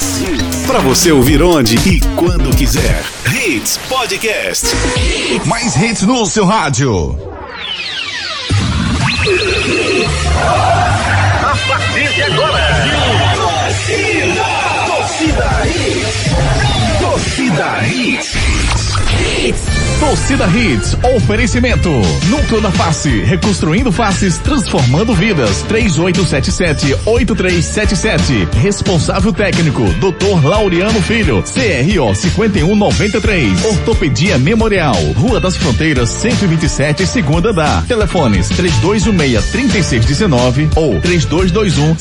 Hits. 0.00 0.64
Para 0.66 0.78
você 0.78 1.10
ouvir 1.10 1.42
onde 1.42 1.74
e 1.88 1.98
quando 2.14 2.54
quiser. 2.56 3.02
Hits 3.32 3.78
Podcast. 3.88 4.68
Mais 5.44 5.74
hits 5.76 6.02
no 6.02 6.24
seu 6.24 6.44
rádio. 6.44 7.18
A 11.42 11.56
partir 11.68 12.08
de 12.14 12.22
agora. 12.22 12.86
Torcida. 13.34 14.44
Torcida 14.86 15.66
Hits. 15.66 16.30
Torcida 17.00 17.84
Hits. 17.88 18.36
Torcida 20.00 20.46
Hits, 20.46 20.96
oferecimento. 21.16 21.90
Núcleo 22.28 22.60
da 22.60 22.70
Face, 22.70 23.08
reconstruindo 23.24 23.90
faces, 23.90 24.38
transformando 24.38 25.12
vidas. 25.12 25.64
3877-8377. 25.68 28.48
Responsável 28.54 29.32
técnico, 29.32 29.82
Dr. 29.94 30.44
Laureano 30.44 31.02
Filho. 31.02 31.42
CRO 31.42 32.14
5193. 32.14 33.64
Ortopedia 33.64 34.38
Memorial. 34.38 34.94
Rua 35.16 35.40
das 35.40 35.56
Fronteiras, 35.56 36.10
127, 36.10 37.04
segunda 37.06 37.52
da. 37.52 37.82
Telefones 37.82 38.48
3216-3619 38.50 40.68
ou 40.76 40.94
3221-5514. 41.00 41.96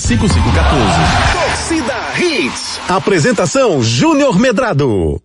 Torcida 1.34 1.96
Hits. 2.20 2.80
Apresentação 2.88 3.82
Júnior 3.84 4.38
Medrado. 4.40 5.20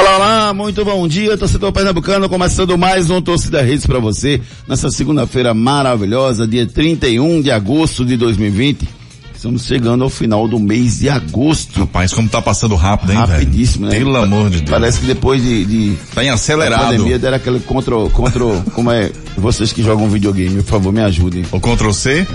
Olá, 0.00 0.16
olá, 0.16 0.54
muito 0.54 0.84
bom 0.84 1.06
dia, 1.06 1.36
torcedor 1.36 1.72
pernambucano, 1.72 2.28
começando 2.28 2.76
mais 2.78 3.10
um 3.10 3.20
Torcida 3.20 3.60
Redes 3.62 3.86
para 3.86 3.98
você, 3.98 4.40
nessa 4.66 4.90
segunda-feira 4.90 5.52
maravilhosa, 5.52 6.46
dia 6.46 6.66
31 6.66 7.42
de 7.42 7.50
agosto 7.50 8.04
de 8.04 8.16
2020. 8.16 8.88
Estamos 9.34 9.64
chegando 9.64 10.02
ao 10.04 10.10
final 10.10 10.46
do 10.48 10.58
mês 10.58 10.98
de 11.00 11.08
agosto. 11.08 11.80
Rapaz, 11.80 12.12
como 12.12 12.28
tá 12.28 12.42
passando 12.42 12.74
rápido, 12.76 13.12
hein, 13.12 13.18
Rapidíssimo, 13.18 13.88
velho? 13.88 13.98
né? 14.06 14.12
Pelo 14.12 14.24
amor 14.24 14.50
de 14.50 14.58
Deus. 14.58 14.70
Parece 14.70 15.00
que 15.00 15.06
depois 15.06 15.42
de, 15.42 15.64
de 15.64 15.96
Tá 16.14 16.22
em 16.24 16.28
acelerado. 16.30 16.84
pandemia 16.90 17.18
era 17.22 17.36
aquele 17.36 17.60
contra, 17.60 17.94
contra, 18.10 18.44
como 18.74 18.90
é, 18.90 19.10
vocês 19.36 19.72
que 19.72 19.82
jogam 19.82 20.08
videogame, 20.08 20.56
por 20.62 20.70
favor, 20.70 20.92
me 20.92 21.00
ajudem. 21.02 21.44
O 21.52 21.60
Ctrl 21.60 21.90
C 21.92 22.26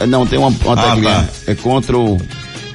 É, 0.00 0.06
Não, 0.06 0.26
tem 0.26 0.38
uma, 0.38 0.48
uma 0.48 0.72
Ah, 0.72 0.96
tá. 0.96 1.28
é 1.46 1.54
o, 1.96 2.18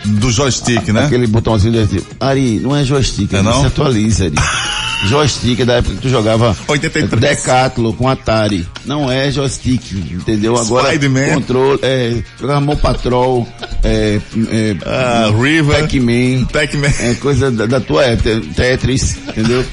do 0.06 0.32
joystick, 0.32 0.88
né? 0.90 1.06
aquele 1.06 1.28
botãozinho 1.28 1.86
de 1.86 2.02
Ari, 2.20 2.60
não 2.60 2.76
é 2.76 2.84
joystick, 2.84 3.34
É 3.34 3.42
não? 3.42 3.62
se 3.62 3.68
atualiza, 3.68 4.26
Ari. 4.26 4.36
joystick 5.08 5.60
é 5.62 5.66
da 5.66 5.74
época 5.76 5.96
que 5.96 6.02
tu 6.02 6.10
jogava 6.10 6.56
83. 6.68 7.22
Decathlon 7.22 7.94
com 7.94 8.08
Atari. 8.08 8.68
Não 8.86 9.10
é 9.12 9.32
joystick, 9.32 9.82
entendeu? 10.12 10.58
Agora 10.58 10.90
controle, 11.34 11.80
é, 11.84 12.22
jogava 12.40 12.62
Mão 12.62 12.76
Patrol, 12.76 13.48
é, 13.84 14.20
é, 14.52 14.76
Ah, 14.86 15.32
River. 15.42 15.82
Pac-Man. 15.82 16.46
Pac-Man. 16.52 16.94
É 17.00 17.14
coisa 17.16 17.50
da, 17.52 17.66
da 17.66 17.80
tua 17.80 18.04
época, 18.06 18.42
Tetris, 18.56 19.18
entendeu? 19.30 19.64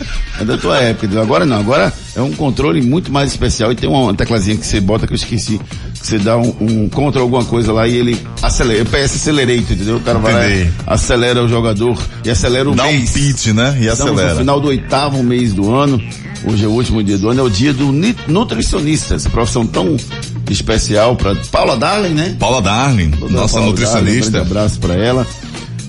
É 0.41 0.45
da 0.45 0.57
tua 0.59 0.79
época, 0.79 1.07
entendeu? 1.07 1.23
Agora 1.23 1.45
não, 1.45 1.59
agora 1.59 1.93
é 2.17 2.23
um 2.23 2.33
controle 2.33 2.81
muito 2.83 3.13
mais 3.13 3.31
especial 3.31 3.71
e 3.71 3.75
tem 3.77 3.89
uma 3.89 4.13
teclazinha 4.15 4.57
que 4.57 4.67
você 4.67 4.81
bota 4.81 5.07
que 5.07 5.13
eu 5.13 5.17
esqueci, 5.17 5.61
que 6.01 6.07
você 6.07 6.19
dá 6.19 6.37
um, 6.39 6.55
um 6.61 6.89
contra 6.89 7.21
alguma 7.21 7.45
coisa 7.45 7.73
lá 7.73 7.87
e 7.87 7.95
ele 7.97 8.19
acelera, 8.43 8.85
PS 8.87 9.17
Accelerator, 9.17 9.73
entendeu? 9.73 9.97
O 9.97 10.01
cara 10.01 10.19
vai 10.19 10.33
lá, 10.65 10.71
acelera 10.87 11.45
o 11.45 11.49
jogador 11.49 11.97
e 12.25 12.31
acelera 12.31 12.69
o 12.71 12.75
Dá 12.75 12.85
um 12.85 12.93
mês. 12.93 13.11
pitch, 13.13 13.49
né? 13.49 13.77
E 13.81 13.87
Estamos 13.87 14.13
acelera. 14.15 14.33
no 14.35 14.41
final 14.41 14.61
do 14.61 14.69
oitavo 14.69 15.23
mês 15.23 15.53
do 15.53 15.75
ano. 15.75 16.03
Hoje 16.45 16.65
é 16.65 16.69
o 16.69 16.71
último 16.71 17.03
dia 17.03 17.19
do 17.19 17.29
ano, 17.29 17.41
é 17.41 17.43
o 17.43 17.51
dia 17.51 17.73
do 17.73 17.91
ni- 17.91 18.15
nutricionista, 18.29 19.15
essa 19.17 19.29
profissão 19.29 19.67
tão 19.67 19.97
especial 20.49 21.17
para 21.17 21.35
Paula 21.51 21.77
Darling, 21.77 22.15
né? 22.15 22.37
Paula 22.39 22.63
Darling, 22.63 23.09
nossa 23.09 23.29
Paula 23.29 23.37
Darling, 23.49 23.59
um 23.59 23.67
nutricionista. 23.71 24.31
grande 24.31 24.47
abraço 24.51 24.79
para 24.79 24.95
ela. 24.95 25.27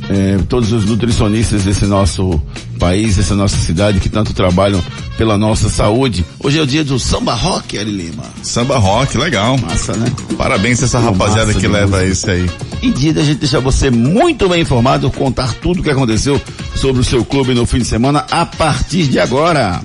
É, 0.09 0.37
todos 0.47 0.71
os 0.71 0.85
nutricionistas 0.85 1.63
desse 1.63 1.85
nosso 1.85 2.41
país, 2.79 3.17
dessa 3.17 3.35
nossa 3.35 3.57
cidade 3.57 3.99
que 3.99 4.07
tanto 4.07 4.33
trabalham 4.33 4.81
pela 5.17 5.37
nossa 5.37 5.67
saúde. 5.69 6.23
Hoje 6.39 6.59
é 6.59 6.61
o 6.61 6.67
dia 6.67 6.83
do 6.83 6.97
samba 6.97 7.33
rock, 7.33 7.77
Ari 7.77 7.91
Lima. 7.91 8.23
Samba 8.41 8.77
rock, 8.77 9.17
legal. 9.17 9.57
Massa, 9.57 9.93
né? 9.97 10.09
Parabéns 10.37 10.81
a 10.81 10.85
essa 10.85 10.99
Pô, 10.99 11.07
rapaziada 11.07 11.53
que 11.53 11.67
leva 11.67 11.97
música. 11.97 12.05
esse 12.05 12.31
aí. 12.31 12.49
E 12.81 12.89
dia 12.91 13.13
da 13.13 13.23
gente 13.23 13.39
deixar 13.39 13.59
você 13.59 13.89
muito 13.89 14.47
bem 14.47 14.61
informado, 14.61 15.11
contar 15.11 15.53
tudo 15.55 15.81
o 15.81 15.83
que 15.83 15.89
aconteceu 15.89 16.39
sobre 16.75 17.01
o 17.01 17.03
seu 17.03 17.25
clube 17.25 17.53
no 17.53 17.65
fim 17.65 17.79
de 17.79 17.85
semana 17.85 18.25
a 18.31 18.45
partir 18.45 19.07
de 19.07 19.19
agora. 19.19 19.81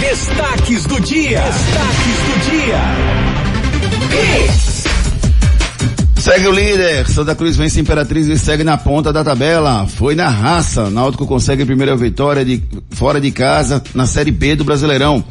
Destaques 0.00 0.84
do 0.84 1.00
dia. 1.00 1.40
Destaques 1.40 2.18
do 2.26 2.50
dia. 2.50 2.80
Segue 6.22 6.46
o 6.46 6.52
líder, 6.52 7.08
Santa 7.08 7.34
Cruz 7.34 7.56
vence 7.56 7.80
Imperatriz 7.80 8.28
e 8.28 8.38
segue 8.38 8.62
na 8.62 8.78
ponta 8.78 9.12
da 9.12 9.24
tabela. 9.24 9.88
Foi 9.88 10.14
na 10.14 10.28
raça, 10.28 10.88
Náutico 10.88 11.26
consegue 11.26 11.64
a 11.64 11.66
primeira 11.66 11.96
vitória 11.96 12.44
de 12.44 12.62
fora 12.90 13.20
de 13.20 13.32
casa 13.32 13.82
na 13.92 14.06
Série 14.06 14.30
B 14.30 14.54
do 14.54 14.62
Brasileirão. 14.62 15.24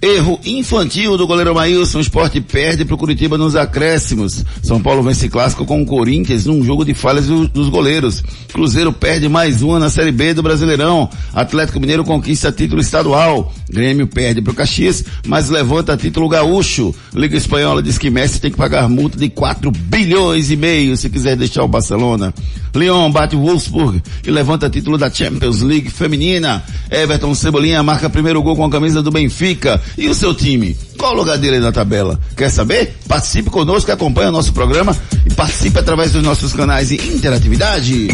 Erro 0.00 0.38
infantil 0.44 1.16
do 1.16 1.26
goleiro 1.26 1.54
Maílson, 1.54 1.98
o 1.98 2.00
esporte 2.02 2.38
perde 2.40 2.84
para 2.84 2.94
o 2.94 2.98
Curitiba 2.98 3.38
nos 3.38 3.56
acréscimos. 3.56 4.44
São 4.62 4.80
Paulo 4.80 5.02
vence 5.02 5.26
clássico 5.28 5.64
com 5.64 5.80
o 5.80 5.86
Corinthians 5.86 6.44
num 6.44 6.62
jogo 6.62 6.84
de 6.84 6.92
falhas 6.92 7.26
do- 7.26 7.48
dos 7.48 7.70
goleiros. 7.70 8.22
Cruzeiro 8.52 8.92
perde 8.92 9.26
mais 9.26 9.62
uma 9.62 9.78
na 9.78 9.88
Série 9.88 10.12
B 10.12 10.34
do 10.34 10.42
Brasileirão. 10.42 11.08
Atlético 11.32 11.80
Mineiro 11.80 12.04
conquista 12.04 12.52
título 12.52 12.82
estadual. 12.82 13.52
Grêmio 13.70 14.06
perde 14.06 14.42
para 14.42 14.52
o 14.52 14.54
Caxias, 14.54 15.02
mas 15.26 15.48
levanta 15.48 15.96
título 15.96 16.28
gaúcho. 16.28 16.94
Liga 17.14 17.36
Espanhola 17.36 17.82
diz 17.82 17.96
que 17.96 18.10
Messi 18.10 18.38
tem 18.40 18.50
que 18.50 18.56
pagar 18.58 18.88
multa 18.90 19.18
de 19.18 19.30
4 19.30 19.70
bilhões 19.70 20.50
e 20.50 20.56
meio 20.56 20.94
se 20.96 21.08
quiser 21.08 21.36
deixar 21.36 21.64
o 21.64 21.68
Barcelona. 21.68 22.34
Lyon 22.74 23.10
bate 23.10 23.34
o 23.34 23.40
Wolfsburg 23.40 24.02
e 24.26 24.30
levanta 24.30 24.68
título 24.68 24.98
da 24.98 25.10
Champions 25.10 25.62
League 25.62 25.88
feminina. 25.90 26.62
Everton 26.90 27.34
Cebolinha 27.34 27.82
marca 27.82 28.10
primeiro 28.10 28.42
gol 28.42 28.54
com 28.54 28.64
a 28.66 28.70
camisa 28.70 29.02
do 29.02 29.10
Benfica. 29.10 29.80
E 29.96 30.08
o 30.08 30.14
seu 30.14 30.34
time? 30.34 30.76
Qual 30.98 31.12
o 31.12 31.16
lugar 31.16 31.38
dele 31.38 31.58
na 31.58 31.72
tabela? 31.72 32.18
Quer 32.36 32.50
saber? 32.50 32.96
Participe 33.08 33.50
conosco, 33.50 33.90
acompanhe 33.92 34.28
o 34.28 34.32
nosso 34.32 34.52
programa 34.52 34.96
e 35.24 35.32
participe 35.34 35.78
através 35.78 36.12
dos 36.12 36.22
nossos 36.22 36.52
canais 36.52 36.88
de 36.88 36.96
interatividade. 36.96 38.08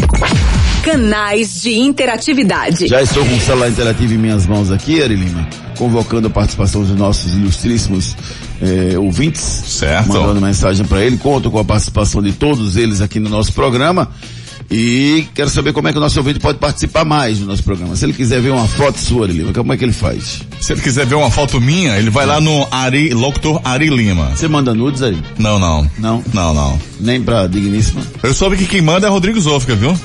Canais 0.83 1.61
de 1.61 1.73
interatividade. 1.79 2.87
Já 2.87 3.01
estou 3.01 3.25
com 3.25 3.35
o 3.35 3.39
celular 3.39 3.69
interativo 3.69 4.13
em 4.13 4.17
minhas 4.17 4.45
mãos 4.45 4.69
aqui, 4.71 5.01
Ari 5.01 5.15
Lima, 5.15 5.47
convocando 5.77 6.27
a 6.27 6.29
participação 6.29 6.81
dos 6.83 6.95
nossos 6.95 7.33
ilustríssimos 7.33 8.15
eh, 8.61 8.97
ouvintes. 8.97 9.41
Certo. 9.41 10.09
Mandando 10.09 10.41
mensagem 10.41 10.85
para 10.85 11.03
ele. 11.03 11.17
Conto 11.17 11.49
com 11.49 11.59
a 11.59 11.65
participação 11.65 12.21
de 12.21 12.33
todos 12.33 12.75
eles 12.75 13.01
aqui 13.01 13.19
no 13.19 13.29
nosso 13.29 13.53
programa. 13.53 14.09
E 14.71 15.25
quero 15.33 15.49
saber 15.49 15.73
como 15.73 15.87
é 15.87 15.91
que 15.91 15.97
o 15.97 16.01
nosso 16.01 16.17
ouvinte 16.19 16.39
pode 16.39 16.57
participar 16.57 17.05
mais 17.05 17.39
do 17.39 17.45
nosso 17.45 17.63
programa. 17.63 17.95
Se 17.95 18.05
ele 18.05 18.13
quiser 18.13 18.41
ver 18.41 18.51
uma 18.51 18.67
foto 18.67 18.97
sua, 18.97 19.25
Ari 19.25 19.33
Lima, 19.33 19.53
como 19.53 19.73
é 19.73 19.77
que 19.77 19.83
ele 19.83 19.93
faz? 19.93 20.41
Se 20.59 20.73
ele 20.73 20.81
quiser 20.81 21.05
ver 21.05 21.15
uma 21.15 21.29
foto 21.29 21.59
minha, 21.61 21.97
ele 21.97 22.09
vai 22.09 22.25
lá 22.25 22.39
no 22.41 22.67
Ari, 22.71 23.13
Locutor 23.13 23.61
Ari 23.63 23.89
Lima. 23.89 24.31
Você 24.35 24.47
manda 24.47 24.73
nudes, 24.73 25.01
Ari? 25.01 25.17
Não, 25.37 25.59
não. 25.59 25.89
Não? 25.99 26.23
Não, 26.33 26.53
não. 26.53 26.79
Nem 26.99 27.21
pra 27.21 27.47
digníssima? 27.47 28.01
Eu 28.21 28.33
soube 28.33 28.57
que 28.57 28.65
quem 28.65 28.81
manda 28.81 29.07
é 29.07 29.09
Rodrigo 29.09 29.39
Zofka, 29.39 29.75
viu? 29.75 29.97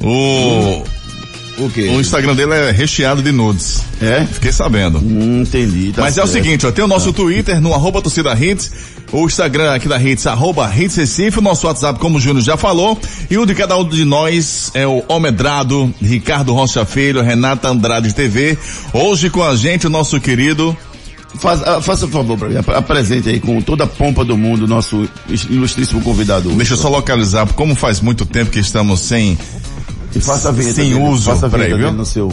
O, 0.00 0.84
O 1.58 1.70
quê? 1.70 1.88
o 1.88 2.00
Instagram 2.00 2.34
dele 2.34 2.52
é 2.52 2.70
recheado 2.70 3.22
de 3.22 3.32
nudes. 3.32 3.82
É? 4.00 4.26
Fiquei 4.30 4.52
sabendo. 4.52 4.98
Hum, 4.98 5.40
entendi. 5.42 5.92
tá 5.94 6.02
Mas 6.02 6.18
é 6.18 6.22
o 6.22 6.26
certo. 6.26 6.44
seguinte, 6.44 6.66
ó, 6.66 6.70
tem 6.72 6.84
o 6.84 6.88
nosso 6.88 7.12
Twitter 7.12 7.60
no 7.60 7.72
arroba 7.72 8.02
torcida 8.02 8.34
hits, 8.38 8.70
o 9.10 9.24
Instagram 9.24 9.72
aqui 9.72 9.88
da 9.88 10.00
Hits, 10.02 10.26
arroba 10.26 10.70
Hits 10.76 10.96
Recife, 10.96 11.38
o 11.38 11.42
nosso 11.42 11.66
WhatsApp, 11.66 11.98
como 11.98 12.18
o 12.18 12.20
Júnior 12.20 12.44
já 12.44 12.56
falou, 12.56 12.98
e 13.30 13.38
o 13.38 13.46
de 13.46 13.54
cada 13.54 13.76
um 13.76 13.88
de 13.88 14.04
nós 14.04 14.70
é 14.74 14.86
o 14.86 15.02
Omedrado, 15.08 15.92
Ricardo 16.02 16.52
Rocha 16.52 16.84
Filho, 16.84 17.22
Renata 17.22 17.68
Andrade 17.68 18.12
TV. 18.12 18.58
Hoje 18.92 19.30
com 19.30 19.42
a 19.42 19.54
gente 19.56 19.86
o 19.86 19.90
nosso 19.90 20.20
querido 20.20 20.76
Faz, 21.38 21.60
ah, 21.64 21.82
faça 21.82 22.06
um 22.06 22.08
favor 22.08 22.38
pra 22.38 22.48
mim, 22.48 22.56
ap- 22.56 22.70
apresente 22.70 23.28
aí 23.28 23.38
com 23.38 23.60
toda 23.60 23.84
a 23.84 23.86
pompa 23.86 24.24
do 24.24 24.38
mundo 24.38 24.64
o 24.64 24.66
nosso 24.66 25.06
ilustríssimo 25.50 26.00
convidado. 26.00 26.48
Deixa 26.50 26.72
eu 26.72 26.78
só 26.78 26.88
localizar, 26.88 27.44
porque 27.44 27.58
como 27.58 27.74
faz 27.74 28.00
muito 28.00 28.24
tempo 28.24 28.50
que 28.50 28.58
estamos 28.58 29.00
sem. 29.00 29.36
E 30.16 30.20
faça 30.20 30.48
a 30.48 30.52
vinheta 30.52 30.74
Sem 30.74 30.90
dele. 30.94 31.00
uso. 31.08 31.24
Faça 31.30 31.46
a 31.46 31.48
vinheta 31.48 31.50
Peraí, 31.58 31.70
dele 31.78 31.90
viu? 31.90 31.92
no 31.92 32.06
seu. 32.06 32.32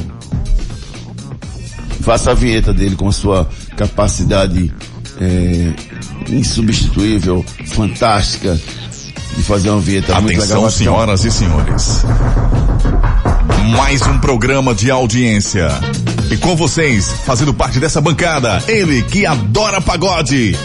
Faça 2.01 2.31
a 2.31 2.33
vinheta 2.33 2.74
dele 2.74 2.95
com 2.95 3.12
sua 3.12 3.47
capacidade 3.77 4.74
é, 5.21 5.74
insubstituível, 6.30 7.45
fantástica, 7.68 8.59
de 9.35 9.44
fazer 9.44 9.69
uma 9.69 9.80
vinheta 9.80 10.13
muito 10.21 10.27
legal. 10.39 10.44
Atenção, 10.44 10.62
Vai 10.62 10.71
ficar 10.71 10.81
um- 10.91 10.94
senhoras 10.95 11.25
e 11.25 11.31
senhores. 11.31 12.01
Mais 13.77 14.01
um 14.03 14.18
programa 14.19 14.74
de 14.75 14.91
audiência. 14.91 15.68
E 16.29 16.38
com 16.38 16.56
vocês, 16.56 17.07
fazendo 17.25 17.53
parte 17.53 17.79
dessa 17.79 18.01
bancada, 18.01 18.62
ele 18.68 19.01
que 19.03 19.25
adora 19.25 19.79
pagode. 19.81 20.57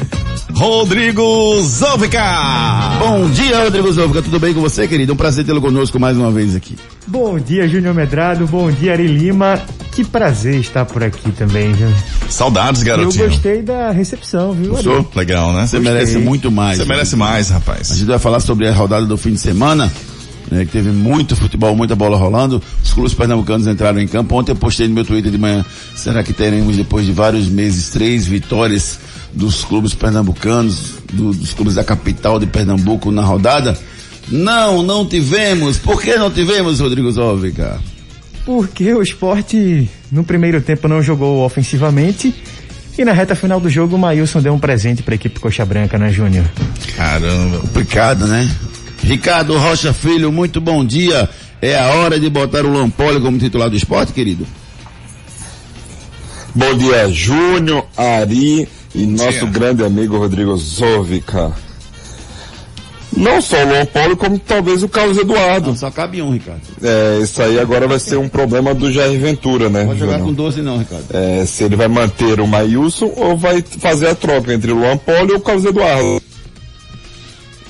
Rodrigo 0.55 1.61
Zovica. 1.61 2.25
Bom 2.99 3.29
dia, 3.31 3.65
Rodrigo 3.65 3.93
Zouvica. 3.93 4.23
Tudo 4.23 4.41
bem 4.41 4.55
com 4.55 4.61
você, 4.61 4.89
querido? 4.89 5.13
Um 5.13 5.17
prazer 5.17 5.45
tê-lo 5.45 5.61
conosco 5.61 6.01
mais 6.01 6.17
uma 6.17 6.31
vez 6.31 6.55
aqui. 6.57 6.75
Bom 7.07 7.39
dia, 7.39 7.69
Júnior 7.69 7.95
Medrado. 7.95 8.47
Bom 8.47 8.71
dia, 8.71 8.93
Ari 8.93 9.07
Lima. 9.07 9.61
Que 9.93 10.05
prazer 10.05 10.57
estar 10.61 10.85
por 10.85 11.03
aqui 11.03 11.31
também, 11.33 11.73
viu? 11.73 11.89
Saudades, 12.29 12.81
Eu 12.83 12.87
garotinho. 12.87 13.29
gostei 13.29 13.63
da 13.63 13.91
recepção, 13.91 14.53
viu? 14.53 14.75
Ari? 14.77 14.85
Gostou? 14.85 15.11
Legal, 15.15 15.53
né? 15.53 15.67
Você 15.67 15.79
merece 15.79 16.19
muito 16.19 16.51
mais. 16.51 16.79
Você 16.79 16.85
merece 16.85 17.15
mais, 17.17 17.51
A 17.51 17.55
rapaz. 17.55 17.89
gente 17.89 18.05
vai 18.07 18.19
falar 18.19 18.41
sobre 18.41 18.67
a 18.69 18.73
rodada 18.73 19.05
do 19.07 19.17
fim 19.17 19.33
de 19.33 19.41
semana, 19.41 19.93
né, 20.51 20.65
que 20.65 20.73
teve 20.73 20.91
muito 20.91 21.37
futebol, 21.37 21.77
muita 21.77 21.95
bola 21.95 22.17
rolando. 22.17 22.63
Os 22.83 22.93
clubes 22.93 23.13
pernambucanos 23.13 23.67
entraram 23.67 24.01
em 24.01 24.09
campo. 24.09 24.35
Ontem 24.37 24.53
eu 24.53 24.57
postei 24.57 24.89
no 24.89 24.95
meu 24.95 25.05
Twitter 25.05 25.31
de 25.31 25.39
manhã, 25.39 25.65
será 25.95 26.23
que 26.23 26.33
teremos, 26.33 26.77
depois 26.77 27.05
de 27.07 27.13
vários 27.13 27.49
meses, 27.49 27.91
três 27.91 28.27
vitórias 28.27 28.99
dos 29.39 29.65
clubes 29.65 29.95
pernambucanos, 29.95 30.95
do- 31.13 31.33
dos 31.33 31.55
clubes 31.55 31.75
da 31.77 31.85
capital 31.85 32.39
de 32.41 32.47
Pernambuco 32.47 33.11
na 33.13 33.23
rodada? 33.23 33.79
Não, 34.29 34.83
não 34.83 35.07
tivemos. 35.07 35.79
Por 35.79 36.03
que 36.03 36.15
não 36.17 36.31
tivemos, 36.31 36.81
Rodrigo 36.81 37.11
Zóvica? 37.11 37.81
Porque 38.45 38.93
o 38.93 39.01
esporte 39.03 39.89
no 40.11 40.25
primeiro 40.25 40.61
tempo 40.61 40.89
não 40.89 41.01
jogou 41.03 41.45
ofensivamente 41.45 42.35
e 42.99 43.05
na 43.05 43.13
reta 43.13 43.35
final 43.37 43.61
do 43.61 43.71
jogo 43.71 43.95
o 43.97 43.99
Maílson 43.99 44.41
deu 44.43 44.53
um 44.53 44.59
presente 44.59 45.03
para 45.03 45.15
a 45.15 45.17
equipe 45.17 45.39
Coxa 45.39 45.65
Branca, 45.65 45.97
né, 45.99 46.11
Júnior? 46.11 46.45
Caramba. 46.97 47.59
Complicado, 47.61 48.27
né? 48.27 48.51
Ricardo 49.05 49.57
Rocha 49.57 49.93
Filho, 49.93 50.33
muito 50.33 50.61
bom 50.61 50.85
dia. 50.85 51.29
É 51.63 51.79
a 51.79 51.89
hora 51.95 52.19
de 52.19 52.29
botar 52.29 52.65
o 52.67 52.73
Lampoli 52.73 53.21
como 53.21 53.39
titular 53.39 53.71
do 53.71 53.77
esporte, 53.77 54.13
querido? 54.13 54.47
Bom 56.55 56.77
dia, 56.77 57.09
Júnior, 57.11 57.87
Ari 57.97 58.69
e 58.99 59.07
nosso 59.07 59.47
grande 59.47 59.85
amigo 59.85 60.19
Rodrigo 60.19 60.57
Zovica. 60.57 61.53
Não 63.17 63.41
só 63.41 63.57
o 63.65 63.69
Luan 63.69 63.87
Paulo, 63.87 64.17
como 64.17 64.39
talvez 64.39 64.83
o 64.83 64.89
Carlos 64.89 65.19
Eduardo. 65.19 65.69
Não, 65.69 65.77
só 65.77 65.91
cabe 65.91 66.21
um, 66.21 66.33
Ricardo. 66.33 66.61
É, 66.83 67.19
isso 67.23 67.41
aí 67.43 67.59
agora 67.59 67.87
vai 67.89 67.99
ser 67.99 68.17
um 68.17 68.29
problema 68.29 68.75
do 68.75 68.93
Jair 68.93 69.19
Ventura, 69.19 69.69
né? 69.69 69.85
Pode 69.85 70.01
jogar 70.01 70.19
Júnior? 70.19 70.29
com 70.29 70.35
12 70.35 70.63
não, 70.63 70.79
Ricardo. 70.79 71.05
É, 71.11 71.45
se 71.47 71.65
ele 71.65 71.75
vai 71.75 71.89
manter 71.89 72.41
o 72.41 72.47
Maílson 72.47 73.13
ou 73.17 73.37
vai 73.37 73.63
fazer 73.63 74.09
a 74.09 74.15
troca 74.15 74.53
entre 74.53 74.73
o 74.73 74.77
Luan 74.77 74.97
Paulo 74.97 75.31
e 75.31 75.35
o 75.35 75.41
Carlos 75.41 75.65
Eduardo. 75.65 76.21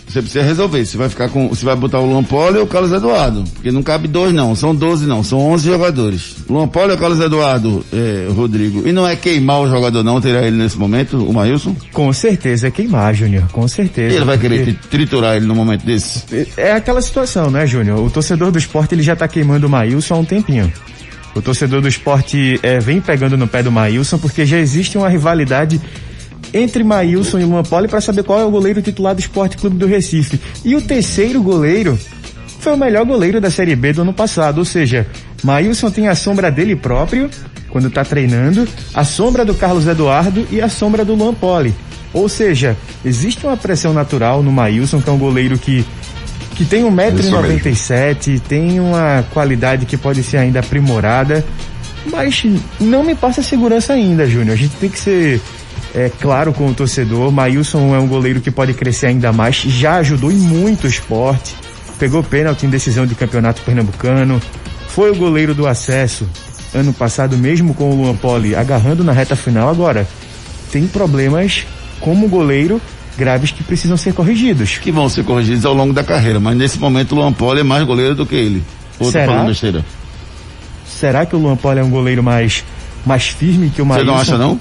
Você 0.08 0.22
precisa 0.22 0.42
resolver 0.42 0.86
se 0.86 0.96
vai 0.96 1.08
ficar 1.08 1.28
com, 1.28 1.54
se 1.54 1.62
vai 1.64 1.76
botar 1.76 1.98
o 2.00 2.06
Luan 2.06 2.24
Poli 2.24 2.56
ou 2.56 2.64
o 2.64 2.66
Carlos 2.66 2.90
Eduardo. 2.92 3.44
Porque 3.52 3.70
não 3.70 3.82
cabe 3.82 4.08
dois 4.08 4.32
não, 4.32 4.54
são 4.54 4.74
12 4.74 5.06
não, 5.06 5.22
são 5.22 5.38
11 5.50 5.66
jogadores. 5.66 6.36
Luan 6.48 6.66
Poli 6.66 6.92
ou 6.92 6.98
Carlos 6.98 7.20
Eduardo, 7.20 7.84
é, 7.92 8.26
Rodrigo. 8.34 8.88
E 8.88 8.92
não 8.92 9.06
é 9.06 9.14
queimar 9.14 9.60
o 9.60 9.68
jogador 9.68 10.02
não, 10.02 10.18
terá 10.20 10.42
ele 10.46 10.56
nesse 10.56 10.78
momento, 10.78 11.18
o 11.22 11.32
Maílson? 11.34 11.76
Com 11.92 12.10
certeza 12.12 12.68
é 12.68 12.70
queimar, 12.70 13.14
Júnior, 13.14 13.44
com 13.52 13.68
certeza. 13.68 14.16
Ele 14.16 14.24
vai 14.24 14.38
querer 14.38 14.64
porque 14.64 14.72
tri- 14.72 14.88
triturar 14.90 15.36
ele 15.36 15.44
no 15.46 15.54
momento 15.54 15.84
desse. 15.84 16.24
É 16.56 16.72
aquela 16.72 17.02
situação, 17.02 17.50
né, 17.50 17.66
Júnior? 17.66 17.98
O 18.02 18.10
torcedor 18.10 18.50
do 18.50 18.58
esporte 18.58 18.94
ele 18.94 19.02
já 19.02 19.14
tá 19.14 19.28
queimando 19.28 19.66
o 19.66 19.70
Maílson 19.70 20.14
há 20.14 20.18
um 20.18 20.24
tempinho. 20.24 20.72
O 21.34 21.42
torcedor 21.42 21.82
do 21.82 21.86
esporte 21.88 22.58
é, 22.62 22.78
vem 22.80 23.00
pegando 23.00 23.36
no 23.36 23.46
pé 23.46 23.62
do 23.62 23.70
Maílson 23.70 24.16
porque 24.18 24.46
já 24.46 24.58
existe 24.58 24.96
uma 24.96 25.08
rivalidade 25.10 25.78
entre 26.52 26.84
Maílson 26.84 27.38
e 27.38 27.44
Luan 27.44 27.62
Poli 27.62 27.88
para 27.88 28.00
saber 28.00 28.24
qual 28.24 28.40
é 28.40 28.44
o 28.44 28.50
goleiro 28.50 28.82
titular 28.82 29.14
do 29.14 29.20
Esporte 29.20 29.56
Clube 29.56 29.76
do 29.76 29.86
Recife. 29.86 30.40
E 30.64 30.74
o 30.74 30.82
terceiro 30.82 31.42
goleiro 31.42 31.98
foi 32.60 32.72
o 32.72 32.76
melhor 32.76 33.04
goleiro 33.04 33.40
da 33.40 33.50
Série 33.50 33.76
B 33.76 33.92
do 33.92 34.02
ano 34.02 34.12
passado, 34.12 34.58
ou 34.58 34.64
seja, 34.64 35.06
Maílson 35.42 35.90
tem 35.90 36.08
a 36.08 36.14
sombra 36.14 36.50
dele 36.50 36.74
próprio 36.74 37.30
quando 37.68 37.90
tá 37.90 38.04
treinando, 38.04 38.66
a 38.94 39.04
sombra 39.04 39.44
do 39.44 39.54
Carlos 39.54 39.86
Eduardo 39.86 40.46
e 40.50 40.60
a 40.60 40.68
sombra 40.68 41.04
do 41.04 41.14
Luan 41.14 41.34
Poli. 41.34 41.74
Ou 42.12 42.28
seja, 42.28 42.76
existe 43.04 43.46
uma 43.46 43.56
pressão 43.56 43.92
natural 43.92 44.42
no 44.42 44.50
Maílson, 44.50 45.00
que 45.00 45.10
é 45.10 45.12
um 45.12 45.18
goleiro 45.18 45.58
que 45.58 45.84
que 46.54 46.64
tem 46.64 46.82
1,97m, 46.82 48.40
tem 48.40 48.80
uma 48.80 49.24
qualidade 49.32 49.86
que 49.86 49.96
pode 49.96 50.24
ser 50.24 50.38
ainda 50.38 50.58
aprimorada, 50.58 51.44
mas 52.10 52.44
não 52.80 53.04
me 53.04 53.14
passa 53.14 53.44
segurança 53.44 53.92
ainda, 53.92 54.26
Júnior. 54.26 54.54
A 54.54 54.56
gente 54.56 54.74
tem 54.74 54.90
que 54.90 54.98
ser 54.98 55.40
é, 55.94 56.10
claro 56.20 56.52
com 56.52 56.68
o 56.68 56.74
torcedor. 56.74 57.30
Maílson 57.30 57.94
é 57.94 57.98
um 57.98 58.06
goleiro 58.06 58.40
que 58.40 58.50
pode 58.50 58.74
crescer 58.74 59.06
ainda 59.06 59.32
mais, 59.32 59.56
já 59.56 59.96
ajudou 59.96 60.30
em 60.30 60.36
muito 60.36 60.84
o 60.84 60.88
esporte, 60.88 61.54
pegou 61.98 62.22
pênalti 62.22 62.64
em 62.66 62.70
decisão 62.70 63.06
de 63.06 63.14
campeonato 63.14 63.62
pernambucano, 63.62 64.40
foi 64.88 65.10
o 65.10 65.16
goleiro 65.16 65.54
do 65.54 65.66
acesso 65.66 66.28
ano 66.74 66.92
passado, 66.92 67.36
mesmo 67.36 67.74
com 67.74 67.90
o 67.90 68.02
Luan 68.02 68.16
Poli 68.16 68.54
agarrando 68.54 69.02
na 69.02 69.12
reta 69.12 69.34
final. 69.34 69.68
Agora, 69.68 70.06
tem 70.70 70.86
problemas 70.86 71.64
como 72.00 72.28
goleiro 72.28 72.80
graves 73.16 73.50
que 73.50 73.64
precisam 73.64 73.96
ser 73.96 74.12
corrigidos. 74.12 74.78
Que 74.78 74.92
vão 74.92 75.08
ser 75.08 75.24
corrigidos 75.24 75.64
ao 75.64 75.74
longo 75.74 75.92
da 75.92 76.04
carreira, 76.04 76.38
mas 76.38 76.56
nesse 76.56 76.78
momento 76.78 77.12
o 77.12 77.16
Luan 77.16 77.32
Poli 77.32 77.60
é 77.60 77.64
mais 77.64 77.84
goleiro 77.84 78.14
do 78.14 78.26
que 78.26 78.34
ele. 78.34 78.62
Será? 79.10 79.26
falando 79.26 79.48
besteira? 79.48 79.84
Será 80.86 81.26
que 81.26 81.34
o 81.34 81.38
Luan 81.38 81.56
Poli 81.56 81.80
é 81.80 81.84
um 81.84 81.90
goleiro 81.90 82.22
mais, 82.22 82.64
mais 83.04 83.28
firme 83.28 83.70
que 83.70 83.82
o 83.82 83.84
Você 83.84 84.04
Maílson? 84.04 84.12
não 84.12 84.18
acha 84.18 84.38
não? 84.38 84.60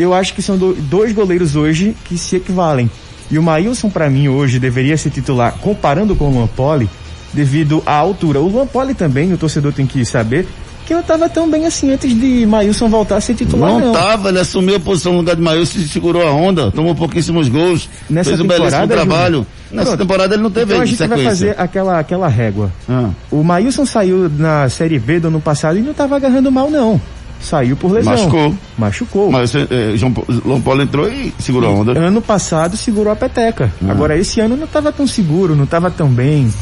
Eu 0.00 0.14
acho 0.14 0.34
que 0.34 0.40
são 0.42 0.56
do- 0.56 0.74
dois 0.74 1.12
goleiros 1.12 1.54
hoje 1.56 1.94
que 2.04 2.16
se 2.16 2.36
equivalem. 2.36 2.90
E 3.30 3.38
o 3.38 3.42
Maílson, 3.42 3.90
pra 3.90 4.08
mim, 4.10 4.28
hoje, 4.28 4.58
deveria 4.58 4.96
ser 4.96 5.10
titular, 5.10 5.54
comparando 5.60 6.16
com 6.16 6.28
o 6.28 6.32
Luan 6.32 6.46
Poli, 6.48 6.88
devido 7.32 7.82
à 7.86 7.92
altura. 7.94 8.40
O 8.40 8.48
Luan 8.48 8.66
Poli 8.66 8.94
também, 8.94 9.32
o 9.32 9.36
torcedor 9.38 9.72
tem 9.72 9.86
que 9.86 10.04
saber, 10.04 10.46
que 10.86 10.92
não 10.94 11.00
estava 11.02 11.28
tão 11.28 11.48
bem 11.48 11.64
assim 11.66 11.92
antes 11.92 12.12
de 12.18 12.44
Maílson 12.46 12.88
voltar 12.88 13.18
a 13.18 13.20
ser 13.20 13.34
titular, 13.34 13.70
Não, 13.70 13.78
não. 13.78 13.92
tava, 13.92 14.30
ele 14.30 14.40
assumiu 14.40 14.74
a 14.74 14.80
posição 14.80 15.12
no 15.12 15.18
lugar 15.18 15.36
de 15.36 15.42
Maílson 15.42 15.78
e 15.78 15.82
segurou 15.86 16.26
a 16.26 16.32
onda, 16.32 16.72
tomou 16.72 16.92
pouquíssimos 16.96 17.46
gols, 17.48 17.88
Nessa 18.08 18.30
fez 18.30 18.40
um 18.40 18.46
belíssimo 18.48 18.88
trabalho. 18.88 19.46
Nessa 19.70 19.90
Pronto. 19.90 20.00
temporada 20.00 20.34
ele 20.34 20.42
não 20.42 20.50
teve 20.50 20.72
Então 20.72 20.82
a 20.82 20.86
gente 20.86 20.98
vai 20.98 21.06
sequência. 21.08 21.30
fazer 21.30 21.54
aquela, 21.56 22.00
aquela 22.00 22.26
régua. 22.26 22.72
Ah, 22.88 23.10
O 23.30 23.44
Maílson 23.44 23.86
saiu 23.86 24.28
na 24.36 24.68
Série 24.68 24.98
B 24.98 25.20
do 25.20 25.28
ano 25.28 25.40
passado 25.40 25.78
e 25.78 25.82
não 25.82 25.92
estava 25.92 26.16
agarrando 26.16 26.50
mal, 26.50 26.68
não. 26.68 27.00
Saiu 27.40 27.76
por 27.76 27.90
lesão. 27.90 28.12
Machucou. 28.12 28.54
Machucou. 28.76 29.30
mas 29.30 29.54
eh, 29.54 29.66
João, 29.96 30.12
João 30.28 30.60
Paulo 30.60 30.82
entrou 30.82 31.08
e 31.10 31.32
segurou 31.38 31.70
a 31.70 31.72
onda. 31.72 31.98
Ano 31.98 32.20
passado 32.20 32.76
segurou 32.76 33.12
a 33.12 33.16
peteca. 33.16 33.72
Ah. 33.82 33.92
Agora 33.92 34.16
esse 34.16 34.40
ano 34.40 34.56
não 34.56 34.64
estava 34.66 34.92
tão 34.92 35.06
seguro, 35.06 35.56
não 35.56 35.64
estava 35.64 35.90
tão 35.90 36.08
bem. 36.08 36.52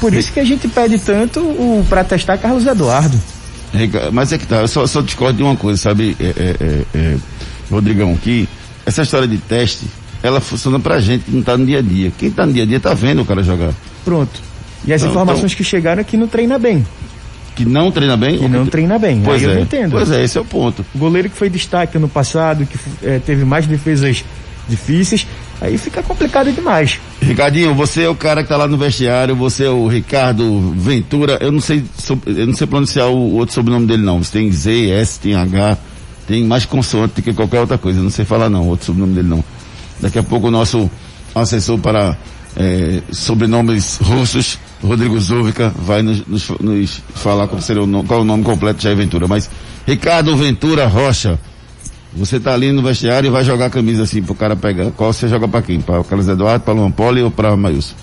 Por 0.00 0.14
isso 0.14 0.32
que 0.32 0.40
a 0.40 0.44
gente 0.44 0.66
pede 0.68 0.98
tanto 0.98 1.40
o 1.40 1.84
para 1.88 2.02
testar 2.02 2.38
Carlos 2.38 2.66
Eduardo. 2.66 3.20
Mas 4.12 4.32
é 4.32 4.38
que 4.38 4.46
tá, 4.46 4.56
eu 4.62 4.68
só, 4.68 4.86
só 4.86 5.00
discordo 5.02 5.36
de 5.36 5.42
uma 5.42 5.54
coisa, 5.54 5.78
sabe, 5.80 6.16
é, 6.18 6.24
é, 6.24 6.56
é, 6.60 6.84
é, 6.94 7.16
Rodrigão, 7.70 8.16
que 8.16 8.48
essa 8.84 9.02
história 9.02 9.28
de 9.28 9.36
teste, 9.36 9.86
ela 10.22 10.40
funciona 10.40 10.80
pra 10.80 10.98
gente 10.98 11.24
que 11.24 11.30
não 11.30 11.42
tá 11.42 11.56
no 11.56 11.64
dia 11.66 11.78
a 11.78 11.82
dia. 11.82 12.10
Quem 12.18 12.30
tá 12.30 12.46
no 12.46 12.52
dia 12.52 12.62
a 12.64 12.66
dia 12.66 12.80
tá 12.80 12.94
vendo 12.94 13.22
o 13.22 13.24
cara 13.24 13.42
jogar. 13.42 13.72
Pronto. 14.04 14.40
E 14.84 14.92
as 14.92 15.02
Não, 15.02 15.10
informações 15.10 15.52
então- 15.52 15.56
que 15.58 15.64
chegaram 15.64 16.00
é 16.00 16.04
que 16.04 16.16
não 16.16 16.26
treina 16.26 16.58
bem. 16.58 16.84
Que 17.64 17.70
não 17.70 17.90
treina 17.90 18.16
bem? 18.16 18.38
Que 18.38 18.48
não 18.48 18.64
que- 18.64 18.70
treina 18.70 18.98
bem. 18.98 19.20
Pois 19.24 19.38
Aí 19.38 19.44
eu 19.44 19.50
é, 19.50 19.54
não 19.56 19.62
entendo. 19.62 19.90
pois 19.92 20.10
é, 20.10 20.22
esse 20.24 20.36
é 20.38 20.40
o 20.40 20.44
ponto. 20.44 20.84
O 20.94 20.98
goleiro 20.98 21.28
que 21.30 21.36
foi 21.36 21.48
destaque 21.50 21.96
ano 21.96 22.08
passado, 22.08 22.64
que 22.66 22.78
eh, 23.02 23.20
teve 23.24 23.44
mais 23.44 23.66
defesas 23.66 24.24
difíceis, 24.68 25.26
aí 25.60 25.76
fica 25.78 26.02
complicado 26.02 26.52
demais. 26.52 27.00
Ricardinho, 27.20 27.74
você 27.74 28.02
é 28.04 28.08
o 28.08 28.14
cara 28.14 28.42
que 28.42 28.48
tá 28.48 28.56
lá 28.56 28.68
no 28.68 28.76
vestiário, 28.78 29.34
você 29.34 29.64
é 29.64 29.68
o 29.70 29.88
Ricardo 29.88 30.72
Ventura, 30.76 31.38
eu 31.40 31.50
não 31.50 31.60
sei, 31.60 31.82
eu 32.26 32.46
não 32.46 32.54
sei 32.54 32.66
pronunciar 32.66 33.08
o 33.08 33.32
outro 33.34 33.54
sobrenome 33.54 33.86
dele 33.86 34.02
não. 34.02 34.22
Você 34.22 34.38
tem 34.38 34.52
Z, 34.52 34.90
S, 34.90 35.18
tem 35.18 35.34
H, 35.34 35.76
tem 36.28 36.44
mais 36.44 36.64
consoante 36.64 37.14
do 37.16 37.22
que 37.22 37.32
qualquer 37.32 37.60
outra 37.60 37.76
coisa, 37.78 37.98
eu 37.98 38.04
não 38.04 38.10
sei 38.10 38.24
falar 38.24 38.48
não, 38.48 38.62
o 38.62 38.68
outro 38.68 38.86
sobrenome 38.86 39.14
dele 39.14 39.28
não. 39.28 39.42
Daqui 40.00 40.18
a 40.18 40.22
pouco 40.22 40.46
o 40.46 40.50
nosso 40.50 40.88
assessor 41.34 41.78
para 41.78 42.16
eh, 42.56 43.00
sobrenomes 43.10 43.98
russos, 44.00 44.58
Rodrigo 44.82 45.18
Zovica, 45.20 45.72
vai 45.76 46.02
nos, 46.02 46.26
nos, 46.26 46.48
nos 46.60 47.02
falar 47.14 47.46
qual, 47.48 47.60
seria 47.60 47.82
o 47.82 47.86
nome, 47.86 48.08
qual 48.08 48.20
é 48.20 48.22
o 48.22 48.26
nome 48.26 48.42
completo 48.42 48.78
de 48.78 48.84
Jair 48.84 48.96
Ventura. 48.96 49.28
Mas, 49.28 49.50
Ricardo 49.86 50.36
Ventura 50.36 50.86
Rocha, 50.86 51.38
você 52.12 52.40
tá 52.40 52.54
ali 52.54 52.72
no 52.72 52.82
vestiário 52.82 53.28
e 53.28 53.30
vai 53.30 53.44
jogar 53.44 53.66
a 53.66 53.70
camisa 53.70 54.02
assim 54.02 54.22
pro 54.22 54.34
cara 54.34 54.56
pegar. 54.56 54.90
Qual 54.92 55.12
você 55.12 55.28
joga 55.28 55.46
pra 55.46 55.62
quem? 55.62 55.80
Pra 55.80 56.02
Carlos 56.02 56.28
Eduardo, 56.28 56.64
pra 56.64 56.74
Luan 56.74 56.90
Poli 56.90 57.22
ou 57.22 57.30
pra 57.30 57.56
Maílson? 57.56 57.94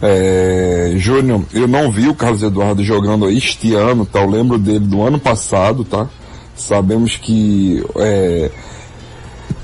É, 0.00 0.94
Júnior, 0.96 1.42
eu 1.52 1.66
não 1.66 1.90
vi 1.90 2.08
o 2.08 2.14
Carlos 2.14 2.42
Eduardo 2.42 2.84
jogando 2.84 3.28
este 3.28 3.74
ano, 3.74 4.06
tá? 4.06 4.20
Eu 4.20 4.30
lembro 4.30 4.56
dele 4.56 4.80
do 4.80 5.02
ano 5.02 5.18
passado, 5.18 5.84
tá? 5.84 6.06
Sabemos 6.54 7.16
que 7.16 7.84
é, 7.96 8.50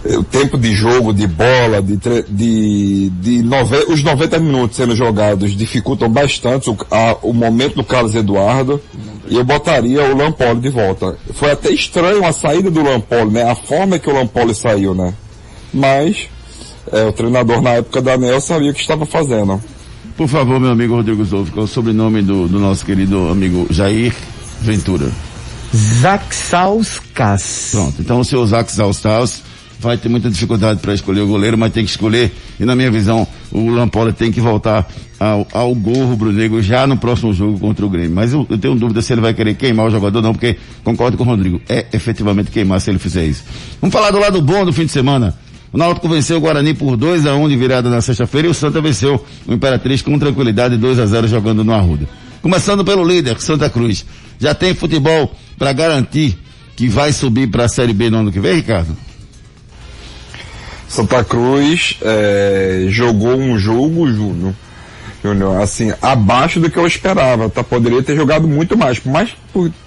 o 0.06 0.22
tempo 0.22 0.58
de 0.58 0.72
jogo, 0.74 1.12
de 1.14 1.26
bola, 1.26 1.80
de, 1.80 1.96
de, 2.28 3.10
de 3.10 3.42
nove- 3.42 3.86
os 3.88 4.02
90 4.02 4.38
minutos 4.38 4.76
sendo 4.76 4.94
jogados 4.94 5.56
dificultam 5.56 6.08
bastante 6.10 6.68
o, 6.68 6.76
a- 6.90 7.16
o 7.22 7.32
momento 7.32 7.76
do 7.76 7.84
Carlos 7.84 8.14
Eduardo 8.14 8.80
e 9.28 9.36
eu 9.36 9.44
botaria 9.44 10.02
o 10.04 10.16
Lampoli 10.16 10.60
de 10.60 10.68
volta. 10.68 11.16
Foi 11.32 11.50
até 11.52 11.70
estranho 11.70 12.24
a 12.24 12.32
saída 12.32 12.70
do 12.70 12.82
Lampoli, 12.82 13.30
né? 13.30 13.50
A 13.50 13.54
forma 13.54 13.98
que 13.98 14.10
o 14.10 14.12
Lampoli 14.14 14.54
saiu, 14.54 14.94
né? 14.94 15.14
Mas 15.72 16.28
é, 16.92 17.04
o 17.06 17.12
treinador 17.12 17.62
na 17.62 17.70
época 17.70 18.02
da 18.02 18.16
Nel 18.18 18.40
sabia 18.42 18.70
o 18.70 18.74
que 18.74 18.80
estava 18.82 19.06
fazendo. 19.06 19.58
Por 20.16 20.28
favor, 20.28 20.60
meu 20.60 20.70
amigo 20.70 20.94
Rodrigo 20.94 21.24
Zolfo, 21.24 21.50
qual 21.50 21.62
é 21.62 21.64
o 21.64 21.68
sobrenome 21.68 22.20
do, 22.22 22.46
do 22.46 22.60
nosso 22.60 22.84
querido 22.84 23.28
amigo 23.30 23.66
Jair 23.70 24.14
Ventura? 24.60 25.10
Zaxauskas. 25.74 27.68
Pronto, 27.72 27.94
então 28.00 28.20
o 28.20 28.24
seu 28.24 28.46
Zax 28.46 28.78
Alstaus 28.78 29.42
vai 29.78 29.96
ter 29.96 30.08
muita 30.08 30.30
dificuldade 30.30 30.80
para 30.80 30.94
escolher 30.94 31.20
o 31.20 31.26
goleiro, 31.26 31.58
mas 31.58 31.72
tem 31.72 31.84
que 31.84 31.90
escolher. 31.90 32.32
E 32.58 32.64
na 32.64 32.74
minha 32.74 32.90
visão, 32.90 33.26
o 33.52 33.68
Lampola 33.70 34.12
tem 34.12 34.32
que 34.32 34.40
voltar 34.40 34.88
ao, 35.18 35.46
ao 35.52 35.74
gol 35.74 36.06
rubro-negro 36.06 36.60
já 36.62 36.86
no 36.86 36.96
próximo 36.96 37.32
jogo 37.32 37.58
contra 37.58 37.84
o 37.84 37.88
Grêmio. 37.88 38.14
Mas 38.14 38.32
eu, 38.32 38.46
eu, 38.48 38.58
tenho 38.58 38.74
dúvida 38.74 39.02
se 39.02 39.12
ele 39.12 39.20
vai 39.20 39.34
querer 39.34 39.54
queimar 39.54 39.86
o 39.86 39.90
jogador 39.90 40.22
não, 40.22 40.32
porque 40.32 40.56
concordo 40.82 41.16
com 41.16 41.24
o 41.24 41.26
Rodrigo, 41.26 41.60
é 41.68 41.86
efetivamente 41.92 42.50
queimar 42.50 42.80
se 42.80 42.90
ele 42.90 42.98
fizer 42.98 43.24
isso. 43.24 43.44
Vamos 43.80 43.92
falar 43.92 44.10
do 44.10 44.18
lado 44.18 44.40
bom 44.40 44.64
do 44.64 44.72
fim 44.72 44.86
de 44.86 44.92
semana. 44.92 45.36
O 45.72 45.76
Náutico 45.76 46.08
venceu 46.08 46.36
o 46.36 46.40
Guarani 46.40 46.72
por 46.72 46.96
2 46.96 47.26
a 47.26 47.34
1 47.34 47.48
de 47.48 47.56
virada 47.56 47.90
na 47.90 48.00
sexta-feira 48.00 48.46
e 48.46 48.50
o 48.50 48.54
Santa 48.54 48.80
venceu 48.80 49.24
o 49.46 49.52
Imperatriz 49.52 50.02
com 50.02 50.16
tranquilidade 50.18 50.76
2 50.76 51.00
a 51.00 51.06
0 51.06 51.26
jogando 51.26 51.64
no 51.64 51.72
Arruda. 51.72 52.08
Começando 52.40 52.84
pelo 52.84 53.04
líder, 53.04 53.40
Santa 53.40 53.68
Cruz. 53.68 54.04
Já 54.38 54.54
tem 54.54 54.72
futebol 54.72 55.34
para 55.58 55.72
garantir 55.72 56.38
que 56.76 56.88
vai 56.88 57.12
subir 57.12 57.48
para 57.48 57.64
a 57.64 57.68
Série 57.68 57.92
B 57.92 58.10
no 58.10 58.18
ano 58.18 58.30
que 58.30 58.38
vem, 58.38 58.54
Ricardo? 58.54 58.96
Santa 60.88 61.24
Cruz 61.24 61.98
é, 62.02 62.86
jogou 62.88 63.36
um 63.36 63.58
jogo, 63.58 64.10
Júnior, 64.10 64.54
Júnior, 65.22 65.60
assim, 65.62 65.92
abaixo 66.02 66.60
do 66.60 66.70
que 66.70 66.78
eu 66.78 66.86
esperava, 66.86 67.48
tá? 67.48 67.64
Poderia 67.64 68.02
ter 68.02 68.14
jogado 68.14 68.46
muito 68.46 68.76
mais, 68.76 68.98
por 68.98 69.10
mais 69.10 69.30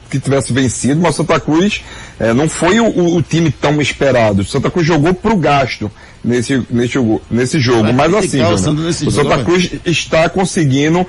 que 0.09 0.19
tivesse 0.19 0.51
vencido, 0.53 1.01
mas 1.01 1.15
Santa 1.15 1.39
Cruz 1.39 1.83
é, 2.19 2.33
não 2.33 2.49
foi 2.49 2.79
o, 2.79 3.15
o, 3.15 3.21
time 3.21 3.51
tão 3.51 3.79
esperado. 3.81 4.43
Santa 4.43 4.71
Cruz 4.71 4.85
jogou 4.85 5.13
pro 5.13 5.35
gasto 5.35 5.91
nesse, 6.23 6.65
nesse, 6.69 6.97
nesse 7.29 7.59
jogo. 7.59 7.93
Mas 7.93 8.13
assim, 8.13 8.39
Júnior, 8.39 8.89
o 9.05 9.11
Santa 9.11 9.43
Cruz 9.43 9.71
está 9.85 10.29
conseguindo 10.29 11.05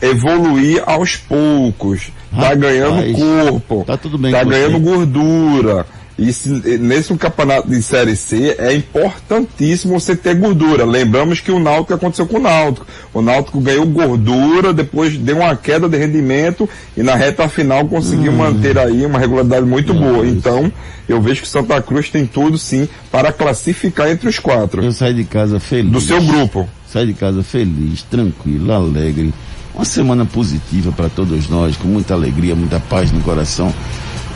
evoluir 0.00 0.82
aos 0.86 1.16
poucos. 1.16 2.10
Tá 2.34 2.54
ganhando 2.54 3.12
corpo. 3.12 3.84
Tá 3.86 3.96
tudo 3.96 4.16
bem. 4.16 4.32
Tá 4.32 4.42
ganhando 4.42 4.80
gordura. 4.80 5.86
E 6.22 6.32
se, 6.32 6.48
nesse 6.78 7.12
campeonato 7.16 7.68
de 7.68 7.82
Série 7.82 8.14
C 8.14 8.54
é 8.56 8.72
importantíssimo 8.72 9.98
você 9.98 10.14
ter 10.14 10.36
gordura. 10.36 10.84
Lembramos 10.84 11.40
que 11.40 11.50
o 11.50 11.58
Náutico 11.58 11.94
aconteceu 11.94 12.26
com 12.26 12.36
o 12.36 12.40
Náutico. 12.40 12.86
O 13.12 13.20
Náutico 13.20 13.60
ganhou 13.60 13.84
gordura, 13.86 14.72
depois 14.72 15.18
deu 15.18 15.38
uma 15.38 15.56
queda 15.56 15.88
de 15.88 15.98
rendimento 15.98 16.68
e 16.96 17.02
na 17.02 17.16
reta 17.16 17.48
final 17.48 17.84
conseguiu 17.86 18.30
hum. 18.30 18.36
manter 18.36 18.78
aí 18.78 19.04
uma 19.04 19.18
regularidade 19.18 19.66
muito 19.66 19.92
boa. 19.92 20.24
Então, 20.24 20.70
eu 21.08 21.20
vejo 21.20 21.42
que 21.42 21.48
Santa 21.48 21.82
Cruz 21.82 22.08
tem 22.08 22.24
tudo 22.24 22.56
sim 22.56 22.88
para 23.10 23.32
classificar 23.32 24.08
entre 24.08 24.28
os 24.28 24.38
quatro. 24.38 24.84
Eu 24.84 24.92
saí 24.92 25.14
de 25.14 25.24
casa 25.24 25.58
feliz. 25.58 25.90
Do 25.90 26.00
seu 26.00 26.22
grupo. 26.22 26.68
Saí 26.86 27.06
de 27.06 27.14
casa 27.14 27.42
feliz, 27.42 28.02
tranquilo, 28.02 28.72
alegre. 28.72 29.34
Uma 29.74 29.84
semana 29.84 30.24
positiva 30.24 30.92
para 30.92 31.08
todos 31.08 31.48
nós, 31.48 31.76
com 31.76 31.88
muita 31.88 32.14
alegria, 32.14 32.54
muita 32.54 32.78
paz 32.78 33.10
no 33.10 33.20
coração. 33.22 33.74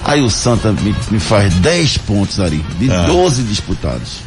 Aí 0.07 0.23
o 0.23 0.31
Santa 0.31 0.71
me, 0.71 0.95
me 1.11 1.19
faz 1.19 1.53
10 1.55 1.99
pontos 1.99 2.39
ali, 2.39 2.65
de 2.79 2.89
é. 2.89 3.07
12 3.07 3.43
disputados. 3.43 4.19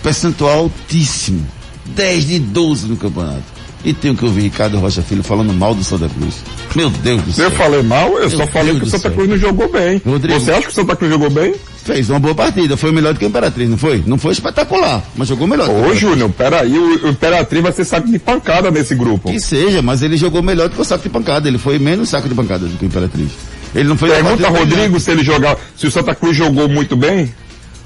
Percentual 0.00 0.58
altíssimo. 0.60 1.44
10 1.86 2.26
de 2.28 2.38
12 2.38 2.86
no 2.86 2.96
campeonato. 2.96 3.42
E 3.84 3.92
tenho 3.92 4.14
que 4.14 4.24
ouvir 4.24 4.42
Ricardo 4.42 4.78
Rocha 4.78 5.02
Filho 5.02 5.24
falando 5.24 5.52
mal 5.52 5.74
do 5.74 5.82
Santa 5.82 6.08
Cruz. 6.08 6.36
Meu 6.76 6.88
Deus 6.88 7.20
do 7.20 7.32
céu. 7.32 7.46
Eu 7.46 7.50
falei 7.50 7.82
mal? 7.82 8.12
Eu 8.12 8.28
Meu 8.28 8.30
só 8.30 8.46
falei 8.46 8.74
Deus 8.74 8.78
que 8.78 8.86
o 8.86 8.90
Santa 8.90 9.10
Cruz 9.10 9.28
não 9.28 9.36
jogou 9.36 9.70
bem. 9.70 10.00
Rodrigo, 10.06 10.38
Você 10.38 10.52
acha 10.52 10.62
que 10.62 10.68
o 10.68 10.72
Santa 10.72 10.94
Cruz 10.94 11.10
jogou 11.10 11.28
bem? 11.28 11.52
Fez 11.84 12.08
uma 12.08 12.20
boa 12.20 12.34
partida, 12.34 12.76
foi 12.76 12.92
melhor 12.92 13.12
do 13.12 13.18
que 13.18 13.26
o 13.26 13.28
Imperatriz, 13.28 13.68
não 13.68 13.76
foi? 13.76 14.02
Não 14.06 14.16
foi 14.16 14.32
espetacular, 14.32 15.02
mas 15.16 15.28
jogou 15.28 15.46
melhor. 15.46 15.68
Ô, 15.68 15.94
Júnior, 15.94 16.30
peraí, 16.30 16.78
o 16.78 17.08
Imperatriz 17.08 17.62
vai 17.62 17.72
ser 17.72 17.84
saco 17.84 18.10
de 18.10 18.18
pancada 18.18 18.70
nesse 18.70 18.94
grupo. 18.94 19.30
Que 19.30 19.38
seja, 19.38 19.82
mas 19.82 20.00
ele 20.00 20.16
jogou 20.16 20.42
melhor 20.42 20.68
do 20.70 20.76
que 20.76 20.80
o 20.80 20.84
saco 20.84 21.02
de 21.02 21.10
pancada. 21.10 21.46
Ele 21.48 21.58
foi 21.58 21.78
menos 21.78 22.08
saco 22.08 22.28
de 22.28 22.34
pancada 22.34 22.66
do 22.66 22.78
que 22.78 22.84
o 22.84 22.86
Imperatriz. 22.86 23.32
Ele 23.74 23.88
não 23.88 23.96
foi 23.96 24.10
Pergunta 24.10 24.48
Rodrigo 24.48 25.00
se 25.00 25.10
ele 25.10 25.24
jogar, 25.24 25.56
se 25.76 25.86
o 25.86 25.90
Santa 25.90 26.14
Cruz 26.14 26.36
jogou 26.36 26.68
muito 26.68 26.96
bem. 26.96 27.32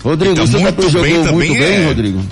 Rodrigo, 0.04 0.33
então, 0.33 0.45
o 0.45 0.49
Santa 0.49 0.73
Cruz 0.73 0.92
jogou 0.92 1.09
bem 1.09 1.33
muito 1.33 1.54
é... 1.54 1.59
bem, 1.59 1.87
Rodrigo. 1.87 2.23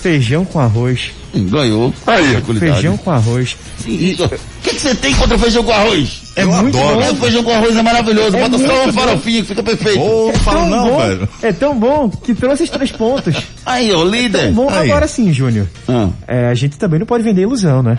Feijão 0.00 0.44
com 0.44 0.58
arroz. 0.58 1.12
Ganhou. 1.34 1.94
Aí, 2.06 2.36
feijão 2.58 2.96
com 2.96 3.10
arroz. 3.10 3.56
O 3.80 3.84
que, 3.84 4.74
você 4.74 4.94
tem 4.94 5.14
contra 5.14 5.38
feijão 5.38 5.62
com 5.62 5.72
arroz? 5.72 6.22
É 6.36 6.42
Eu 6.42 6.50
muito 6.50 6.76
adoro. 6.76 6.96
bom. 6.96 7.02
É, 7.02 7.14
feijão 7.14 7.44
com 7.44 7.50
arroz 7.52 7.76
é 7.76 7.82
maravilhoso. 7.82 8.36
É 8.36 8.40
Bota 8.40 8.66
só 8.66 8.84
uma 8.84 8.92
farofinha 8.92 9.42
que 9.42 9.48
fica 9.48 9.62
perfeito. 9.62 10.00
Oh, 10.00 10.30
é 10.30 10.38
fala 10.38 10.66
não, 10.66 10.88
bom, 10.88 10.98
velho. 10.98 11.28
É 11.40 11.52
tão 11.52 11.78
bom 11.78 12.10
que 12.10 12.34
trouxe 12.34 12.64
os 12.64 12.70
três 12.70 12.90
pontos. 12.90 13.36
Aí, 13.64 13.92
ô 13.92 14.04
líder. 14.04 14.38
É 14.38 14.44
tão 14.46 14.54
bom. 14.54 14.68
Aí. 14.68 14.90
Agora 14.90 15.06
sim, 15.06 15.32
Júnior. 15.32 15.66
Ah. 15.88 16.08
É, 16.26 16.48
a 16.48 16.54
gente 16.54 16.76
também 16.76 16.98
não 16.98 17.06
pode 17.06 17.22
vender 17.22 17.42
ilusão, 17.42 17.82
né? 17.82 17.96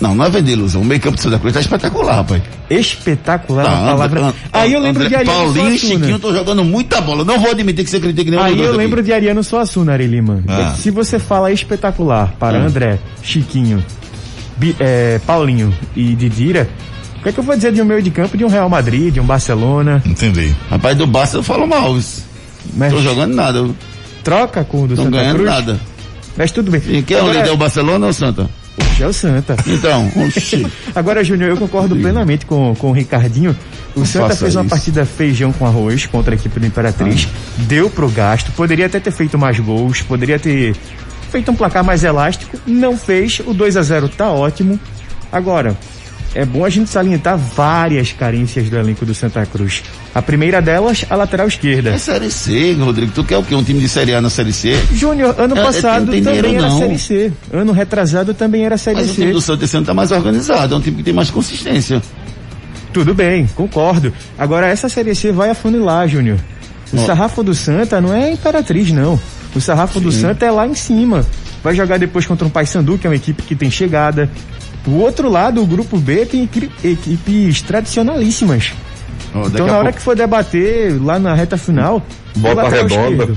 Não, 0.00 0.14
não 0.14 0.24
é 0.24 0.30
vender 0.30 0.52
ilusão. 0.52 0.80
O 0.80 0.84
meio 0.84 1.00
campo 1.00 1.16
de 1.16 1.22
Santa 1.22 1.38
Cruz 1.38 1.52
tá 1.52 1.60
espetacular, 1.60 2.16
rapaz. 2.16 2.42
Espetacular 2.70 3.64
tá, 3.64 3.70
palavra. 3.70 4.20
And, 4.28 4.34
Aí 4.52 4.72
eu 4.72 4.80
lembro 4.80 5.04
André, 5.04 5.08
de 5.10 5.16
Ariano 5.16 5.44
Paulinho 5.44 5.74
e 5.74 5.78
Chiquinho 5.78 6.16
estão 6.16 6.32
jogando 6.32 6.64
muita 6.64 7.00
bola. 7.00 7.24
Não 7.24 7.38
vou 7.38 7.50
admitir 7.50 7.84
que 7.84 7.90
você 7.90 8.00
critique 8.00 8.30
nenhum 8.30 8.42
Aí 8.42 8.58
eu 8.58 8.74
lembro 8.74 9.00
aqui. 9.00 9.08
de 9.08 9.12
Ariano 9.12 9.44
Suassuna, 9.44 9.92
Ari 9.92 10.06
Lima. 10.06 10.42
Ah. 10.48 10.74
Se 10.78 10.90
você 10.90 11.18
fala 11.18 11.52
espetacular 11.52 12.34
para 12.38 12.58
ah. 12.58 12.62
André, 12.62 12.98
Chiquinho, 13.22 13.84
é, 14.78 15.20
Paulinho 15.26 15.74
e 15.94 16.14
Didira, 16.14 16.68
o 17.18 17.22
que, 17.22 17.28
é 17.28 17.32
que 17.32 17.38
eu 17.38 17.44
vou 17.44 17.54
dizer 17.54 17.70
de 17.70 17.82
um 17.82 17.84
meio 17.84 18.02
de 18.02 18.10
campo 18.10 18.38
de 18.38 18.44
um 18.44 18.48
Real 18.48 18.70
Madrid, 18.70 19.12
de 19.12 19.20
um 19.20 19.26
Barcelona? 19.26 20.02
Entendi. 20.06 20.54
Rapaz, 20.70 20.96
do 20.96 21.06
Barça 21.06 21.36
eu 21.36 21.42
falo 21.42 21.66
mal. 21.66 21.94
Mas 22.74 22.92
Tô 22.92 23.02
jogando 23.02 23.34
nada. 23.34 23.68
Troca 24.24 24.64
com 24.64 24.84
o 24.84 24.88
do 24.88 24.96
Não 24.96 25.04
Santa 25.04 25.18
ganhando 25.18 25.36
Cruz. 25.36 25.50
nada. 25.50 25.80
Mas 26.38 26.52
tudo 26.52 26.70
bem. 26.70 26.80
E 26.88 27.02
quem 27.02 27.18
é 27.18 27.22
o 27.22 27.30
líder, 27.30 27.50
o 27.50 27.56
Barcelona 27.58 28.06
ou 28.06 28.10
o 28.10 28.14
Santa? 28.14 28.48
Oxe, 28.80 29.02
é 29.02 29.06
o 29.06 29.12
Santa. 29.12 29.56
Então. 29.66 30.10
Agora, 30.94 31.22
Júnior, 31.24 31.50
eu 31.50 31.56
concordo 31.56 31.94
plenamente 31.96 32.46
com, 32.46 32.74
com 32.76 32.90
o 32.90 32.92
Ricardinho. 32.92 33.56
O 33.94 34.00
Não 34.00 34.06
Santa 34.06 34.36
fez 34.36 34.54
uma 34.54 34.62
isso. 34.62 34.70
partida 34.70 35.04
feijão 35.04 35.52
com 35.52 35.66
arroz 35.66 36.06
contra 36.06 36.34
a 36.34 36.36
equipe 36.36 36.58
do 36.60 36.66
Imperatriz. 36.66 37.28
Ah. 37.30 37.62
Deu 37.68 37.90
pro 37.90 38.08
gasto. 38.08 38.50
Poderia 38.52 38.86
até 38.86 39.00
ter 39.00 39.10
feito 39.10 39.38
mais 39.38 39.58
gols. 39.58 40.02
Poderia 40.02 40.38
ter 40.38 40.74
feito 41.30 41.50
um 41.50 41.56
placar 41.56 41.84
mais 41.84 42.04
elástico. 42.04 42.58
Não 42.66 42.96
fez. 42.96 43.40
O 43.46 43.52
2 43.54 43.76
a 43.76 43.82
0 43.82 44.08
tá 44.08 44.30
ótimo. 44.30 44.78
Agora, 45.32 45.76
é 46.34 46.44
bom 46.44 46.64
a 46.64 46.68
gente 46.68 46.88
salientar 46.88 47.36
várias 47.36 48.12
carências 48.12 48.68
do 48.70 48.76
elenco 48.76 49.04
do 49.04 49.14
Santa 49.14 49.44
Cruz. 49.46 49.82
A 50.14 50.22
primeira 50.22 50.62
delas, 50.62 51.04
a 51.10 51.16
lateral 51.16 51.48
esquerda. 51.48 51.90
É 51.90 51.98
Série 51.98 52.30
C, 52.30 52.72
Rodrigo. 52.74 53.12
Tu 53.12 53.24
quer 53.24 53.36
o 53.36 53.42
quê? 53.42 53.54
Um 53.54 53.64
time 53.64 53.80
de 53.80 53.88
Série 53.88 54.14
A 54.14 54.20
na 54.20 54.30
Série 54.30 54.52
C? 54.52 54.80
Júnior, 54.92 55.34
ano 55.38 55.56
é, 55.56 55.60
é 55.60 55.64
passado 55.64 56.06
também 56.06 56.22
dinheiro, 56.22 56.48
era. 56.48 56.70
Série 56.70 56.98
C. 56.98 57.32
Ano 57.52 57.72
retrasado 57.72 58.32
também 58.32 58.64
era 58.64 58.78
Série 58.78 58.98
Mas 58.98 59.06
C. 59.06 59.12
o 59.12 59.14
time 59.14 59.32
do 59.32 59.40
Santa 59.40 59.76
ano 59.76 59.86
tá 59.86 59.94
mais 59.94 60.12
organizado. 60.12 60.74
É 60.74 60.78
um 60.78 60.80
time 60.80 60.98
que 60.98 61.02
tem 61.02 61.14
mais 61.14 61.30
consistência. 61.30 62.00
Tudo 62.92 63.14
bem, 63.14 63.46
concordo. 63.54 64.12
Agora 64.38 64.66
essa 64.66 64.88
Série 64.88 65.14
C 65.14 65.32
vai 65.32 65.50
afunilar, 65.50 66.08
Júnior. 66.08 66.38
O 66.92 66.96
oh. 66.96 67.06
sarrafo 67.06 67.42
do 67.42 67.54
Santa 67.54 68.00
não 68.00 68.14
é 68.14 68.32
Imperatriz, 68.32 68.90
não. 68.90 69.18
O 69.54 69.60
sarrafo 69.60 69.98
Sim. 69.98 70.04
do 70.04 70.12
Santa 70.12 70.46
é 70.46 70.50
lá 70.50 70.66
em 70.66 70.74
cima. 70.74 71.24
Vai 71.62 71.74
jogar 71.74 71.98
depois 71.98 72.26
contra 72.26 72.46
um 72.46 72.50
Paysandu, 72.50 72.98
que 72.98 73.06
é 73.06 73.10
uma 73.10 73.16
equipe 73.16 73.42
que 73.42 73.54
tem 73.54 73.70
chegada. 73.70 74.30
O 74.86 74.92
outro 74.92 75.28
lado, 75.28 75.62
o 75.62 75.66
grupo 75.66 75.98
B, 75.98 76.24
tem 76.26 76.48
equipes 76.82 77.62
tradicionalíssimas. 77.62 78.72
Oh, 79.34 79.46
então 79.46 79.66
na 79.66 79.74
hora 79.74 79.82
pouco... 79.84 79.98
que 79.98 80.02
for 80.02 80.16
debater 80.16 81.00
lá 81.02 81.18
na 81.18 81.34
reta 81.34 81.56
final, 81.56 82.02
bota 82.36 82.68
redonda. 82.68 83.36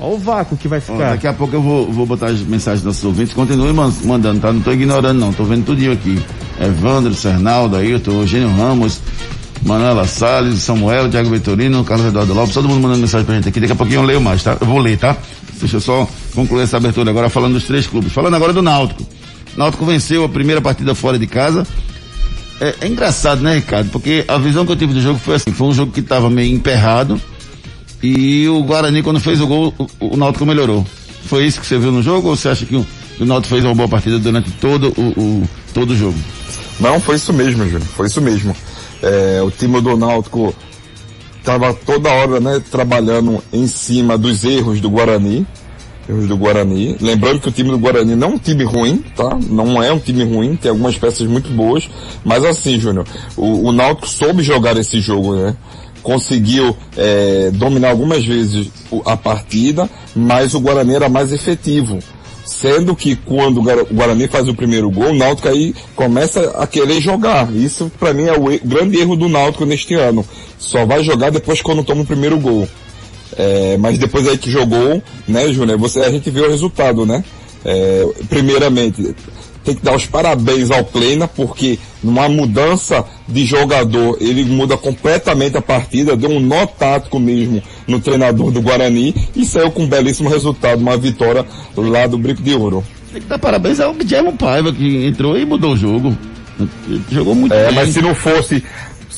Olha 0.00 0.14
o 0.14 0.18
vácuo 0.18 0.56
que 0.56 0.68
vai 0.68 0.80
ficar. 0.80 0.94
Oh, 0.94 1.10
daqui 1.10 1.26
a 1.26 1.32
pouco 1.32 1.56
eu 1.56 1.60
vou, 1.60 1.90
vou 1.90 2.06
botar 2.06 2.26
as 2.26 2.40
mensagens 2.40 2.82
dos 2.82 2.94
nossos 2.94 3.04
ouvintes. 3.04 3.34
Continue 3.34 3.72
mandando, 3.72 4.40
tá? 4.40 4.52
Não 4.52 4.60
tô 4.60 4.72
ignorando 4.72 5.18
não, 5.18 5.32
tô 5.32 5.44
vendo 5.44 5.64
tudinho 5.64 5.92
aqui. 5.92 6.20
Evandro, 6.60 7.12
Sernaldo, 7.14 7.76
Ailton, 7.76 8.12
Eugênio 8.12 8.48
Ramos, 8.48 9.00
Manuela 9.62 10.06
Salles, 10.06 10.62
Samuel, 10.62 11.10
Thiago 11.10 11.30
Vitorino, 11.30 11.84
Carlos 11.84 12.06
Eduardo 12.06 12.32
Lopes, 12.32 12.54
todo 12.54 12.68
mundo 12.68 12.80
mandando 12.80 13.00
mensagem 13.00 13.26
pra 13.26 13.34
gente 13.34 13.48
aqui. 13.48 13.58
Daqui 13.60 13.72
a 13.72 13.76
pouquinho 13.76 14.00
eu 14.00 14.04
leio 14.04 14.20
mais, 14.20 14.42
tá? 14.42 14.56
Eu 14.60 14.66
vou 14.66 14.78
ler, 14.78 14.96
tá? 14.96 15.16
Deixa 15.58 15.76
eu 15.76 15.80
só 15.80 16.08
concluir 16.34 16.62
essa 16.62 16.76
abertura 16.76 17.10
agora 17.10 17.28
falando 17.28 17.54
dos 17.54 17.64
três 17.64 17.86
clubes. 17.86 18.12
Falando 18.12 18.34
agora 18.34 18.52
do 18.52 18.62
Náutico. 18.62 19.02
Náutico 19.58 19.84
venceu 19.84 20.22
a 20.22 20.28
primeira 20.28 20.60
partida 20.60 20.94
fora 20.94 21.18
de 21.18 21.26
casa. 21.26 21.66
É, 22.60 22.76
é, 22.80 22.86
engraçado, 22.86 23.42
né, 23.42 23.56
Ricardo? 23.56 23.90
Porque 23.90 24.24
a 24.28 24.38
visão 24.38 24.64
que 24.64 24.70
eu 24.70 24.76
tive 24.76 24.94
do 24.94 25.00
jogo 25.00 25.18
foi 25.18 25.34
assim, 25.34 25.50
foi 25.50 25.66
um 25.66 25.74
jogo 25.74 25.90
que 25.90 25.98
estava 25.98 26.30
meio 26.30 26.54
emperrado 26.54 27.20
e 28.00 28.48
o 28.48 28.62
Guarani, 28.62 29.02
quando 29.02 29.18
fez 29.18 29.40
o 29.40 29.48
gol, 29.48 29.74
o, 29.76 30.14
o 30.14 30.16
Náutico 30.16 30.46
melhorou. 30.46 30.86
Foi 31.24 31.44
isso 31.44 31.60
que 31.60 31.66
você 31.66 31.76
viu 31.76 31.90
no 31.90 32.00
jogo 32.00 32.28
ou 32.28 32.36
você 32.36 32.48
acha 32.48 32.64
que 32.64 32.76
o, 32.76 32.86
o 33.18 33.24
Náutico 33.24 33.52
fez 33.52 33.64
uma 33.64 33.74
boa 33.74 33.88
partida 33.88 34.16
durante 34.20 34.48
todo 34.52 34.94
o, 34.96 35.20
o, 35.20 35.48
todo 35.74 35.90
o 35.90 35.96
jogo? 35.96 36.18
Não, 36.78 37.00
foi 37.00 37.16
isso 37.16 37.32
mesmo, 37.32 37.64
Júnior. 37.64 37.88
Foi 37.96 38.06
isso 38.06 38.20
mesmo. 38.20 38.54
É, 39.02 39.42
o 39.42 39.50
time 39.50 39.80
do 39.80 39.96
Náutico 39.96 40.54
estava 41.36 41.74
toda 41.74 42.08
hora, 42.10 42.38
né, 42.38 42.62
trabalhando 42.70 43.42
em 43.52 43.66
cima 43.66 44.16
dos 44.16 44.44
erros 44.44 44.80
do 44.80 44.88
Guarani 44.88 45.44
erros 46.08 46.26
do 46.26 46.36
Guarani. 46.36 46.96
Lembrando 47.00 47.40
que 47.40 47.48
o 47.48 47.52
time 47.52 47.70
do 47.70 47.78
Guarani 47.78 48.16
não 48.16 48.28
é 48.28 48.30
um 48.32 48.38
time 48.38 48.64
ruim, 48.64 49.04
tá? 49.14 49.38
Não 49.48 49.82
é 49.82 49.92
um 49.92 49.98
time 49.98 50.24
ruim, 50.24 50.56
tem 50.56 50.70
algumas 50.70 50.96
peças 50.96 51.26
muito 51.26 51.50
boas. 51.50 51.88
Mas 52.24 52.44
assim, 52.44 52.78
Júnior, 52.78 53.06
o, 53.36 53.68
o 53.68 53.72
Náutico 53.72 54.08
soube 54.08 54.42
jogar 54.42 54.76
esse 54.76 55.00
jogo, 55.00 55.36
né? 55.36 55.54
Conseguiu 56.02 56.74
é, 56.96 57.50
dominar 57.52 57.90
algumas 57.90 58.24
vezes 58.24 58.70
a 59.04 59.16
partida, 59.16 59.88
mas 60.14 60.54
o 60.54 60.60
Guarani 60.60 60.94
era 60.94 61.08
mais 61.08 61.32
efetivo. 61.32 61.98
Sendo 62.44 62.96
que 62.96 63.14
quando 63.14 63.58
o 63.58 63.94
Guarani 63.94 64.26
faz 64.26 64.48
o 64.48 64.54
primeiro 64.54 64.90
gol, 64.90 65.10
o 65.10 65.14
Náutico 65.14 65.48
aí 65.48 65.74
começa 65.94 66.52
a 66.56 66.66
querer 66.66 66.98
jogar. 66.98 67.54
Isso 67.54 67.92
para 68.00 68.14
mim 68.14 68.24
é 68.24 68.32
o 68.32 68.58
grande 68.64 68.98
erro 68.98 69.16
do 69.16 69.28
Náutico 69.28 69.66
neste 69.66 69.92
ano. 69.94 70.24
Só 70.58 70.86
vai 70.86 71.04
jogar 71.04 71.30
depois 71.30 71.60
quando 71.60 71.84
toma 71.84 72.02
o 72.02 72.06
primeiro 72.06 72.38
gol. 72.38 72.66
É, 73.38 73.76
mas 73.78 73.96
depois 73.98 74.26
aí 74.26 74.36
que 74.36 74.50
jogou, 74.50 75.00
né, 75.26 75.52
Júnior, 75.52 75.78
você, 75.78 76.00
a 76.00 76.10
gente 76.10 76.28
vê 76.28 76.40
o 76.40 76.50
resultado, 76.50 77.06
né? 77.06 77.22
É, 77.64 78.04
primeiramente, 78.28 79.14
tem 79.64 79.74
que 79.76 79.82
dar 79.84 79.94
os 79.94 80.06
parabéns 80.06 80.70
ao 80.70 80.82
Plena, 80.84 81.28
porque 81.28 81.78
numa 82.02 82.28
mudança 82.28 83.04
de 83.28 83.44
jogador, 83.44 84.16
ele 84.20 84.44
muda 84.44 84.76
completamente 84.76 85.56
a 85.56 85.62
partida, 85.62 86.16
deu 86.16 86.30
um 86.30 86.40
nó 86.40 86.66
tático 86.66 87.20
mesmo 87.20 87.62
no 87.86 88.00
treinador 88.00 88.50
do 88.50 88.60
Guarani 88.62 89.14
e 89.36 89.44
saiu 89.44 89.70
com 89.70 89.82
um 89.82 89.88
belíssimo 89.88 90.28
resultado, 90.28 90.80
uma 90.80 90.96
vitória 90.96 91.44
lá 91.76 92.06
do 92.06 92.18
Brico 92.18 92.42
de 92.42 92.54
Ouro. 92.54 92.82
Tem 93.12 93.20
que 93.22 93.28
dar 93.28 93.38
parabéns 93.38 93.78
ao 93.78 93.94
Guilherme 93.94 94.32
Paiva, 94.32 94.72
que 94.72 95.06
entrou 95.06 95.38
e 95.38 95.44
mudou 95.44 95.72
o 95.74 95.76
jogo. 95.76 96.16
Jogou 97.10 97.34
muito 97.34 97.52
É, 97.54 97.66
bem. 97.66 97.74
mas 97.74 97.90
se 97.90 98.00
não 98.02 98.14
fosse, 98.14 98.62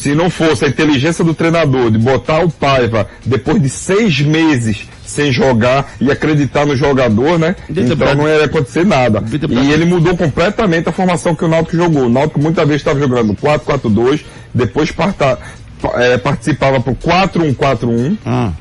se 0.00 0.14
não 0.14 0.30
fosse 0.30 0.64
a 0.64 0.68
inteligência 0.68 1.22
do 1.22 1.34
treinador 1.34 1.90
de 1.90 1.98
botar 1.98 2.40
o 2.42 2.50
Paiva 2.50 3.06
depois 3.24 3.60
de 3.60 3.68
seis 3.68 4.18
meses 4.20 4.88
sem 5.04 5.30
jogar 5.30 5.92
e 6.00 6.10
acreditar 6.10 6.64
no 6.64 6.74
jogador, 6.74 7.38
né? 7.38 7.54
Então 7.68 7.96
pra- 7.96 8.14
não 8.14 8.26
ia 8.28 8.44
acontecer 8.44 8.86
nada. 8.86 9.20
Pra- 9.20 9.60
E 9.62 9.72
ele 9.72 9.84
mudou 9.84 10.16
completamente 10.16 10.88
a 10.88 10.92
formação 10.92 11.34
que 11.34 11.44
o 11.44 11.48
Náutico 11.48 11.76
jogou. 11.76 12.04
O 12.04 12.08
Náutico 12.08 12.40
muitas 12.40 12.64
vezes 12.66 12.80
estava 12.80 12.98
jogando 12.98 13.34
4-4-2, 13.34 14.24
depois 14.54 14.90
parta- 14.90 15.38
pa- 15.82 15.92
é, 16.02 16.16
participava 16.16 16.80
pro 16.80 16.94
4-1-4-1 16.94 18.16
Ah, 18.24 18.52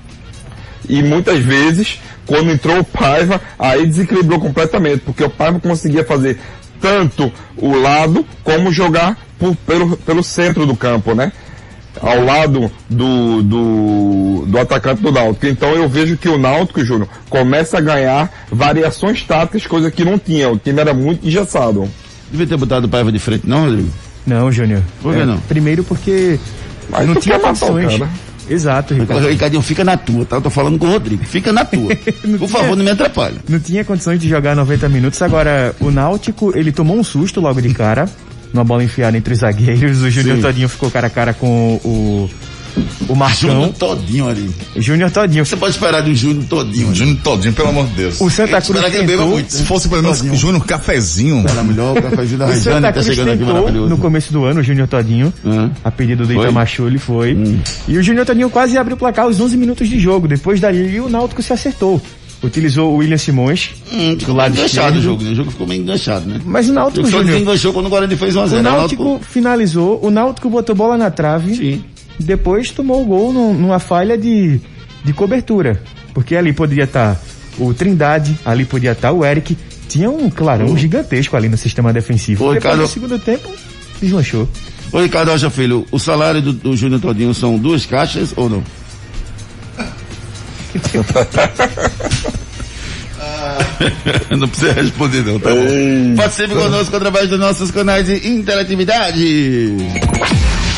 e 0.90 1.02
muitas 1.04 1.40
vezes, 1.40 2.00
quando 2.26 2.52
entrou 2.52 2.80
o 2.80 2.84
Paiva, 2.84 3.40
aí 3.58 3.86
desequilibrou 3.86 4.40
completamente, 4.40 5.00
porque 5.06 5.24
o 5.24 5.30
Paiva 5.30 5.60
conseguia 5.60 6.04
fazer 6.04 6.38
tanto 6.82 7.32
o 7.58 7.76
lado 7.76 8.26
como 8.44 8.72
jogar 8.72 9.18
por- 9.40 9.56
pelo, 9.56 9.98
pelo 9.98 10.24
centro 10.24 10.66
do 10.66 10.76
campo, 10.76 11.14
né? 11.16 11.32
Ao 12.02 12.24
lado 12.24 12.72
do, 12.90 13.42
do, 13.44 14.46
do 14.48 14.58
atacante 14.60 15.02
do 15.02 15.12
Náutico. 15.12 15.48
Então 15.48 15.70
eu 15.72 15.90
vejo 15.90 16.16
que 16.18 16.30
o 16.30 16.38
Náutico, 16.38 16.84
Júnior, 16.86 17.10
começa 17.30 17.78
a 17.78 17.82
ganhar 17.82 18.32
variações 18.52 19.24
táticas, 19.24 19.66
coisa 19.68 19.90
que 19.92 20.06
não 20.06 20.18
tinha. 20.18 20.50
O 20.50 20.58
time 20.58 20.80
era 20.80 20.94
muito 20.94 21.28
engessado. 21.28 21.90
devia 22.32 22.46
ter 22.48 22.58
botado 22.58 22.86
o 22.86 22.90
Paiva 22.90 23.12
de 23.12 23.20
frente, 23.20 23.48
não, 23.48 23.66
Rodrigo? 23.66 23.90
Não, 24.26 24.52
Júnior. 24.52 24.82
Por 25.02 25.14
que 25.16 25.22
É, 25.22 25.26
não? 25.26 25.40
Primeiro 25.40 25.84
porque 25.84 26.40
Mas 26.90 27.08
não 27.08 27.16
tinha 27.16 27.40
condições. 27.40 27.98
cara. 27.98 28.10
Exato, 28.50 28.94
Ricardo. 28.96 29.28
Ricardinho, 29.28 29.62
fica 29.62 29.84
na 29.84 29.96
tua, 29.98 30.26
tá? 30.26 30.38
Eu 30.38 30.42
tô 30.42 30.50
falando 30.50 30.80
com 30.80 30.88
o 30.88 30.92
Rodrigo. 30.92 31.24
Fica 31.26 31.52
na 31.54 31.64
tua. 31.66 31.96
Por 32.40 32.48
favor, 32.50 32.76
não 32.76 32.84
me 32.84 32.90
atrapalha. 32.92 33.36
Não 33.48 33.60
tinha 33.60 33.84
condições 33.84 34.20
de 34.20 34.28
jogar 34.30 34.56
90 34.56 34.90
minutos. 34.90 35.22
Agora, 35.22 35.76
o 35.80 35.92
Náutico, 35.92 36.52
ele 36.58 36.72
tomou 36.72 36.98
um 36.98 37.04
susto 37.04 37.40
logo 37.42 37.62
de 37.62 37.74
cara. 37.74 38.10
Numa 38.54 38.64
bola 38.64 38.84
enfiada 38.84 39.18
entre 39.18 39.34
os 39.34 39.40
zagueiros. 39.40 40.02
O 40.02 40.10
Júnior. 40.10 40.40
Todinho 40.40 40.70
ficou 40.70 40.90
cara 40.90 41.08
a 41.08 41.10
cara 41.10 41.34
com 41.34 41.76
o, 41.84 42.30
o 43.08 43.16
Marcão. 43.16 43.50
Júnior 43.50 43.74
todinho 43.74 44.28
ali. 44.28 44.50
Júnior 44.78 45.12
Todinho. 45.12 45.46
Você 45.46 45.56
pode 45.56 45.74
esperar 45.74 46.02
de 46.02 46.12
um 46.12 46.16
Júnior 46.16 46.46
todinho. 46.46 46.96
Júnior 46.96 47.18
todinho, 47.24 47.54
pelo 47.54 47.70
amor 47.70 47.88
de 47.88 47.94
Deus. 47.94 48.22
O 48.22 48.30
Santa 48.30 48.52
Cruz 48.62 48.70
esperar 48.70 48.90
que 48.92 48.98
ele 48.98 49.08
beba 49.08 49.18
tentou, 49.24 49.34
muito. 49.36 49.54
Se 49.54 49.64
fosse 49.64 49.90
pelo 49.90 50.02
menos. 50.04 50.20
Júnior 50.40 50.66
Cafezinho. 50.66 51.46
Era 51.48 51.64
melhor 51.64 51.98
o 51.98 52.02
cafezinho 52.02 52.40
da 52.40 52.46
Rejane 52.48 52.82
tá 52.94 53.04
chegando 53.04 53.30
aqui 53.30 53.38
tentou 53.40 53.54
maravilhoso. 53.56 53.90
no 53.90 53.98
começo 53.98 54.34
do 54.34 54.46
ano, 54.46 54.62
o 54.62 54.64
Júnior 54.64 54.88
Todinho, 54.88 55.34
Hã? 55.46 55.72
a 55.84 55.92
pedido 55.92 56.26
do 56.26 56.34
Foi? 56.34 56.38
Hum. 56.38 56.42
Itamachu, 56.44 56.88
ele 56.88 56.98
foi. 56.98 57.38
E 57.88 57.98
o 57.98 58.04
Júnior 58.04 58.26
Todinho 58.26 58.50
quase 58.50 58.78
abriu 58.78 58.96
o 58.96 59.00
placar 59.00 59.26
aos 59.26 59.40
11 59.40 59.58
minutos 59.58 59.88
de 59.88 60.00
jogo. 60.00 60.28
Depois 60.28 60.60
dali, 60.60 61.00
o 61.00 61.10
Náutico 61.10 61.42
se 61.42 61.54
acertou. 61.54 62.02
Utilizou 62.42 62.94
o 62.94 62.98
William 62.98 63.18
Simões 63.18 63.72
Hum, 63.92 64.16
do 64.16 64.34
lado 64.34 64.54
enganchado 64.54 64.96
o 64.96 65.00
esquerdo. 65.00 65.02
jogo, 65.02 65.24
né? 65.24 65.32
O 65.32 65.36
jogo 65.36 65.52
ficou 65.52 65.68
meio 65.68 65.82
enganchado, 65.82 66.26
né? 66.26 66.40
Mas 66.46 66.68
o 66.70 66.72
O 66.72 66.76
Náutico, 66.76 67.06
só 67.06 67.18
Júnior, 67.18 67.34
desenganchou 67.34 67.74
quando 67.74 67.88
o 67.88 67.90
Guarani 67.90 68.16
fez 68.16 68.34
1x0. 68.36 68.60
o 68.60 68.64
Náutico 68.64 69.20
finalizou, 69.30 70.00
o 70.02 70.10
Náutico 70.10 70.50
botou 70.50 70.74
bola 70.74 70.98
na 70.98 71.12
trave. 71.12 71.56
Sim. 71.56 71.84
Depois 72.18 72.70
tomou 72.72 73.02
o 73.02 73.06
gol 73.06 73.34
num- 73.34 73.54
numa 73.54 73.80
falha 73.80 74.18
de, 74.18 74.60
de 75.04 75.12
cobertura. 75.14 75.82
Porque 76.14 76.36
ali 76.36 76.54
poderia 76.54 76.86
estar 76.86 77.20
o 77.58 77.74
Trindade, 77.74 78.38
ali 78.46 78.64
podia 78.66 78.92
estar 78.94 79.12
o 79.12 79.26
Eric. 79.26 79.58
Tinha 79.90 80.10
um 80.10 80.30
clarão 80.30 80.78
gigantesco 80.78 81.36
ali 81.36 81.50
no 81.50 81.58
sistema 81.58 81.92
defensivo. 81.92 82.46
Ô, 82.46 82.54
Depois 82.54 82.78
do 82.78 82.88
segundo 82.88 83.20
tempo, 83.20 83.50
deslanchou. 84.02 84.48
Ô 84.94 85.00
Ricardo 85.02 85.30
Rocha 85.32 85.50
Filho, 85.50 85.86
o 85.92 86.00
salário 86.00 86.42
do, 86.42 86.54
do 86.54 86.76
Júnior 86.78 87.02
Todinho 87.02 87.34
são 87.34 87.58
duas 87.58 87.86
caixas 87.86 88.34
ou 88.36 88.50
não? 88.50 88.64
não 94.38 94.48
precisa 94.48 94.74
responder 94.74 95.24
não, 95.24 95.40
tá 95.40 95.50
bom. 95.50 96.16
Participe 96.16 96.54
conosco 96.54 96.96
através 96.96 97.30
dos 97.30 97.40
nossos 97.40 97.72
canais 97.72 98.06
de 98.06 98.28
interatividade. 98.28 99.76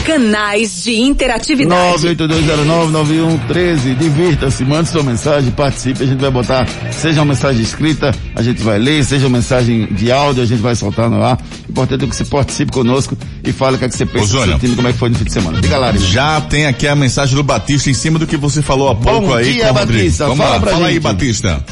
Canais 0.05 0.83
de 0.83 0.99
interatividade. 0.99 2.03
982099113. 2.03 3.95
Divirta-se, 3.97 4.65
mande 4.65 4.89
sua 4.89 5.03
mensagem, 5.03 5.51
participe. 5.51 6.03
A 6.03 6.07
gente 6.07 6.19
vai 6.19 6.31
botar, 6.31 6.67
seja 6.91 7.19
uma 7.19 7.33
mensagem 7.33 7.61
escrita, 7.61 8.11
a 8.35 8.41
gente 8.41 8.63
vai 8.63 8.79
ler, 8.79 9.03
seja 9.05 9.27
uma 9.27 9.37
mensagem 9.37 9.85
de 9.91 10.11
áudio, 10.11 10.41
a 10.41 10.45
gente 10.45 10.59
vai 10.61 10.75
soltar 10.75 11.07
no 11.09 11.23
ar. 11.23 11.37
O 11.67 11.71
importante 11.71 12.03
é 12.05 12.07
que 12.07 12.15
você 12.15 12.25
participe 12.25 12.71
conosco 12.71 13.15
e 13.43 13.51
fale 13.51 13.75
o 13.75 13.79
que, 13.79 13.85
é 13.85 13.89
que 13.89 13.95
você 13.95 14.05
pensa 14.05 14.37
Ô, 14.37 14.41
do 14.41 14.45
seu 14.49 14.59
time, 14.59 14.75
como 14.75 14.87
é 14.87 14.91
que 14.91 14.97
foi 14.97 15.09
no 15.09 15.15
fim 15.15 15.25
de 15.25 15.33
semana. 15.33 15.61
Diga 15.61 15.77
lá. 15.77 15.91
Já 15.95 16.41
tem 16.41 16.65
aqui 16.65 16.87
a 16.87 16.95
mensagem 16.95 17.35
do 17.35 17.43
Batista 17.43 17.89
em 17.89 17.93
cima 17.93 18.17
do 18.17 18.25
que 18.25 18.37
você 18.37 18.61
falou 18.63 18.89
há 18.89 18.95
pouco 18.95 19.27
Bom 19.27 19.33
aí 19.35 19.53
dia, 19.53 19.67
com 19.67 19.73
o 19.73 19.77
Rodrigo. 19.77 19.99
Batista. 19.99 20.23
Vamos 20.23 20.39
Fala 20.39 20.55
lá, 20.55 20.59
pra 20.59 20.71
fala 20.71 20.87
aí, 20.87 20.93
gente. 20.95 21.03
Batista. 21.03 21.63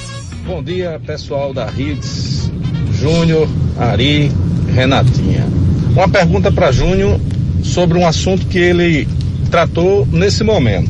Bom 0.50 0.64
dia, 0.64 1.00
pessoal 1.06 1.54
da 1.54 1.72
Hits, 1.72 2.52
Júnior, 3.00 3.48
Ari, 3.78 4.32
Renatinha. 4.74 5.46
Uma 5.92 6.10
pergunta 6.10 6.52
para 6.52 6.72
Júnior 6.72 7.22
sobre 7.64 8.00
um 8.00 8.08
assunto 8.08 8.48
que 8.48 8.58
ele 8.58 9.08
tratou 9.52 10.08
nesse 10.08 10.44
momento. 10.44 10.90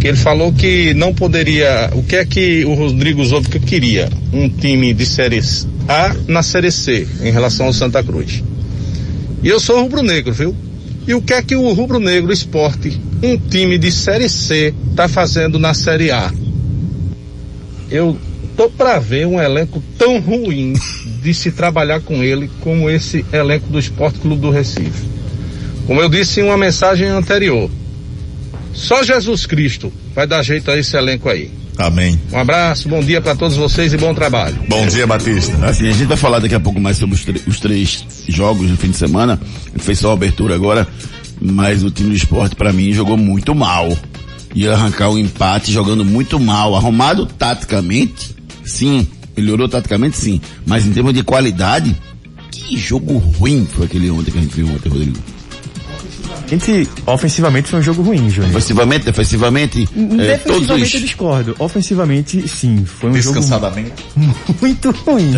Que 0.00 0.08
ele 0.08 0.16
falou 0.16 0.54
que 0.54 0.94
não 0.94 1.12
poderia. 1.12 1.90
O 1.92 2.02
que 2.02 2.16
é 2.16 2.24
que 2.24 2.64
o 2.64 2.72
Rodrigo 2.72 3.22
Zovka 3.26 3.58
queria? 3.58 4.08
Um 4.32 4.48
time 4.48 4.94
de 4.94 5.04
série 5.04 5.42
A 5.86 6.16
na 6.26 6.42
série 6.42 6.70
C, 6.70 7.06
em 7.20 7.30
relação 7.30 7.66
ao 7.66 7.74
Santa 7.74 8.02
Cruz. 8.02 8.42
E 9.42 9.48
eu 9.48 9.60
sou 9.60 9.82
rubro-negro, 9.82 10.32
viu? 10.32 10.56
E 11.06 11.12
o 11.12 11.20
que 11.20 11.34
é 11.34 11.42
que 11.42 11.56
o 11.56 11.74
rubro-negro 11.74 12.32
esporte, 12.32 12.98
um 13.22 13.36
time 13.36 13.76
de 13.76 13.92
série 13.92 14.30
C, 14.30 14.72
tá 14.96 15.06
fazendo 15.06 15.58
na 15.58 15.74
série 15.74 16.10
A? 16.10 16.32
eu 17.90 18.16
tô 18.56 18.70
para 18.70 18.98
ver 18.98 19.26
um 19.26 19.40
elenco 19.40 19.82
tão 19.98 20.18
ruim 20.18 20.72
de 21.22 21.34
se 21.34 21.52
trabalhar 21.52 22.00
com 22.00 22.22
ele 22.22 22.50
como 22.60 22.88
esse 22.88 23.24
elenco 23.32 23.68
do 23.68 23.78
Esporte 23.78 24.18
Clube 24.18 24.40
do 24.40 24.50
Recife. 24.50 25.06
Como 25.86 26.00
eu 26.00 26.08
disse 26.08 26.40
em 26.40 26.44
uma 26.44 26.56
mensagem 26.56 27.06
anterior, 27.08 27.70
só 28.72 29.02
Jesus 29.02 29.46
Cristo 29.46 29.92
vai 30.14 30.26
dar 30.26 30.42
jeito 30.42 30.70
a 30.70 30.76
esse 30.76 30.96
elenco 30.96 31.28
aí. 31.28 31.50
Amém. 31.78 32.18
Um 32.32 32.38
abraço, 32.38 32.88
bom 32.88 33.02
dia 33.02 33.20
para 33.20 33.34
todos 33.34 33.56
vocês 33.56 33.92
e 33.92 33.98
bom 33.98 34.14
trabalho. 34.14 34.56
Bom 34.68 34.86
dia, 34.86 35.06
Batista. 35.06 35.66
Assim, 35.66 35.88
a 35.88 35.92
gente 35.92 36.06
vai 36.06 36.16
falar 36.16 36.38
daqui 36.38 36.54
a 36.54 36.60
pouco 36.60 36.80
mais 36.80 36.96
sobre 36.96 37.14
os, 37.14 37.46
os 37.46 37.60
três 37.60 38.04
jogos 38.28 38.70
no 38.70 38.76
fim 38.76 38.90
de 38.90 38.96
semana. 38.96 39.38
A 39.66 39.70
gente 39.70 39.84
fez 39.84 39.98
só 39.98 40.10
a 40.10 40.14
abertura 40.14 40.54
agora, 40.54 40.88
mas 41.40 41.84
o 41.84 41.90
time 41.90 42.10
do 42.10 42.16
esporte 42.16 42.56
para 42.56 42.72
mim 42.72 42.92
jogou 42.92 43.16
muito 43.16 43.54
mal. 43.54 43.94
Ia 44.54 44.72
arrancar 44.72 45.10
o 45.10 45.18
empate 45.18 45.70
jogando 45.70 46.02
muito 46.02 46.40
mal. 46.40 46.74
Arrumado 46.74 47.26
taticamente, 47.26 48.34
sim. 48.66 49.06
Melhorou 49.36 49.68
taticamente, 49.68 50.16
sim. 50.16 50.40
Mas 50.66 50.86
em 50.86 50.92
termos 50.92 51.12
de 51.12 51.22
qualidade, 51.22 51.94
que 52.50 52.78
jogo 52.78 53.18
ruim 53.18 53.66
foi 53.70 53.84
aquele 53.84 54.10
ontem 54.10 54.30
que 54.30 54.38
a 54.38 54.40
gente 54.40 54.54
viu 54.54 54.68
ontem, 54.68 54.88
Rodrigo. 54.88 55.18
Gente, 56.48 56.88
ofensivamente 57.06 57.68
foi 57.68 57.80
um 57.80 57.82
jogo 57.82 58.02
ruim, 58.02 58.30
Júnior. 58.30 58.50
Ofensivamente, 58.50 59.04
defensivamente, 59.04 59.82
é, 59.82 60.36
todos 60.38 60.60
Defensivamente 60.66 60.94
eu 60.94 61.00
discordo. 61.00 61.56
Ofensivamente, 61.58 62.48
sim, 62.48 62.84
foi 62.84 63.10
um 63.10 63.20
jogo 63.20 63.40
Descansadamente. 63.40 63.92
muito 64.62 64.90
ruim. 64.90 65.34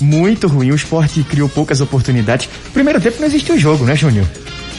Muito 0.00 0.48
ruim. 0.48 0.72
O 0.72 0.74
esporte 0.74 1.22
criou 1.22 1.48
poucas 1.48 1.80
oportunidades. 1.80 2.48
Primeiro 2.72 3.00
tempo 3.00 3.18
não 3.20 3.26
existiu 3.28 3.56
jogo, 3.58 3.84
né, 3.84 3.94
Júnior? 3.94 4.26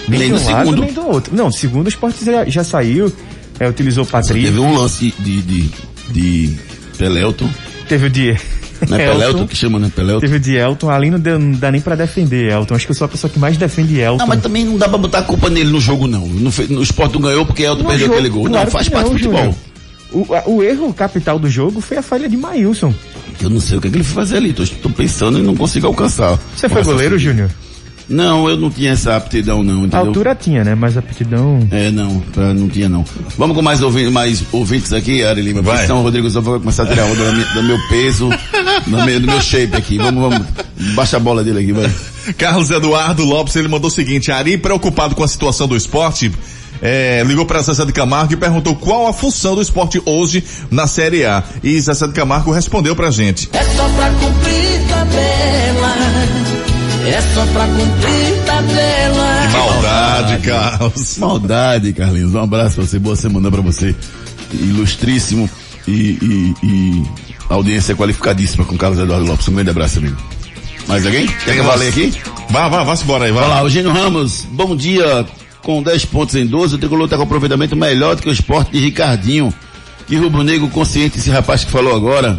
Nem, 0.07 0.19
Nem 0.19 0.29
no 0.31 0.35
um 0.37 0.45
lado, 0.45 0.65
segundo. 0.65 0.81
nem 0.81 0.93
do 0.93 1.07
outro. 1.07 1.35
Não, 1.35 1.49
segundo 1.49 1.85
o 1.85 1.89
esporte 1.89 2.25
já, 2.25 2.43
já 2.45 2.63
saiu, 2.63 3.11
é, 3.57 3.67
utilizou 3.67 4.03
o 4.03 4.07
Patrick, 4.07 4.43
Teve 4.43 4.59
um 4.59 4.75
lance 4.75 5.13
de, 5.19 5.41
de, 5.41 5.69
de 6.11 6.55
Pelelton, 6.97 7.49
teve 7.87 8.07
o 8.07 8.09
de 8.09 8.37
não 8.89 8.97
é 8.97 9.05
Pelelton 9.11 9.47
que 9.47 9.55
chama, 9.55 9.79
né? 9.79 9.91
Pelelton. 9.95 10.21
teve 10.21 10.35
o 10.35 10.39
de 10.39 10.55
Elton, 10.55 10.89
ali 10.89 11.09
não, 11.09 11.19
deu- 11.19 11.39
não 11.39 11.51
dá 11.53 11.71
nem 11.71 11.79
pra 11.81 11.95
defender 11.95 12.51
Elton. 12.51 12.75
Acho 12.75 12.85
que 12.85 12.91
eu 12.91 12.95
sou 12.95 13.05
a 13.05 13.07
pessoa 13.07 13.31
que 13.31 13.39
mais 13.39 13.55
defende 13.57 13.99
Elton. 13.99 14.17
Não, 14.17 14.27
mas 14.27 14.41
também 14.41 14.65
não 14.65 14.77
dá 14.77 14.87
pra 14.89 14.97
botar 14.97 15.19
a 15.19 15.23
culpa 15.23 15.49
nele 15.49 15.69
no 15.71 15.79
jogo, 15.79 16.07
não. 16.07 16.27
No, 16.27 16.51
no 16.69 16.81
esporte 16.83 17.13
não 17.13 17.21
ganhou 17.21 17.45
porque 17.45 17.63
Elton 17.63 17.83
No 17.83 17.89
perdeu 17.89 18.07
jogo, 18.07 18.13
aquele 18.19 18.29
gol. 18.33 18.45
claro 18.45 18.65
não, 18.65 18.71
faz 18.71 18.89
parte 18.89 19.05
do 19.05 19.11
não, 19.11 19.17
futebol. 19.17 19.41
Júnior. 20.11 20.43
O, 20.45 20.51
o 20.57 20.63
erro 20.63 20.93
capital 20.93 21.39
do 21.39 21.49
jogo 21.49 21.81
foi 21.81 21.97
a 21.97 22.01
falha 22.03 22.29
de 22.29 22.37
Maílson. 22.37 22.93
Eu 23.41 23.49
não 23.49 23.59
sei 23.59 23.77
o 23.77 23.81
que, 23.81 23.87
é 23.87 23.91
que 23.91 23.97
ele 23.97 24.03
foi 24.03 24.15
fazer 24.23 24.37
ali. 24.37 24.53
Tô, 24.53 24.63
tô 24.65 24.89
pensando 24.89 25.39
e 25.39 25.41
não 25.41 25.55
consigo 25.55 25.87
alcançar. 25.87 26.37
Você 26.55 26.69
foi 26.69 26.83
goleiro, 26.83 27.17
Júnior? 27.17 27.49
Não, 28.09 28.49
eu 28.49 28.57
não 28.57 28.69
tinha 28.69 28.91
essa 28.91 29.15
aptidão, 29.15 29.63
não, 29.63 29.83
A 29.83 29.85
entendeu? 29.85 29.99
altura 30.07 30.35
tinha, 30.35 30.63
né? 30.63 30.75
Mas 30.75 30.97
a 30.97 30.99
aptidão... 30.99 31.59
É, 31.71 31.89
não, 31.89 32.19
pra- 32.19 32.53
não 32.53 32.67
tinha 32.67 32.89
não. 32.89 33.05
Vamos 33.37 33.55
com 33.55 33.61
mais, 33.61 33.81
ouvi 33.81 34.09
mais 34.09 34.43
ouvintes 34.51 34.91
aqui, 34.91 35.23
Ari 35.23 35.41
Lima. 35.41 35.61
Vai. 35.61 35.85
Então, 35.85 35.99
o 35.99 36.03
Rodrigo 36.03 36.29
só 36.29 36.41
vai 36.41 36.59
começar 36.59 36.83
a 36.83 36.87
tirar 36.87 37.05
onda 37.05 37.15
do 37.25 37.33
meu, 37.33 37.53
do 37.53 37.63
meu 37.63 37.77
peso, 37.89 38.29
do 38.85 38.97
meu, 39.05 39.19
do 39.19 39.27
meu 39.27 39.41
shape 39.41 39.75
aqui. 39.75 39.97
Vamos, 39.97 40.21
vamos. 40.29 40.47
Baixa 40.95 41.17
a 41.17 41.19
bola 41.19 41.43
dele 41.43 41.59
aqui, 41.59 41.71
vai. 41.71 41.89
Carlos 42.37 42.69
Eduardo 42.71 43.23
Lopes, 43.23 43.55
ele 43.55 43.67
mandou 43.67 43.87
o 43.87 43.91
seguinte, 43.91 44.31
Ari 44.31 44.57
preocupado 44.57 45.15
com 45.15 45.23
a 45.23 45.27
situação 45.27 45.67
do 45.67 45.75
esporte, 45.75 46.31
é, 46.81 47.23
ligou 47.25 47.45
para 47.45 47.61
Zezé 47.61 47.85
de 47.85 47.93
Camargo 47.93 48.33
e 48.33 48.37
perguntou 48.37 48.75
qual 48.75 49.07
a 49.07 49.13
função 49.13 49.55
do 49.55 49.61
esporte 49.61 50.01
hoje 50.05 50.43
na 50.69 50.87
Série 50.87 51.23
A. 51.25 51.41
E 51.63 51.79
Zezé 51.79 52.05
de 52.07 52.13
Camargo 52.13 52.51
respondeu 52.51 52.95
pra 52.95 53.09
gente. 53.11 53.49
É 53.53 53.63
só 53.63 53.87
pra 53.89 54.09
cumprir 54.11 54.81
tabela. 54.89 55.82
É 57.05 57.21
só 57.33 57.45
pra 57.47 57.67
cumprir 57.67 58.45
tabela. 58.45 59.49
Maldade, 59.51 60.47
Carlos. 60.47 61.17
Maldade, 61.19 61.93
Carlinhos. 61.93 62.33
Um 62.33 62.39
abraço 62.39 62.75
pra 62.75 62.85
você, 62.85 62.97
boa 62.97 63.15
semana 63.15 63.51
pra 63.51 63.61
você. 63.61 63.93
Ilustríssimo 64.53 65.49
e, 65.85 65.91
e, 65.91 66.53
e 66.63 67.03
audiência 67.49 67.93
qualificadíssima 67.93 68.63
com 68.63 68.77
Carlos 68.77 68.99
Eduardo 68.99 69.25
Lopes. 69.25 69.47
Um 69.49 69.53
grande 69.53 69.71
abraço, 69.71 69.99
amigo. 69.99 70.15
Mais 70.87 71.05
alguém? 71.05 71.27
Quer 71.27 71.53
que 71.53 71.59
eu 71.59 71.65
valer 71.65 71.89
aqui? 71.89 72.13
Vá, 72.49 72.69
vá, 72.69 72.83
vá 72.83 72.93
embora 72.93 73.25
aí, 73.25 73.31
vai. 73.31 73.43
Olá, 73.43 73.61
Eugênio 73.61 73.91
Ramos, 73.91 74.45
bom 74.51 74.75
dia. 74.75 75.25
Com 75.61 75.83
10 75.83 76.05
pontos 76.05 76.35
em 76.35 76.45
12, 76.45 76.75
o 76.75 76.77
Tricolor 76.77 77.05
está 77.05 77.17
com 77.17 77.23
aproveitamento 77.23 77.75
melhor 77.75 78.15
do 78.15 78.21
que 78.21 78.29
o 78.29 78.33
esporte 78.33 78.71
de 78.71 78.79
Ricardinho. 78.79 79.53
Que 80.07 80.15
rubro-negro 80.17 80.67
consciente 80.69 81.17
esse 81.17 81.29
rapaz 81.29 81.63
que 81.63 81.71
falou 81.71 81.95
agora. 81.95 82.37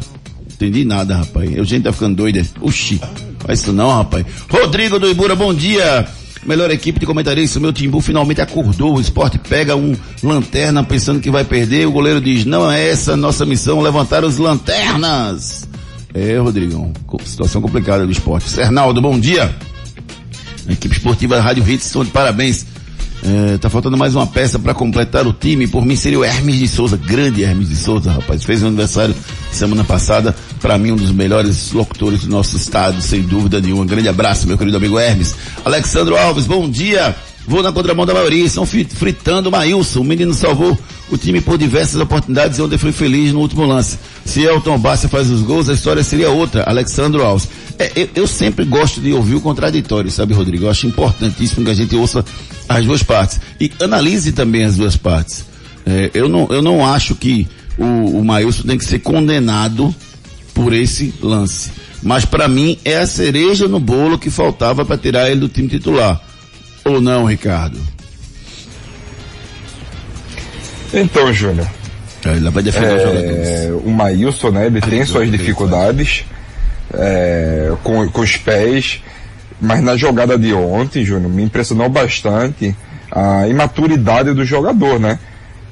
Entendi 0.52 0.84
nada, 0.84 1.16
rapaz. 1.16 1.54
Eugênio 1.54 1.84
tá 1.84 1.92
ficando 1.92 2.16
doido. 2.16 2.46
Oxi, 2.60 3.00
faz 3.44 3.60
isso 3.60 3.72
não, 3.72 3.90
rapaz. 3.90 4.24
Rodrigo 4.48 4.98
do 4.98 5.08
Ibura, 5.08 5.36
bom 5.36 5.52
dia. 5.52 6.06
Melhor 6.46 6.70
equipe 6.70 7.00
de 7.00 7.06
comentaristas, 7.06 7.60
meu 7.60 7.72
Timbu 7.72 8.00
finalmente 8.00 8.40
acordou. 8.40 8.96
O 8.96 9.00
esporte 9.00 9.38
pega 9.38 9.74
um 9.76 9.96
lanterna 10.22 10.84
pensando 10.84 11.20
que 11.20 11.30
vai 11.30 11.44
perder. 11.44 11.86
O 11.86 11.92
goleiro 11.92 12.20
diz, 12.20 12.44
não 12.44 12.70
é 12.70 12.90
essa 12.90 13.16
nossa 13.16 13.46
missão, 13.46 13.80
levantar 13.80 14.24
os 14.24 14.36
lanternas. 14.36 15.66
É, 16.12 16.36
Rodrigão, 16.38 16.92
situação 17.24 17.62
complicada 17.62 18.04
do 18.04 18.12
esporte. 18.12 18.48
Sernaldo, 18.48 19.00
bom 19.00 19.18
dia. 19.18 19.54
A 20.68 20.72
equipe 20.72 20.94
esportiva 20.94 21.40
Rádio 21.40 21.68
Hits 21.68 21.86
estão 21.86 22.04
de 22.04 22.10
parabéns. 22.10 22.66
É, 23.24 23.56
tá 23.56 23.70
faltando 23.70 23.96
mais 23.96 24.14
uma 24.14 24.26
peça 24.26 24.58
para 24.58 24.74
completar 24.74 25.26
o 25.26 25.32
time. 25.32 25.66
Por 25.66 25.84
mim 25.84 25.96
seria 25.96 26.18
o 26.18 26.24
Hermes 26.24 26.58
de 26.58 26.68
Souza, 26.68 26.96
grande 26.96 27.42
Hermes 27.42 27.70
de 27.70 27.76
Souza, 27.76 28.12
rapaz. 28.12 28.44
Fez 28.44 28.62
um 28.62 28.66
aniversário 28.66 29.14
semana 29.50 29.82
passada. 29.82 30.34
Para 30.64 30.78
mim, 30.78 30.92
um 30.92 30.96
dos 30.96 31.12
melhores 31.12 31.72
locutores 31.72 32.22
do 32.22 32.30
nosso 32.30 32.56
estado, 32.56 33.02
sem 33.02 33.20
dúvida 33.20 33.60
nenhuma. 33.60 33.82
Um 33.82 33.86
grande 33.86 34.08
abraço, 34.08 34.46
meu 34.46 34.56
querido 34.56 34.78
amigo 34.78 34.98
Hermes. 34.98 35.36
Alexandro 35.62 36.16
Alves, 36.16 36.46
bom 36.46 36.66
dia. 36.70 37.14
Vou 37.46 37.62
na 37.62 37.70
contramão 37.70 38.06
da 38.06 38.14
maioria. 38.14 38.46
Estão 38.46 38.64
fritando 38.64 39.50
o 39.50 39.52
Maílson. 39.52 40.00
O 40.00 40.04
menino 40.04 40.32
salvou 40.32 40.78
o 41.10 41.18
time 41.18 41.42
por 41.42 41.58
diversas 41.58 42.00
oportunidades 42.00 42.58
onde 42.60 42.78
foi 42.78 42.92
feliz 42.92 43.30
no 43.30 43.40
último 43.40 43.66
lance. 43.66 43.98
Se 44.24 44.40
Elton 44.40 44.78
Bassi 44.78 45.06
faz 45.06 45.28
os 45.28 45.42
gols, 45.42 45.68
a 45.68 45.74
história 45.74 46.02
seria 46.02 46.30
outra. 46.30 46.64
Alexandro 46.66 47.22
Alves. 47.22 47.46
É, 47.78 47.92
eu, 47.94 48.08
eu, 48.14 48.26
sempre 48.26 48.64
gosto 48.64 49.02
de 49.02 49.12
ouvir 49.12 49.34
o 49.34 49.42
contraditório, 49.42 50.10
sabe, 50.10 50.32
Rodrigo? 50.32 50.64
Eu 50.64 50.70
acho 50.70 50.86
importantíssimo 50.86 51.62
que 51.62 51.72
a 51.72 51.74
gente 51.74 51.94
ouça 51.94 52.24
as 52.66 52.86
duas 52.86 53.02
partes. 53.02 53.38
E 53.60 53.70
analise 53.82 54.32
também 54.32 54.64
as 54.64 54.76
duas 54.76 54.96
partes. 54.96 55.44
É, 55.84 56.10
eu, 56.14 56.26
não, 56.26 56.48
eu 56.48 56.62
não 56.62 56.86
acho 56.86 57.14
que 57.14 57.46
o, 57.76 57.84
o 58.18 58.24
Maílson 58.24 58.62
tem 58.62 58.78
que 58.78 58.86
ser 58.86 59.00
condenado 59.00 59.94
por 60.54 60.72
esse 60.72 61.12
lance. 61.20 61.72
Mas 62.02 62.24
para 62.24 62.46
mim 62.48 62.78
é 62.84 62.98
a 62.98 63.06
cereja 63.06 63.66
no 63.66 63.80
bolo 63.80 64.18
que 64.18 64.30
faltava 64.30 64.84
para 64.84 64.96
tirar 64.96 65.28
ele 65.28 65.40
do 65.40 65.48
time 65.48 65.68
titular. 65.68 66.20
Ou 66.84 67.00
não, 67.00 67.24
Ricardo? 67.24 67.78
Então, 70.92 71.32
Júnior. 71.32 71.66
Ele 72.24 72.48
vai 72.50 72.62
defender 72.62 73.00
é, 73.00 73.72
o 73.84 73.90
Maílson, 73.90 74.50
né? 74.50 74.66
Ele 74.66 74.80
tem 74.80 75.04
suas 75.04 75.30
dificuldades 75.30 76.24
é, 76.94 77.72
com, 77.82 78.08
com 78.08 78.20
os 78.22 78.36
pés, 78.36 79.02
mas 79.60 79.82
na 79.82 79.96
jogada 79.96 80.38
de 80.38 80.54
ontem, 80.54 81.04
Júnior, 81.04 81.30
me 81.30 81.42
impressionou 81.42 81.88
bastante 81.88 82.74
a 83.10 83.46
imaturidade 83.46 84.32
do 84.32 84.44
jogador, 84.44 84.98
né? 84.98 85.18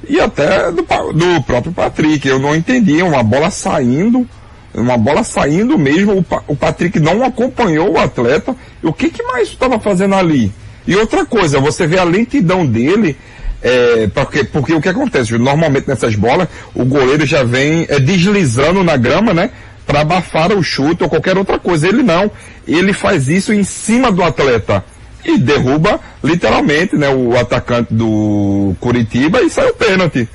E 0.09 0.21
até 0.21 0.71
do, 0.71 0.83
do 0.83 1.43
próprio 1.43 1.73
Patrick. 1.73 2.27
Eu 2.27 2.39
não 2.39 2.55
entendi 2.55 3.03
uma 3.03 3.23
bola 3.23 3.51
saindo, 3.51 4.29
uma 4.75 4.97
bola 4.97 5.23
saindo 5.23 5.79
mesmo, 5.79 6.19
o, 6.19 6.53
o 6.53 6.57
Patrick 6.57 6.99
não 6.99 7.25
acompanhou 7.25 7.93
o 7.93 7.99
atleta. 7.99 8.55
O 8.83 8.93
que 8.93 9.11
que 9.11 9.23
mais 9.23 9.49
estava 9.49 9.79
fazendo 9.79 10.15
ali? 10.15 10.53
E 10.87 10.97
outra 10.97 11.25
coisa, 11.25 11.61
você 11.61 11.87
vê 11.87 11.99
a 11.99 12.05
lentidão 12.05 12.67
dele, 12.67 13.17
é, 13.63 14.09
porque, 14.13 14.45
porque 14.45 14.75
o 14.75 14.81
que 14.81 14.89
acontece? 14.89 15.37
Normalmente 15.39 15.87
nessas 15.87 16.17
bolas, 16.17 16.49
o 16.75 16.85
goleiro 16.85 17.25
já 17.25 17.45
vem 17.45 17.87
é, 17.89 18.01
deslizando 18.01 18.83
na 18.83 18.97
grama, 18.97 19.33
né? 19.33 19.51
Para 19.87 20.01
abafar 20.01 20.53
o 20.53 20.63
chute 20.63 21.03
ou 21.03 21.09
qualquer 21.09 21.37
outra 21.37 21.59
coisa. 21.59 21.87
Ele 21.87 22.03
não. 22.03 22.31
Ele 22.67 22.93
faz 22.93 23.29
isso 23.29 23.53
em 23.53 23.63
cima 23.63 24.11
do 24.11 24.23
atleta. 24.23 24.85
E 25.25 25.39
derruba, 25.39 26.01
literalmente, 26.23 26.97
né, 26.97 27.09
o 27.09 27.39
atacante 27.39 27.95
do 27.95 28.75
Curitiba 28.81 29.41
e 29.41 29.49
sai 29.49 29.69
o 29.69 29.75
pênalti. 29.75 30.29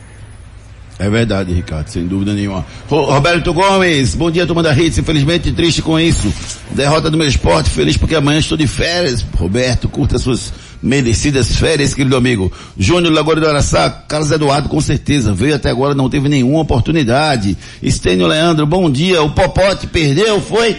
É 0.99 1.10
verdade, 1.12 1.53
Ricardo, 1.53 1.88
sem 1.89 2.07
dúvida 2.07 2.33
nenhuma. 2.33 2.65
Roberto 2.89 3.53
Gomes, 3.53 4.15
bom 4.15 4.31
dia, 4.31 4.47
turma 4.47 4.63
da 4.63 4.73
Hits. 4.73 4.97
Infelizmente, 4.97 5.51
triste 5.51 5.79
com 5.81 5.99
isso. 5.99 6.33
Derrota 6.71 7.12
do 7.12 7.17
meu 7.17 7.27
esporte, 7.27 7.69
feliz 7.69 7.95
porque 7.95 8.15
amanhã 8.15 8.39
estou 8.39 8.57
de 8.57 8.65
férias. 8.65 9.23
Roberto, 9.36 9.88
curta 9.88 10.17
suas 10.17 10.51
merecidas 10.81 11.55
férias, 11.55 11.93
querido 11.93 12.17
amigo. 12.17 12.51
Júnior 12.75 13.13
Lagoa 13.13 13.36
do 13.36 13.47
Araçá, 13.47 13.89
Carlos 13.89 14.31
Eduardo, 14.31 14.69
com 14.69 14.81
certeza, 14.81 15.33
veio 15.33 15.55
até 15.55 15.69
agora, 15.69 15.93
não 15.93 16.10
teve 16.10 16.27
nenhuma 16.29 16.62
oportunidade. 16.62 17.55
Estênio 17.81 18.25
Leandro, 18.25 18.65
bom 18.65 18.89
dia. 18.89 19.21
O 19.21 19.29
Popote 19.29 19.86
perdeu, 19.86 20.41
foi? 20.41 20.75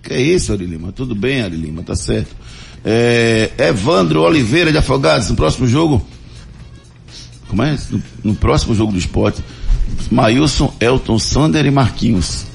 Que 0.00 0.14
isso, 0.14 0.52
Ari 0.52 0.64
Lima? 0.64 0.92
Tudo 0.92 1.16
bem, 1.16 1.42
Ari 1.42 1.56
Lima, 1.56 1.82
tá 1.82 1.96
certo. 1.96 2.36
É, 2.84 3.50
Evandro 3.58 4.22
Oliveira 4.22 4.70
de 4.70 4.78
Afogados, 4.78 5.28
no 5.28 5.34
próximo 5.34 5.66
jogo, 5.66 6.06
como 7.48 7.62
é? 7.62 7.76
No, 7.90 8.02
no 8.24 8.34
próximo 8.34 8.74
jogo 8.74 8.92
do 8.92 8.98
esporte, 8.98 9.42
Maílson, 10.10 10.72
Elton, 10.80 11.18
Sander 11.18 11.66
e 11.66 11.70
Marquinhos 11.70 12.46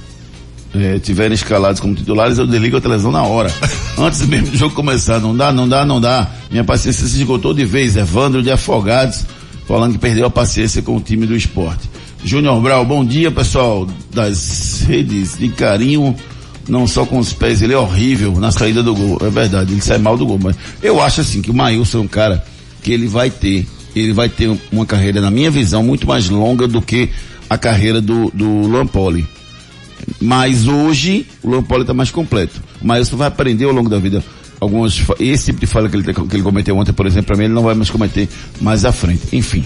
é, 0.74 0.98
tiverem 1.00 1.36
escalados 1.36 1.80
como 1.80 1.94
titulares, 1.94 2.38
eu 2.38 2.48
desligo 2.48 2.78
a 2.78 2.82
televisão 2.82 3.12
na 3.12 3.24
hora. 3.24 3.54
Antes 3.98 4.26
mesmo 4.26 4.48
do 4.48 4.58
jogo 4.58 4.74
começar. 4.74 5.20
Não 5.20 5.36
dá, 5.36 5.52
não 5.52 5.70
dá, 5.70 5.86
não 5.86 6.02
dá. 6.02 6.28
Minha 6.50 6.64
paciência 6.64 7.08
se 7.08 7.20
esgotou 7.20 7.54
de 7.54 7.64
vez. 7.64 7.96
Evandro 7.96 8.42
de 8.42 8.52
Afogados, 8.52 9.24
falando 9.68 9.94
que 9.94 10.00
perdeu 10.00 10.26
a 10.26 10.32
paciência 10.32 10.82
com 10.82 10.96
o 10.98 11.02
time 11.02 11.26
do 11.26 11.36
esporte. 11.36 11.90
Júnior 12.24 12.60
Brau, 12.62 12.86
bom 12.86 13.06
dia 13.06 13.30
pessoal 13.30 13.88
das 14.14 14.82
redes 14.88 15.38
de 15.38 15.50
carinho, 15.50 16.16
não 16.68 16.88
só 16.88 17.06
com 17.06 17.20
os 17.20 17.34
pés, 17.34 17.62
ele 17.62 17.74
é 17.74 17.78
horrível 17.78 18.32
na 18.40 18.52
saída 18.52 18.82
do 18.82 18.96
gol. 18.96 19.18
É 19.22 19.30
verdade, 19.30 19.74
ele 19.74 19.82
sai 19.82 19.98
mal 19.98 20.18
do 20.18 20.26
gol. 20.26 20.40
Mas 20.42 20.56
eu 20.82 21.02
acho 21.02 21.22
assim 21.22 21.42
que 21.42 21.52
o 21.52 21.54
Maílson 21.54 22.00
é 22.00 22.02
um 22.02 22.08
cara 22.08 22.44
que 22.82 22.92
ele 22.92 23.08
vai 23.08 23.30
ter 23.30 23.68
ele 23.96 24.14
vai 24.14 24.30
ter 24.30 24.56
uma 24.72 24.86
carreira, 24.86 25.22
na 25.22 25.32
minha 25.32 25.52
visão, 25.52 25.84
muito 25.84 26.08
mais 26.08 26.30
longa 26.30 26.68
do 26.68 26.82
que 26.82 27.10
a 27.50 27.58
carreira 27.58 28.02
do, 28.02 28.32
do 28.34 28.68
Lampoli. 28.68 29.26
Mas 30.20 30.68
hoje 30.68 31.26
o 31.42 31.50
Lampoli 31.50 31.82
está 31.82 31.94
mais 31.94 32.12
completo. 32.12 32.62
Mas 32.82 33.08
você 33.10 33.16
vai 33.16 33.28
aprender 33.28 33.66
ao 33.66 33.72
longo 33.72 33.90
da 33.90 34.00
vida 34.00 34.24
algumas 34.60 35.02
esse 35.20 35.46
tipo 35.48 35.60
de 35.60 35.68
falha 35.68 35.90
que 35.90 35.96
ele, 35.96 36.14
que 36.14 36.36
ele 36.36 36.44
cometeu 36.44 36.78
ontem, 36.78 36.94
por 36.94 37.06
exemplo, 37.06 37.28
para 37.28 37.38
mim 37.38 37.46
ele 37.46 37.54
não 37.54 37.64
vai 37.64 37.76
mais 37.76 37.90
cometer 37.90 38.28
mais 38.62 38.86
à 38.86 38.92
frente. 38.92 39.22
Enfim, 39.34 39.64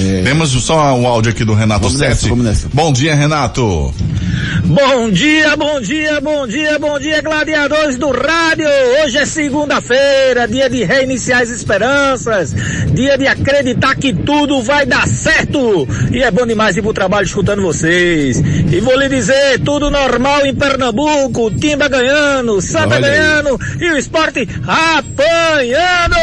é... 0.00 0.22
Temos 0.22 0.50
só 0.50 0.94
um 0.94 1.06
áudio 1.06 1.32
aqui 1.32 1.44
do 1.44 1.54
Renato 1.54 1.82
vamos 1.82 1.98
Sete. 1.98 2.08
Nessa, 2.10 2.28
vamos 2.28 2.44
nessa. 2.44 2.68
Bom 2.72 2.92
dia, 2.92 3.14
Renato. 3.14 3.94
Bom 4.64 5.10
dia, 5.10 5.56
bom 5.56 5.80
dia, 5.80 6.20
bom 6.20 6.46
dia, 6.46 6.78
bom 6.78 6.98
dia, 6.98 7.20
gladiadores 7.20 7.96
do 7.96 8.10
rádio. 8.10 8.66
Hoje 9.02 9.18
é 9.18 9.26
segunda-feira, 9.26 10.48
dia 10.48 10.68
de 10.70 10.84
reiniciar 10.84 11.42
as 11.42 11.50
esperanças, 11.50 12.54
dia 12.92 13.18
de 13.18 13.26
acreditar 13.26 13.94
que 13.96 14.12
tudo 14.12 14.62
vai 14.62 14.86
dar 14.86 15.06
certo. 15.06 15.86
E 16.10 16.22
é 16.22 16.30
bom 16.30 16.46
demais 16.46 16.76
ir 16.76 16.82
pro 16.82 16.92
trabalho 16.92 17.26
escutando 17.26 17.62
vocês. 17.62 18.38
E 18.38 18.80
vou 18.80 18.98
lhe 18.98 19.08
dizer, 19.08 19.60
tudo 19.64 19.90
normal 19.90 20.46
em 20.46 20.54
Pernambuco, 20.54 21.50
Timba 21.50 21.88
ganhando, 21.88 22.60
Santa 22.60 22.96
Olha 22.96 23.08
ganhando 23.08 23.60
aí. 23.60 23.86
e 23.86 23.90
o 23.90 23.98
esporte 23.98 24.48
apanhando. 24.66 26.14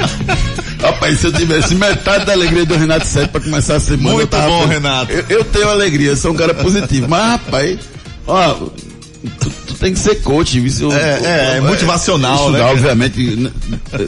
Rapaz, 1.10 1.20
se 1.20 1.26
eu 1.26 1.32
tivesse 1.32 1.74
metade 1.74 2.24
da 2.24 2.32
alegria 2.32 2.64
do 2.64 2.76
Renato 2.76 3.06
Sete 3.06 3.30
para 3.30 3.40
começar 3.40 3.76
a 3.76 3.80
semana. 3.80 4.14
Muito 4.14 4.36
bom, 4.36 4.66
Renato. 4.66 5.12
Eu, 5.12 5.24
eu, 5.28 5.44
tenho 5.44 5.68
alegria, 5.68 6.14
sou 6.14 6.32
um 6.32 6.36
cara 6.36 6.54
positivo. 6.54 7.08
Mas, 7.08 7.30
rapaz, 7.32 7.78
ó, 8.26 8.68
tem 9.80 9.94
que 9.94 9.98
ser 9.98 10.16
coach, 10.16 10.60
viu? 10.60 10.92
É, 10.92 10.96
é, 10.96 11.56
é, 11.56 11.60
motivacional, 11.60 12.36
estudar, 12.36 12.58
né? 12.58 12.64
obviamente. 12.64 13.52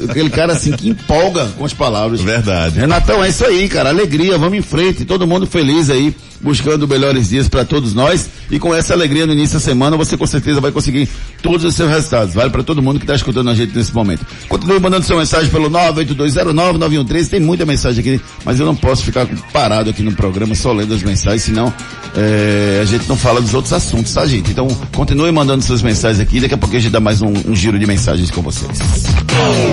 Aquele 0.09 0.29
cara 0.29 0.53
assim 0.53 0.73
que 0.73 0.91
empolga 0.91 1.47
com 1.57 1.65
as 1.65 1.73
palavras. 1.73 2.21
Verdade. 2.21 2.79
Renatão, 2.79 3.25
é 3.25 3.31
isso 3.31 3.45
aí, 3.45 3.69
cara. 3.69 3.89
Alegria, 3.89 4.37
vamos 4.37 4.59
em 4.59 4.63
frente, 4.63 5.07
todo 5.07 5.27
mundo 5.27 5.47
feliz 5.47 5.89
aí 5.89 6.15
buscando 6.43 6.89
melhores 6.89 7.29
dias 7.31 7.49
para 7.49 7.65
todos 7.65 7.95
nós. 7.95 8.29
E 8.51 8.59
com 8.59 8.75
essa 8.75 8.93
alegria 8.93 9.27
no 9.27 9.33
início 9.33 9.59
da 9.59 9.65
semana, 9.65 9.97
você 9.97 10.17
com 10.17 10.27
certeza 10.27 10.61
vai 10.61 10.73
conseguir 10.73 11.09
todos 11.41 11.65
os 11.65 11.75
seus 11.75 11.89
resultados. 11.89 12.35
Vale 12.35 12.51
para 12.51 12.63
todo 12.63 12.83
mundo 12.83 12.99
que 12.99 13.05
está 13.05 13.15
escutando 13.15 13.49
a 13.49 13.55
gente 13.55 13.75
nesse 13.75 13.95
momento. 13.95 14.27
Continue 14.49 14.79
mandando 14.81 15.07
sua 15.07 15.17
mensagem 15.17 15.49
pelo 15.51 15.71
982099113. 15.71 17.29
Tem 17.31 17.41
muita 17.41 17.65
mensagem 17.65 18.01
aqui, 18.01 18.21
mas 18.45 18.59
eu 18.59 18.67
não 18.67 18.75
posso 18.75 19.05
ficar 19.05 19.27
parado 19.53 19.89
aqui 19.89 20.03
no 20.03 20.13
programa 20.13 20.55
só 20.55 20.73
lendo 20.73 20.93
as 20.93 21.03
mensagens, 21.03 21.43
senão 21.43 21.73
é, 22.17 22.81
a 22.83 22.85
gente 22.85 23.09
não 23.09 23.17
fala 23.17 23.41
dos 23.41 23.55
outros 23.55 23.73
assuntos, 23.73 24.13
tá, 24.13 24.27
gente? 24.27 24.51
Então, 24.51 24.69
continue 24.95 25.31
mandando 25.31 25.62
suas 25.65 25.83
mensagens 25.83 26.21
aqui. 26.21 26.41
Daqui 26.41 26.55
a 26.55 26.59
pouco 26.59 26.77
a 26.77 26.79
gente 26.79 26.91
dá 26.93 27.01
mais 27.01 27.23
um, 27.23 27.33
um 27.47 27.55
giro 27.55 27.79
de 27.79 27.87
mensagens 27.87 28.31
com 28.31 28.43
vocês. 28.43 28.79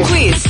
Quiz. 0.08 0.44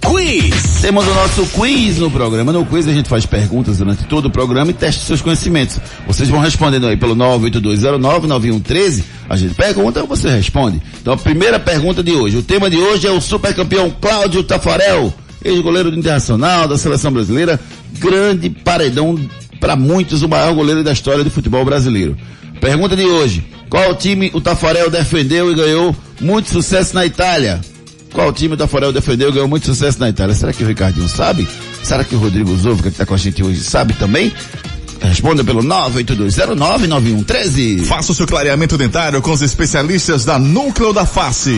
Quiz. 0.00 0.80
Temos 0.80 1.06
o 1.06 1.14
nosso 1.14 1.46
quiz 1.46 1.98
no 1.98 2.10
programa. 2.10 2.52
No 2.52 2.64
quiz 2.64 2.86
a 2.88 2.92
gente 2.92 3.08
faz 3.08 3.26
perguntas 3.26 3.78
durante 3.78 4.04
todo 4.04 4.26
o 4.26 4.30
programa 4.30 4.70
e 4.70 4.74
testa 4.74 5.04
seus 5.04 5.20
conhecimentos. 5.20 5.78
Vocês 6.06 6.28
vão 6.28 6.40
respondendo 6.40 6.86
aí 6.86 6.96
pelo 6.96 7.16
982099113. 7.16 9.02
A 9.28 9.36
gente 9.36 9.54
pergunta 9.54 10.00
ou 10.00 10.06
você 10.06 10.28
responde. 10.28 10.80
Então 11.00 11.12
a 11.12 11.16
primeira 11.16 11.58
pergunta 11.58 12.02
de 12.02 12.12
hoje. 12.12 12.36
O 12.36 12.42
tema 12.42 12.70
de 12.70 12.76
hoje 12.76 13.06
é 13.06 13.10
o 13.10 13.20
super 13.20 13.54
campeão 13.54 13.90
Cláudio 14.00 14.42
Tafarel, 14.44 15.12
ex-goleiro 15.44 15.90
do 15.90 15.98
Internacional, 15.98 16.68
da 16.68 16.78
Seleção 16.78 17.12
Brasileira. 17.12 17.58
Grande 17.98 18.48
paredão 18.50 19.18
para 19.60 19.74
muitos, 19.74 20.22
o 20.22 20.28
maior 20.28 20.54
goleiro 20.54 20.84
da 20.84 20.92
história 20.92 21.24
do 21.24 21.30
futebol 21.30 21.64
brasileiro. 21.64 22.16
Pergunta 22.60 22.96
de 22.96 23.04
hoje. 23.04 23.44
Qual 23.68 23.94
time 23.96 24.30
o 24.32 24.40
Tafarel 24.40 24.90
defendeu 24.90 25.50
e 25.50 25.54
ganhou 25.54 25.94
muito 26.20 26.48
sucesso 26.48 26.94
na 26.94 27.04
Itália? 27.04 27.60
Qual 28.12 28.32
time 28.32 28.54
o 28.54 28.56
Tafarel 28.56 28.92
defendeu 28.92 29.28
e 29.28 29.32
ganhou 29.32 29.48
muito 29.48 29.66
sucesso 29.66 29.98
na 29.98 30.08
Itália? 30.08 30.34
Será 30.34 30.52
que 30.52 30.64
o 30.64 30.66
Ricardinho 30.66 31.08
sabe? 31.08 31.46
Será 31.82 32.02
que 32.02 32.14
o 32.14 32.18
Rodrigo 32.18 32.56
Zouva, 32.56 32.82
que 32.82 32.88
está 32.88 33.04
com 33.04 33.14
a 33.14 33.18
gente 33.18 33.42
hoje, 33.42 33.60
sabe 33.60 33.92
também? 33.94 34.32
Responda 35.00 35.42
pelo 35.44 35.62
982099113. 35.62 37.84
Faça 37.84 38.12
o 38.12 38.14
seu 38.14 38.26
clareamento 38.26 38.78
dentário 38.78 39.22
com 39.22 39.30
os 39.30 39.42
especialistas 39.42 40.24
da 40.24 40.38
Núcleo 40.38 40.92
da 40.92 41.04
Face. 41.04 41.56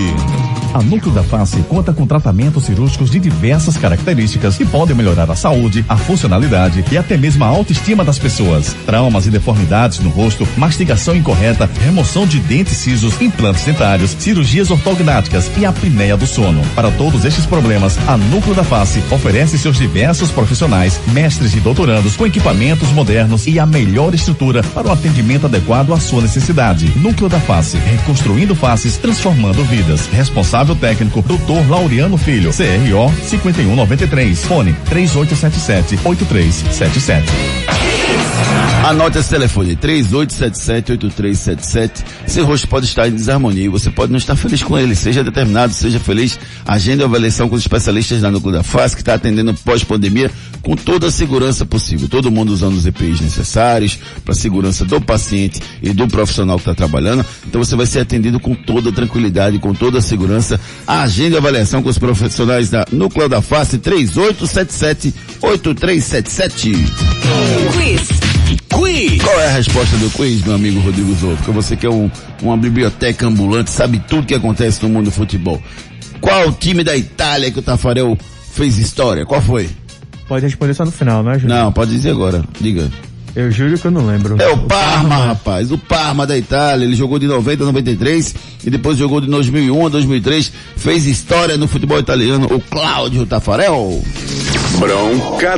A 0.74 0.83
Núcleo 0.83 1.14
da 1.14 1.22
Face 1.22 1.57
conta 1.62 1.94
com 1.94 2.07
tratamentos 2.07 2.64
cirúrgicos 2.64 3.11
de 3.11 3.18
diversas 3.18 3.77
características 3.77 4.57
que 4.57 4.66
podem 4.66 4.94
melhorar 4.94 5.31
a 5.31 5.35
saúde, 5.35 5.85
a 5.88 5.96
funcionalidade 5.96 6.85
e 6.92 6.98
até 6.98 7.16
mesmo 7.16 7.42
a 7.42 7.48
autoestima 7.48 8.05
das 8.05 8.18
pessoas. 8.18 8.77
Traumas 8.85 9.27
e 9.27 9.31
deformidades 9.31 9.98
no 10.01 10.11
rosto, 10.11 10.46
mastigação 10.57 11.16
incorreta, 11.16 11.68
remoção 11.81 12.27
de 12.27 12.38
dentes 12.38 12.77
cisos, 12.77 13.20
implantes 13.20 13.64
dentários, 13.64 14.14
cirurgias 14.18 14.70
ortognáticas 14.70 15.51
e 15.57 15.64
apneia 15.64 16.16
do 16.16 16.27
sono. 16.27 16.62
Para 16.74 16.90
todos 16.90 17.24
estes 17.24 17.46
problemas, 17.46 17.98
a 18.07 18.16
Núcleo 18.16 18.55
da 18.55 18.64
Face 18.64 19.03
oferece 19.11 19.59
seus 19.59 19.79
diversos 19.79 20.31
profissionais, 20.31 21.01
mestres 21.09 21.55
e 21.55 21.61
doutorandos 21.61 22.14
com 22.14 22.27
equipamentos 22.27 22.92
modernos 22.92 23.27
e 23.46 23.58
a 23.58 23.66
melhor 23.66 24.14
estrutura 24.14 24.62
para 24.62 24.88
o 24.88 24.92
atendimento 24.92 25.44
adequado 25.46 25.92
à 25.92 26.00
sua 26.00 26.22
necessidade. 26.22 26.90
Núcleo 26.96 27.28
da 27.28 27.38
Face, 27.40 27.76
reconstruindo 27.76 28.54
faces, 28.54 28.96
transformando 28.96 29.62
vidas. 29.64 30.06
Responsável 30.06 30.74
técnico, 30.74 31.20
Dr. 31.22 31.68
Laureano 31.68 32.16
Filho, 32.16 32.50
CRO 32.50 33.12
5193, 33.22 34.44
fone 34.44 34.74
3877-8377. 34.90 37.67
Anote 38.88 39.18
esse 39.18 39.29
telefone, 39.29 39.77
3877-8377. 39.77 41.90
Seu 42.27 42.47
rosto 42.47 42.66
pode 42.68 42.87
estar 42.87 43.07
em 43.07 43.12
desarmonia 43.12 43.71
você 43.71 43.90
pode 43.90 44.11
não 44.11 44.18
estar 44.18 44.35
feliz 44.35 44.62
com 44.62 44.79
ele. 44.79 44.94
Seja 44.94 45.23
determinado, 45.23 45.75
seja 45.75 46.01
feliz. 46.01 46.40
Agenda 46.64 47.05
a 47.05 47.07
avaliação 47.07 47.47
com 47.49 47.55
os 47.55 47.61
especialistas 47.61 48.23
da 48.23 48.31
Núcleo 48.31 48.55
da 48.55 48.62
Face, 48.62 48.97
que 48.97 49.03
está 49.03 49.12
atendendo 49.14 49.53
pós-pandemia 49.55 50.31
com 50.62 50.75
toda 50.75 51.09
a 51.09 51.11
segurança 51.11 51.66
possível. 51.66 52.09
Todo 52.09 52.31
mundo 52.31 52.51
usando 52.51 52.75
os 52.75 52.87
EPIs 52.87 53.21
necessários 53.21 53.99
para 54.25 54.33
a 54.33 54.37
segurança 54.37 54.85
do 54.85 55.01
paciente 55.01 55.61
e 55.83 55.92
do 55.92 56.07
profissional 56.09 56.57
que 56.57 56.62
está 56.62 56.75
trabalhando. 56.75 57.25
Então 57.47 57.62
você 57.62 57.77
vai 57.77 57.87
ser 57.87 58.01
atendido 58.01 58.40
com 58.40 58.55
toda 58.55 58.90
tranquilidade, 58.92 59.59
com 59.59 59.75
toda 59.75 59.99
a 59.99 60.03
segurança. 60.03 60.59
Agenda 60.87 61.37
a 61.37 61.40
avaliação 61.40 61.83
com 61.83 61.90
os 61.90 61.99
profissionais 61.99 62.71
da 62.71 62.87
Núcleo 62.90 63.29
da 63.29 63.42
Face, 63.42 63.79
3877-8377. 63.79 66.73
Quiz. 67.73 68.17
Quiz. 68.56 69.22
Qual 69.22 69.40
é 69.40 69.46
a 69.46 69.52
resposta 69.52 69.96
do 69.96 70.11
quiz, 70.11 70.42
meu 70.42 70.54
amigo 70.54 70.80
Rodrigo 70.80 71.14
Zouto? 71.14 71.37
Porque 71.37 71.50
você 71.50 71.76
que 71.76 71.87
é 71.87 71.90
um, 71.90 72.11
uma 72.42 72.56
biblioteca 72.56 73.26
ambulante, 73.26 73.70
sabe 73.70 74.02
tudo 74.08 74.26
que 74.26 74.34
acontece 74.34 74.82
no 74.82 74.88
mundo 74.88 75.06
do 75.06 75.11
futebol. 75.11 75.62
Qual 76.20 76.52
time 76.52 76.82
da 76.82 76.96
Itália 76.96 77.50
que 77.50 77.58
o 77.58 77.62
Tafarel 77.62 78.16
fez 78.52 78.78
história? 78.78 79.24
Qual 79.24 79.40
foi? 79.40 79.68
Pode 80.26 80.44
responder 80.44 80.74
só 80.74 80.84
no 80.84 80.90
final, 80.90 81.22
não 81.22 81.32
é, 81.32 81.38
Júlio? 81.38 81.56
Não, 81.56 81.72
pode 81.72 81.90
dizer 81.90 82.11
agora. 82.11 82.44
Diga. 82.61 82.90
Eu 83.34 83.50
juro 83.50 83.78
que 83.78 83.87
eu 83.87 83.90
não 83.90 84.06
lembro. 84.06 84.40
É 84.40 84.48
o 84.48 84.58
Parma, 84.58 85.26
rapaz. 85.26 85.70
O 85.70 85.78
Parma 85.78 86.26
da 86.26 86.37
Itália. 86.37 86.84
Ele 86.84 86.96
jogou 86.96 87.18
de 87.18 87.26
90 87.26 87.62
a 87.62 87.66
93 87.66 88.34
e 88.64 88.70
depois 88.70 88.98
jogou 88.98 89.20
de 89.20 89.28
2001 89.28 89.87
a 89.87 89.88
2003. 89.88 90.52
Fez 90.76 91.06
história 91.06 91.56
no 91.56 91.68
futebol 91.68 91.98
italiano. 91.98 92.46
O 92.50 92.61
Cláudio 92.61 93.24
Tafarel. 93.26 94.02
Bronca. 94.78 95.54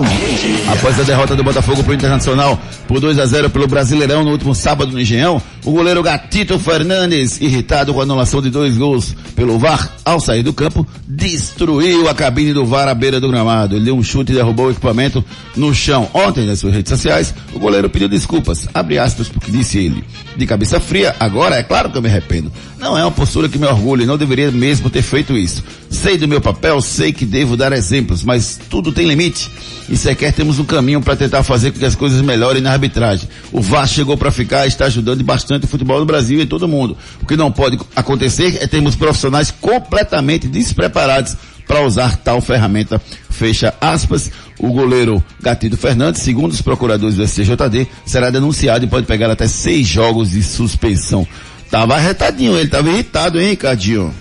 Após 0.72 0.98
a 0.98 1.02
derrota 1.02 1.36
do 1.36 1.44
Botafogo 1.44 1.84
pro 1.84 1.92
Internacional 1.92 2.58
por 2.88 3.00
2 3.00 3.18
a 3.18 3.26
0 3.26 3.50
pelo 3.50 3.66
Brasileirão 3.66 4.24
no 4.24 4.30
último 4.30 4.54
sábado 4.54 4.92
no 4.92 5.00
Engenhão, 5.00 5.40
o 5.64 5.72
goleiro 5.72 6.02
Gatito 6.02 6.58
Fernandes, 6.58 7.40
irritado 7.40 7.92
com 7.92 8.00
a 8.00 8.02
anulação 8.02 8.40
de 8.40 8.48
dois 8.50 8.78
gols 8.78 9.14
pelo 9.36 9.58
VAR, 9.58 9.90
ao 10.04 10.20
sair 10.20 10.42
do 10.42 10.52
campo, 10.52 10.86
destruiu 11.06 12.08
a 12.08 12.14
cabine 12.14 12.52
do 12.52 12.64
VAR 12.64 12.88
à 12.88 12.94
beira 12.94 13.20
do 13.20 13.28
gramado. 13.28 13.76
Ele 13.76 13.84
deu 13.84 13.96
um 13.96 14.02
chute 14.02 14.32
e 14.32 14.34
derrubou 14.34 14.66
o 14.66 14.70
equipamento 14.70 15.24
no 15.54 15.74
chão. 15.74 16.08
Ontem, 16.14 16.46
nas 16.46 16.58
suas 16.58 16.72
redes 16.72 16.90
sociais, 16.90 17.34
o 17.52 17.58
goleiro 17.58 17.90
pediu 17.90 18.08
desculpas, 18.08 18.68
abre 18.72 18.98
aspas, 18.98 19.28
porque 19.28 19.52
disse 19.52 19.78
ele, 19.78 20.02
de 20.36 20.46
cabeça 20.46 20.80
fria, 20.80 21.14
agora 21.20 21.56
é 21.56 21.62
claro 21.62 21.90
que 21.90 21.98
eu 21.98 22.02
me 22.02 22.08
arrependo. 22.08 22.50
Não 22.78 22.96
é 22.96 23.04
uma 23.04 23.10
postura 23.10 23.48
que 23.48 23.58
me 23.58 23.66
orgulha, 23.66 24.06
não 24.06 24.16
deveria 24.16 24.50
mesmo 24.50 24.88
ter 24.88 25.02
feito 25.02 25.36
isso. 25.36 25.62
Sei 25.90 26.16
do 26.16 26.28
meu 26.28 26.40
papel, 26.40 26.80
sei 26.80 27.12
que 27.12 27.26
devo 27.26 27.56
dar 27.56 27.72
exemplos, 27.72 28.22
mas 28.22 28.58
tudo 28.70 28.92
tem 28.92 29.08
limite. 29.08 29.50
E 29.88 29.96
sequer 29.96 30.32
temos 30.32 30.60
um 30.60 30.64
caminho 30.64 31.02
para 31.02 31.16
tentar 31.16 31.42
fazer 31.42 31.72
com 31.72 31.80
que 31.80 31.84
as 31.84 31.96
coisas 31.96 32.22
melhorem 32.22 32.62
na 32.62 32.70
arbitragem. 32.70 33.28
O 33.50 33.60
VAR 33.60 33.88
chegou 33.88 34.16
para 34.16 34.30
ficar 34.30 34.64
e 34.64 34.68
está 34.68 34.84
ajudando 34.84 35.24
bastante 35.24 35.64
o 35.64 35.68
futebol 35.68 35.98
no 35.98 36.06
Brasil 36.06 36.40
e 36.40 36.46
todo 36.46 36.68
mundo. 36.68 36.96
O 37.20 37.26
que 37.26 37.36
não 37.36 37.50
pode 37.50 37.76
acontecer 37.96 38.58
é 38.62 38.68
termos 38.68 38.94
profissionais 38.94 39.50
completamente 39.50 40.46
despreparados 40.46 41.36
para 41.66 41.82
usar 41.84 42.16
tal 42.18 42.40
ferramenta. 42.40 43.02
Fecha 43.28 43.74
aspas. 43.80 44.30
O 44.60 44.72
goleiro 44.72 45.24
Gatido 45.40 45.76
Fernandes, 45.76 46.22
segundo 46.22 46.52
os 46.52 46.62
procuradores 46.62 47.16
do 47.16 47.26
STJD, 47.26 47.88
será 48.06 48.30
denunciado 48.30 48.84
e 48.84 48.88
pode 48.88 49.06
pegar 49.06 49.30
até 49.30 49.48
seis 49.48 49.88
jogos 49.88 50.30
de 50.30 50.42
suspensão. 50.42 51.26
Tava 51.68 51.94
arretadinho, 51.94 52.56
ele 52.56 52.68
tava 52.68 52.90
irritado, 52.90 53.40
hein, 53.40 53.50
Ricardinho? 53.50 54.14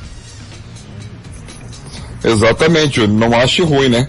Exatamente, 2.23 2.99
eu 2.99 3.08
não 3.08 3.38
acho 3.38 3.63
ruim, 3.65 3.89
né? 3.89 4.08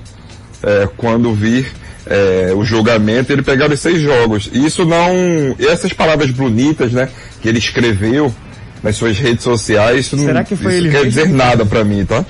É, 0.62 0.88
quando 0.96 1.32
vir 1.32 1.66
é, 2.06 2.52
o 2.54 2.64
julgamento, 2.64 3.32
ele 3.32 3.42
pegar 3.42 3.70
os 3.70 3.80
seis 3.80 4.00
jogos. 4.00 4.50
Isso 4.52 4.84
não. 4.84 5.10
Essas 5.58 5.92
palavras 5.92 6.30
bonitas, 6.30 6.92
né? 6.92 7.08
Que 7.40 7.48
ele 7.48 7.58
escreveu 7.58 8.34
nas 8.82 8.96
suas 8.96 9.18
redes 9.18 9.44
sociais, 9.44 10.06
isso 10.06 10.18
Será 10.18 10.34
não 10.40 10.44
que 10.44 10.56
foi 10.56 10.74
ele 10.74 10.90
quer 10.90 11.04
dizer 11.04 11.28
nada 11.28 11.66
pra 11.66 11.84
mim, 11.84 12.04
tá? 12.04 12.24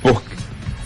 Porque, 0.00 0.36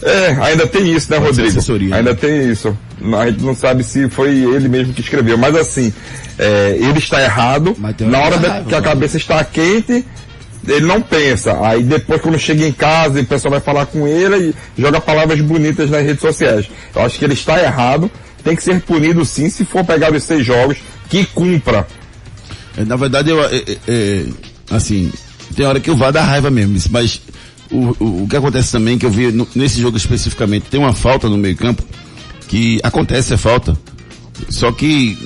é, 0.03 0.29
ainda 0.41 0.67
tem 0.67 0.95
isso, 0.95 1.11
né, 1.11 1.19
Pode 1.19 1.29
Rodrigo? 1.29 1.49
assessoria, 1.51 1.95
ainda 1.95 2.13
né? 2.13 2.19
tem 2.19 2.51
isso. 2.51 2.77
A 3.19 3.27
gente 3.31 3.43
não 3.45 3.55
sabe 3.55 3.85
se 3.85 4.09
foi 4.09 4.31
ele 4.31 4.69
mesmo 4.69 4.95
que 4.95 5.03
escreveu, 5.03 5.37
mas 5.37 5.55
assim, 5.55 5.93
é, 6.39 6.77
ele 6.81 6.99
está 6.99 7.23
errado. 7.23 7.77
Na 7.79 8.19
hora 8.19 8.37
raiva, 8.37 8.65
que 8.67 8.75
a 8.75 8.81
mano. 8.81 8.83
cabeça 8.83 9.17
está 9.19 9.45
quente, 9.45 10.05
ele 10.67 10.87
não 10.87 11.01
pensa. 11.01 11.59
Aí 11.67 11.83
depois 11.83 12.21
quando 12.21 12.39
chega 12.39 12.67
em 12.67 12.73
casa 12.73 13.21
o 13.21 13.27
pessoal 13.27 13.53
vai 13.53 13.61
falar 13.61 13.87
com 13.87 14.07
ele 14.07 14.55
e 14.77 14.83
joga 14.83 15.01
palavras 15.01 15.41
bonitas 15.41 15.91
nas 15.91 16.05
redes 16.05 16.21
sociais. 16.21 16.67
Eu 16.95 17.03
acho 17.03 17.19
que 17.19 17.25
ele 17.25 17.35
está 17.35 17.63
errado, 17.63 18.11
tem 18.45 18.55
que 18.57 18.63
ser 18.63 18.81
punido 18.83 19.25
sim 19.25 19.49
se 19.51 19.65
for 19.65 19.85
pegar 19.85 20.13
os 20.13 20.23
seis 20.25 20.45
jogos, 20.45 20.79
que 21.09 21.25
cumpra. 21.27 21.87
É, 22.77 22.85
Na 22.85 22.97
verdade, 22.97 23.31
eu, 23.31 23.43
é, 23.45 23.57
é, 23.57 23.77
é, 23.89 24.25
assim, 24.71 25.13
tem 25.57 25.67
hora 25.67 25.81
que 25.81 25.91
eu 25.91 25.97
vá 25.97 26.11
dar 26.11 26.23
raiva 26.25 26.51
mesmo, 26.51 26.79
mas 26.91 27.21
o, 27.71 27.95
o, 28.03 28.23
o 28.25 28.29
que 28.29 28.37
acontece 28.37 28.71
também, 28.73 28.97
que 28.99 29.05
eu 29.07 29.11
vi 29.11 29.33
no- 29.33 29.49
nesse 29.55 29.81
jogo 29.81 29.97
especificamente, 29.97 30.67
tem 30.71 30.79
uma 30.81 30.93
falta 30.95 31.29
no 31.29 31.37
meio 31.37 31.57
campo, 31.57 31.83
que 32.49 32.81
acontece 32.83 33.35
a 33.35 33.39
falta, 33.39 33.77
só 34.49 34.71
que, 34.73 35.19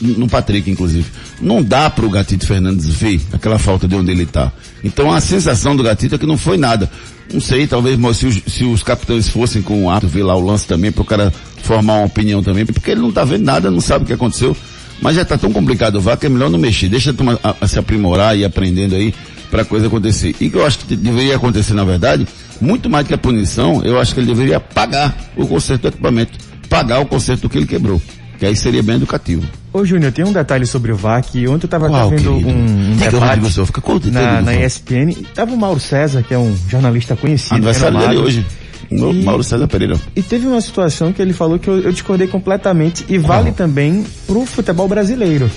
no 0.00 0.28
Patrick 0.28 0.70
inclusive, 0.70 1.06
não 1.40 1.62
dá 1.62 1.88
pro 1.88 2.10
Gatito 2.10 2.46
Fernandes 2.46 2.86
ver 2.86 3.20
aquela 3.32 3.58
falta 3.58 3.88
de 3.88 3.94
onde 3.94 4.10
ele 4.10 4.26
tá. 4.26 4.52
Então 4.84 5.12
a 5.12 5.20
sensação 5.20 5.74
do 5.74 5.82
Gatito 5.82 6.14
é 6.14 6.18
que 6.18 6.26
não 6.26 6.36
foi 6.36 6.56
nada. 6.58 6.90
Não 7.32 7.40
sei, 7.40 7.66
talvez 7.66 7.98
se 8.16 8.26
os, 8.26 8.42
se 8.46 8.64
os 8.64 8.82
capitães 8.82 9.28
fossem 9.28 9.62
com 9.62 9.84
o 9.84 9.90
ato, 9.90 10.08
ver 10.08 10.24
lá 10.24 10.34
o 10.34 10.44
lance 10.44 10.66
também, 10.66 10.90
pro 10.90 11.04
cara 11.04 11.32
formar 11.62 11.94
uma 11.98 12.04
opinião 12.06 12.42
também, 12.42 12.66
porque 12.66 12.90
ele 12.90 13.00
não 13.00 13.12
tá 13.12 13.24
vendo 13.24 13.44
nada, 13.44 13.70
não 13.70 13.80
sabe 13.80 14.04
o 14.04 14.06
que 14.06 14.12
aconteceu. 14.12 14.56
Mas 15.00 15.16
já 15.16 15.24
tá 15.24 15.38
tão 15.38 15.50
complicado 15.52 15.94
o 15.96 16.00
VAR 16.00 16.18
que 16.18 16.26
é 16.26 16.28
melhor 16.28 16.50
não 16.50 16.58
mexer. 16.58 16.88
Deixa 16.88 17.10
a 17.10 17.14
turma 17.14 17.38
a- 17.42 17.54
a 17.60 17.66
se 17.66 17.78
aprimorar 17.78 18.36
e 18.36 18.44
aprendendo 18.44 18.94
aí 18.96 19.14
pra 19.50 19.64
coisa 19.64 19.86
acontecer. 19.86 20.34
E 20.40 20.50
que 20.50 20.56
eu 20.56 20.66
acho 20.66 20.80
que 20.80 20.94
deveria 20.94 21.36
acontecer, 21.36 21.72
na 21.72 21.84
verdade, 21.84 22.26
muito 22.60 22.90
mais 22.90 23.06
que 23.06 23.14
a 23.14 23.18
punição, 23.18 23.80
eu 23.82 23.98
acho 23.98 24.12
que 24.12 24.20
ele 24.20 24.26
deveria 24.26 24.60
pagar 24.60 25.16
o 25.36 25.46
conserto 25.46 25.82
do 25.82 25.88
equipamento. 25.88 26.36
Pagar 26.68 27.00
o 27.00 27.06
conserto 27.06 27.48
que 27.48 27.56
ele 27.56 27.66
quebrou. 27.66 28.00
Que 28.40 28.46
aí 28.46 28.56
seria 28.56 28.82
bem 28.82 28.96
educativo. 28.96 29.46
Ô 29.70 29.84
Júnior, 29.84 30.10
tem 30.12 30.24
um 30.24 30.32
detalhe 30.32 30.64
sobre 30.66 30.90
o 30.90 30.96
VAR 30.96 31.22
que 31.22 31.46
ontem 31.46 31.66
eu 31.66 31.70
tava 31.70 31.88
Qual, 31.90 32.06
até 32.08 32.16
vendo 32.16 32.32
querido? 32.32 32.48
um, 32.48 32.90
um 32.92 32.96
Diga, 32.96 33.10
debate 33.10 33.42
Souza, 33.42 33.66
fica 33.66 33.80
com 33.82 33.92
o 33.92 34.00
dedo, 34.00 34.14
na, 34.14 34.40
na. 34.40 34.54
ESPN. 34.54 35.12
Tava 35.34 35.52
o 35.52 35.58
Mauro 35.58 35.78
César, 35.78 36.22
que 36.22 36.32
é 36.32 36.38
um 36.38 36.56
jornalista 36.66 37.14
conhecido. 37.14 37.54
Aniversário 37.56 37.98
dele 37.98 38.16
hoje. 38.16 38.46
E- 38.90 39.22
Mauro 39.22 39.44
César 39.44 39.68
Pereira. 39.68 40.00
E 40.16 40.22
teve 40.22 40.46
uma 40.46 40.60
situação 40.62 41.12
que 41.12 41.20
ele 41.20 41.34
falou 41.34 41.58
que 41.58 41.68
eu, 41.68 41.80
eu 41.80 41.92
discordei 41.92 42.26
completamente 42.26 43.04
e 43.10 43.18
vale 43.18 43.52
também 43.52 44.04
pro 44.26 44.44
futebol 44.46 44.88
brasileiro. 44.88 45.50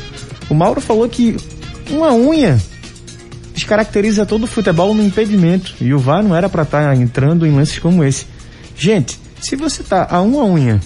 O 0.50 0.54
Mauro 0.54 0.82
falou 0.82 1.08
que 1.08 1.38
uma 1.90 2.14
unha 2.14 2.62
descaracteriza 3.56 4.26
todo 4.26 4.44
o 4.44 4.48
futebol 4.48 4.94
no 4.94 5.02
impedimento 5.04 5.74
e 5.80 5.94
o 5.94 6.00
VAR 6.00 6.22
não 6.22 6.36
era 6.36 6.50
para 6.50 6.64
estar 6.64 6.96
entrando 6.98 7.46
em 7.48 7.56
lances 7.56 7.80
como 7.80 8.04
esse. 8.04 8.26
Gente, 8.78 9.18
Se 9.40 9.56
você 9.56 9.84
tá 9.84 10.06
a 10.10 10.22
uma 10.22 10.44
unha 10.44 10.80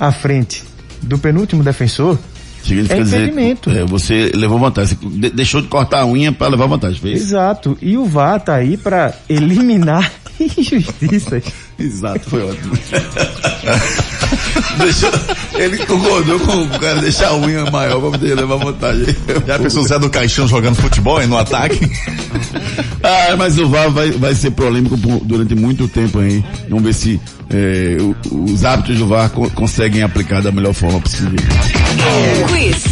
à 0.00 0.10
frente 0.12 0.62
do 1.02 1.18
penúltimo 1.18 1.62
defensor, 1.62 2.18
Significa 2.62 2.94
É 2.94 3.00
dizer, 3.02 3.22
impedimento. 3.22 3.70
é, 3.70 3.84
você 3.84 4.30
levou 4.36 4.56
vantagem. 4.56 4.96
Você 5.02 5.08
de- 5.18 5.30
deixou 5.30 5.60
de 5.60 5.66
cortar 5.66 6.02
a 6.02 6.06
unha 6.06 6.30
para 6.30 6.46
levar 6.46 6.66
vantagem. 6.66 7.00
Foi 7.00 7.10
isso? 7.12 7.24
exato. 7.24 7.76
E 7.82 7.98
o 7.98 8.04
VAR 8.04 8.38
tá 8.40 8.54
aí 8.54 8.76
para 8.76 9.12
eliminar 9.28 10.12
injustiças. 10.38 11.42
Exato, 11.76 12.30
foi 12.30 12.42
ótimo. 12.44 12.72
Deixou, 14.78 15.10
ele 15.54 15.78
concordou 15.86 16.40
com 16.40 16.62
o 16.62 16.68
cara 16.78 17.00
deixar 17.00 17.28
a 17.28 17.36
unha 17.36 17.70
maior 17.70 18.00
para 18.00 18.10
poder 18.12 18.34
levar 18.34 18.56
vantagem. 18.56 19.06
Já 19.46 19.58
pensou 19.58 19.82
o 19.82 19.86
Zé 19.86 19.98
do 19.98 20.08
Caixão 20.10 20.48
jogando 20.48 20.74
futebol 20.76 21.22
e 21.22 21.26
no 21.26 21.36
ataque? 21.38 21.80
Ah, 23.04 23.34
mas 23.36 23.58
o 23.58 23.68
VAR 23.68 23.90
vai, 23.90 24.12
vai 24.12 24.32
ser 24.32 24.52
polêmico 24.52 24.96
durante 25.24 25.56
muito 25.56 25.88
tempo 25.88 26.20
aí. 26.20 26.42
Vamos 26.68 26.84
ver 26.84 26.94
se 26.94 27.20
é, 27.50 27.96
os 28.30 28.64
hábitos 28.64 28.96
do 28.96 29.08
VAR 29.08 29.28
co- 29.28 29.50
conseguem 29.50 30.02
aplicar 30.04 30.40
da 30.40 30.52
melhor 30.52 30.72
forma 30.72 31.00
possível. 31.00 31.32
Quiz. 32.48 32.84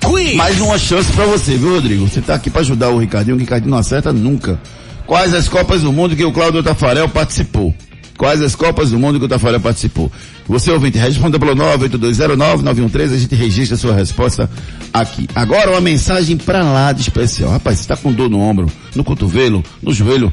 Quiz. 0.00 0.36
Mais 0.36 0.60
uma 0.60 0.78
chance 0.78 1.10
pra 1.12 1.24
você, 1.26 1.56
viu, 1.56 1.74
Rodrigo? 1.74 2.08
Você 2.08 2.20
tá 2.20 2.34
aqui 2.36 2.48
pra 2.50 2.60
ajudar 2.60 2.90
o 2.90 2.98
Ricardinho, 2.98 3.36
o 3.36 3.40
Ricardinho 3.40 3.72
não 3.72 3.78
acerta 3.78 4.12
nunca. 4.12 4.60
Quais 5.06 5.34
as 5.34 5.48
Copas 5.48 5.82
do 5.82 5.92
Mundo 5.92 6.14
que 6.14 6.24
o 6.24 6.30
Cláudio 6.32 6.62
Tafarel 6.62 7.08
participou? 7.08 7.74
Quais 8.18 8.42
as 8.42 8.56
Copas 8.56 8.90
do 8.90 8.98
Mundo 8.98 9.20
que 9.20 9.26
o 9.26 9.28
Tafarel 9.28 9.60
participou? 9.60 10.10
Você 10.48 10.72
ouvinte, 10.72 10.98
responda 10.98 11.38
pelo 11.38 11.54
98209-913, 11.54 13.14
a 13.14 13.16
gente 13.16 13.34
registra 13.36 13.76
a 13.76 13.78
sua 13.78 13.94
resposta 13.94 14.50
aqui. 14.92 15.28
Agora 15.36 15.70
uma 15.70 15.80
mensagem 15.80 16.36
pra 16.36 16.64
lá 16.64 16.90
de 16.90 17.02
especial. 17.02 17.52
Rapaz, 17.52 17.78
você 17.78 17.86
tá 17.86 17.96
com 17.96 18.12
dor 18.12 18.28
no 18.28 18.40
ombro, 18.40 18.66
no 18.92 19.04
cotovelo, 19.04 19.62
no 19.80 19.92
joelho, 19.92 20.32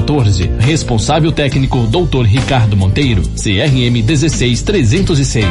5514. 0.01 0.51
Responsável 0.59 1.31
técnico 1.31 1.87
Dr. 1.87 2.25
Ricardo 2.25 2.75
Monteiro, 2.75 3.21
CRM 3.21 4.03
16306. 4.03 5.45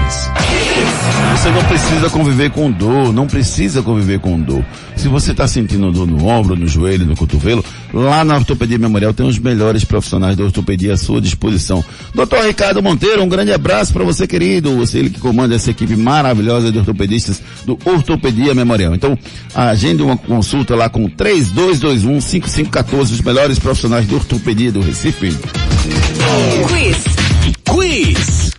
Você 1.33 1.51
não 1.51 1.65
precisa 1.65 2.11
conviver 2.11 2.51
com 2.51 2.71
dor, 2.71 3.13
não 3.13 3.27
precisa 3.27 3.83
conviver 3.83 4.19
com 4.19 4.41
dor. 4.41 4.65
Se 4.97 5.09
você 5.09 5.31
está 5.31 5.49
sentindo 5.49 5.91
dor 5.91 6.07
no 6.07 6.27
ombro, 6.27 6.55
no 6.55 6.69
joelho, 6.69 7.07
no 7.07 7.17
cotovelo, 7.17 7.65
lá 7.95 8.23
na 8.23 8.37
Ortopedia 8.37 8.79
Memorial 8.79 9.15
tem 9.15 9.27
os 9.27 9.39
melhores 9.39 9.85
profissionais 9.85 10.37
da 10.37 10.45
ortopedia 10.45 10.93
à 10.93 10.97
sua 10.99 11.21
disposição. 11.21 11.83
Doutor 12.15 12.45
Ricardo 12.45 12.83
Monteiro, 12.83 13.23
um 13.23 13.29
grande 13.29 13.53
abraço 13.53 13.93
para 13.93 14.05
você, 14.05 14.27
querido. 14.27 14.77
Você 14.77 14.99
ele 14.99 15.09
que 15.09 15.19
comanda 15.19 15.55
essa 15.55 15.71
equipe 15.71 15.97
maravilhosa 15.97 16.71
de 16.71 16.79
ortopedistas 16.79 17.41
do 17.65 17.79
Ortopedia 17.85 18.55
Memorial. 18.55 18.95
Então, 18.95 19.19
agende 19.55 20.03
uma 20.03 20.19
consulta 20.19 20.77
lá 20.77 20.91
com 20.91 21.09
3221-5514, 21.09 23.13
os 23.13 23.23
melhores 23.23 23.59
profissionais 23.59 24.07
de 24.07 24.15
ortopedia 24.15 24.40
do 24.41 24.81
Recife. 24.81 25.37
Quiz. 26.67 26.97
Quiz. 27.69 28.51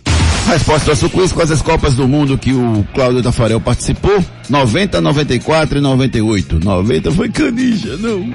Resposta 0.46 0.90
ao 0.90 0.96
seu 0.96 1.10
quiz, 1.10 1.32
quais 1.32 1.50
as 1.50 1.60
Copas 1.60 1.94
do 1.94 2.06
Mundo 2.06 2.38
que 2.38 2.52
o 2.52 2.86
Cláudio 2.94 3.20
Tafarel 3.22 3.60
participou? 3.60 4.24
90, 4.48 5.00
94 5.00 5.78
e 5.78 5.80
98. 5.80 6.60
90 6.64 7.10
foi 7.12 7.28
canija, 7.28 7.96
não. 7.96 8.32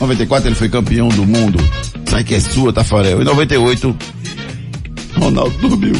94 0.00 0.48
ele 0.48 0.54
foi 0.54 0.68
campeão 0.68 1.08
do 1.08 1.24
mundo. 1.24 1.58
Sai 2.08 2.24
que 2.24 2.34
é 2.34 2.40
sua, 2.40 2.72
Tafarel. 2.72 3.22
E 3.22 3.24
98, 3.24 3.96
Ronaldo 5.16 5.56
dormiu. 5.68 5.94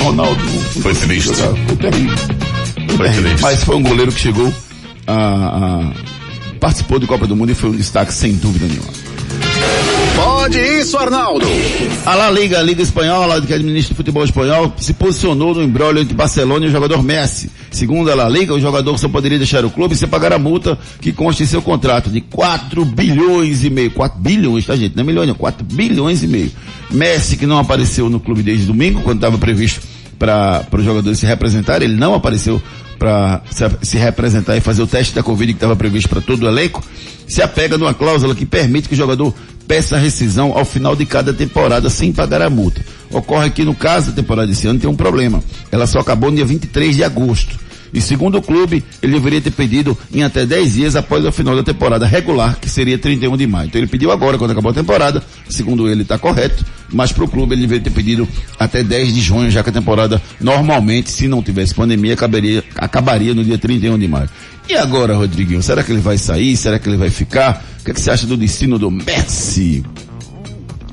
Ronaldo 0.00 0.40
Foi 0.82 0.94
triste. 0.94 1.30
Foi 1.34 1.76
terrível. 1.76 2.16
Foi 2.96 3.08
triste. 3.10 3.42
Mas 3.42 3.62
foi 3.64 3.76
um 3.76 3.82
goleiro 3.82 4.10
que 4.10 4.20
chegou 4.20 4.52
a, 5.06 5.12
a- 5.14 5.92
participou 6.58 6.98
de 6.98 7.06
Copa 7.06 7.26
do 7.26 7.36
Mundo 7.36 7.52
e 7.52 7.54
foi 7.54 7.68
um 7.70 7.76
destaque 7.76 8.12
sem 8.14 8.34
dúvida 8.36 8.66
nenhuma. 8.66 8.88
Pode 10.22 10.58
isso, 10.58 10.98
Arnaldo. 10.98 11.46
A 12.04 12.14
La 12.14 12.30
Liga, 12.30 12.58
a 12.58 12.62
Liga 12.62 12.82
Espanhola, 12.82 13.40
que 13.40 13.54
administra 13.54 13.94
o 13.94 13.96
futebol 13.96 14.22
espanhol, 14.22 14.72
se 14.76 14.92
posicionou 14.92 15.54
no 15.54 15.62
embrólio 15.62 16.02
entre 16.02 16.14
Barcelona 16.14 16.66
e 16.66 16.68
o 16.68 16.72
jogador 16.72 17.02
Messi. 17.02 17.50
Segundo 17.70 18.10
a 18.10 18.14
La 18.14 18.28
Liga, 18.28 18.52
o 18.52 18.60
jogador 18.60 18.98
só 18.98 19.08
poderia 19.08 19.38
deixar 19.38 19.64
o 19.64 19.70
clube 19.70 19.96
se 19.96 20.06
pagar 20.06 20.32
a 20.32 20.38
multa 20.38 20.78
que 21.00 21.10
consta 21.10 21.42
em 21.42 21.46
seu 21.46 21.62
contrato 21.62 22.10
de 22.10 22.20
4 22.20 22.84
bilhões 22.84 23.64
e 23.64 23.70
meio. 23.70 23.90
4 23.92 24.20
bilhões, 24.20 24.66
tá 24.66 24.76
gente? 24.76 24.94
Não 24.94 25.02
é 25.02 25.06
milhões, 25.06 25.28
não. 25.28 25.34
4 25.34 25.64
bilhões 25.64 26.22
e 26.22 26.26
meio. 26.26 26.52
Messi, 26.90 27.36
que 27.36 27.46
não 27.46 27.58
apareceu 27.58 28.10
no 28.10 28.20
clube 28.20 28.42
desde 28.42 28.66
domingo, 28.66 29.00
quando 29.00 29.18
estava 29.18 29.38
previsto 29.38 29.80
para 30.18 30.66
os 30.72 30.84
jogadores 30.84 31.18
se 31.18 31.24
representarem, 31.24 31.88
ele 31.88 31.96
não 31.96 32.12
apareceu 32.14 32.60
para 32.98 33.40
se, 33.50 33.64
se 33.82 33.96
representar 33.96 34.54
e 34.58 34.60
fazer 34.60 34.82
o 34.82 34.86
teste 34.86 35.14
da 35.14 35.22
Covid 35.22 35.54
que 35.54 35.56
estava 35.56 35.74
previsto 35.74 36.10
para 36.10 36.20
todo 36.20 36.42
o 36.42 36.46
elenco, 36.46 36.84
se 37.26 37.40
apega 37.40 37.78
numa 37.78 37.94
cláusula 37.94 38.34
que 38.34 38.44
permite 38.44 38.88
que 38.88 38.94
o 38.94 38.96
jogador 38.96 39.34
peça 39.70 39.96
rescisão 39.96 40.58
ao 40.58 40.64
final 40.64 40.96
de 40.96 41.06
cada 41.06 41.32
temporada 41.32 41.88
sem 41.88 42.12
pagar 42.12 42.42
a 42.42 42.50
multa. 42.50 42.84
Ocorre 43.08 43.50
que 43.50 43.62
no 43.62 43.72
caso 43.72 44.10
da 44.10 44.16
temporada 44.16 44.48
desse 44.48 44.66
ano 44.66 44.80
tem 44.80 44.90
um 44.90 44.96
problema. 44.96 45.40
Ela 45.70 45.86
só 45.86 46.00
acabou 46.00 46.28
no 46.28 46.34
dia 46.34 46.44
23 46.44 46.96
de 46.96 47.04
agosto. 47.04 47.56
E 47.92 48.00
segundo 48.00 48.38
o 48.38 48.42
clube, 48.42 48.84
ele 49.02 49.14
deveria 49.14 49.40
ter 49.40 49.50
pedido 49.50 49.96
em 50.12 50.22
até 50.22 50.46
10 50.46 50.74
dias 50.74 50.96
após 50.96 51.24
o 51.24 51.32
final 51.32 51.56
da 51.56 51.62
temporada 51.62 52.06
regular, 52.06 52.58
que 52.60 52.68
seria 52.68 52.98
31 52.98 53.36
de 53.36 53.46
maio. 53.46 53.68
Então 53.68 53.80
ele 53.80 53.88
pediu 53.88 54.10
agora, 54.10 54.38
quando 54.38 54.52
acabou 54.52 54.70
a 54.70 54.74
temporada, 54.74 55.22
segundo 55.48 55.88
ele 55.88 56.02
está 56.02 56.18
correto, 56.18 56.64
mas 56.92 57.12
para 57.12 57.24
o 57.24 57.28
clube 57.28 57.54
ele 57.54 57.62
deveria 57.62 57.84
ter 57.84 57.90
pedido 57.90 58.28
até 58.58 58.82
10 58.82 59.14
de 59.14 59.20
junho, 59.20 59.50
já 59.50 59.62
que 59.62 59.70
a 59.70 59.72
temporada 59.72 60.20
normalmente, 60.40 61.10
se 61.10 61.26
não 61.26 61.42
tivesse 61.42 61.74
pandemia, 61.74 62.14
acabaria, 62.14 62.64
acabaria 62.76 63.34
no 63.34 63.44
dia 63.44 63.58
31 63.58 63.98
de 63.98 64.08
maio. 64.08 64.28
E 64.68 64.76
agora, 64.76 65.16
Rodriguinho, 65.16 65.62
será 65.62 65.82
que 65.82 65.90
ele 65.90 66.00
vai 66.00 66.16
sair? 66.16 66.56
Será 66.56 66.78
que 66.78 66.88
ele 66.88 66.96
vai 66.96 67.10
ficar? 67.10 67.64
O 67.80 67.84
que, 67.84 67.90
é 67.90 67.94
que 67.94 68.00
você 68.00 68.10
acha 68.10 68.26
do 68.26 68.36
destino 68.36 68.78
do 68.78 68.90
Messi? 68.90 69.84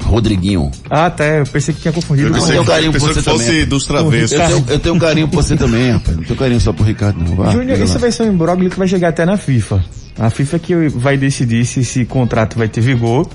Rodriguinho. 0.07 0.71
Ah, 0.89 1.09
tá. 1.09 1.23
Eu 1.25 1.45
pensei 1.45 1.73
que 1.73 1.81
tinha 1.81 1.91
confundido. 1.93 2.35
Eu 2.35 2.45
tenho 2.45 2.65
carinho 2.65 2.91
por 2.91 2.99
você 3.01 3.21
fosse 3.21 3.45
também. 3.45 3.65
dos 3.65 3.83
Eu 3.83 3.87
travessos. 3.95 4.29
tenho, 4.37 4.65
eu 4.69 4.79
tenho 4.79 4.95
um 4.95 4.99
carinho 4.99 5.27
por 5.27 5.43
você 5.43 5.55
também, 5.55 5.91
rapaz. 5.91 6.17
Não 6.17 6.23
tenho 6.23 6.39
carinho 6.39 6.59
só 6.59 6.73
por 6.73 6.85
Ricardo, 6.85 7.19
não. 7.23 7.35
Vá, 7.35 7.51
Júnior, 7.51 7.79
isso 7.79 7.93
lá. 7.93 7.99
vai 7.99 8.11
ser 8.11 8.23
um 8.23 8.33
imbróglio 8.33 8.69
que 8.69 8.77
vai 8.77 8.87
chegar 8.87 9.09
até 9.09 9.25
na 9.25 9.37
FIFA. 9.37 9.83
A 10.17 10.29
FIFA 10.29 10.59
que 10.59 10.75
vai 10.89 11.15
decidir 11.17 11.65
se 11.65 11.81
esse 11.81 12.03
contrato 12.05 12.57
vai 12.57 12.67
ter 12.67 12.81
vigor 12.81 13.27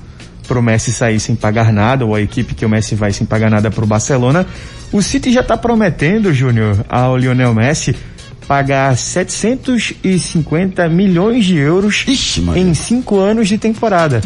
pro 0.48 0.60
Messi 0.60 0.92
sair 0.92 1.20
sem 1.20 1.36
pagar 1.36 1.72
nada, 1.72 2.04
ou 2.04 2.14
a 2.14 2.20
equipe 2.20 2.54
que 2.54 2.66
o 2.66 2.68
Messi 2.68 2.94
vai 2.96 3.12
sem 3.12 3.24
pagar 3.26 3.48
nada 3.50 3.70
pro 3.70 3.86
Barcelona. 3.86 4.44
O 4.90 5.00
City 5.00 5.32
já 5.32 5.42
tá 5.42 5.56
prometendo, 5.56 6.34
Júnior, 6.34 6.84
ao 6.88 7.16
Lionel 7.16 7.54
Messi 7.54 7.94
pagar 8.48 8.96
750 8.96 10.88
milhões 10.88 11.44
de 11.44 11.56
euros 11.56 12.04
Ixi, 12.06 12.42
em 12.56 12.74
cinco 12.74 13.18
anos 13.18 13.48
de 13.48 13.56
temporada. 13.56 14.20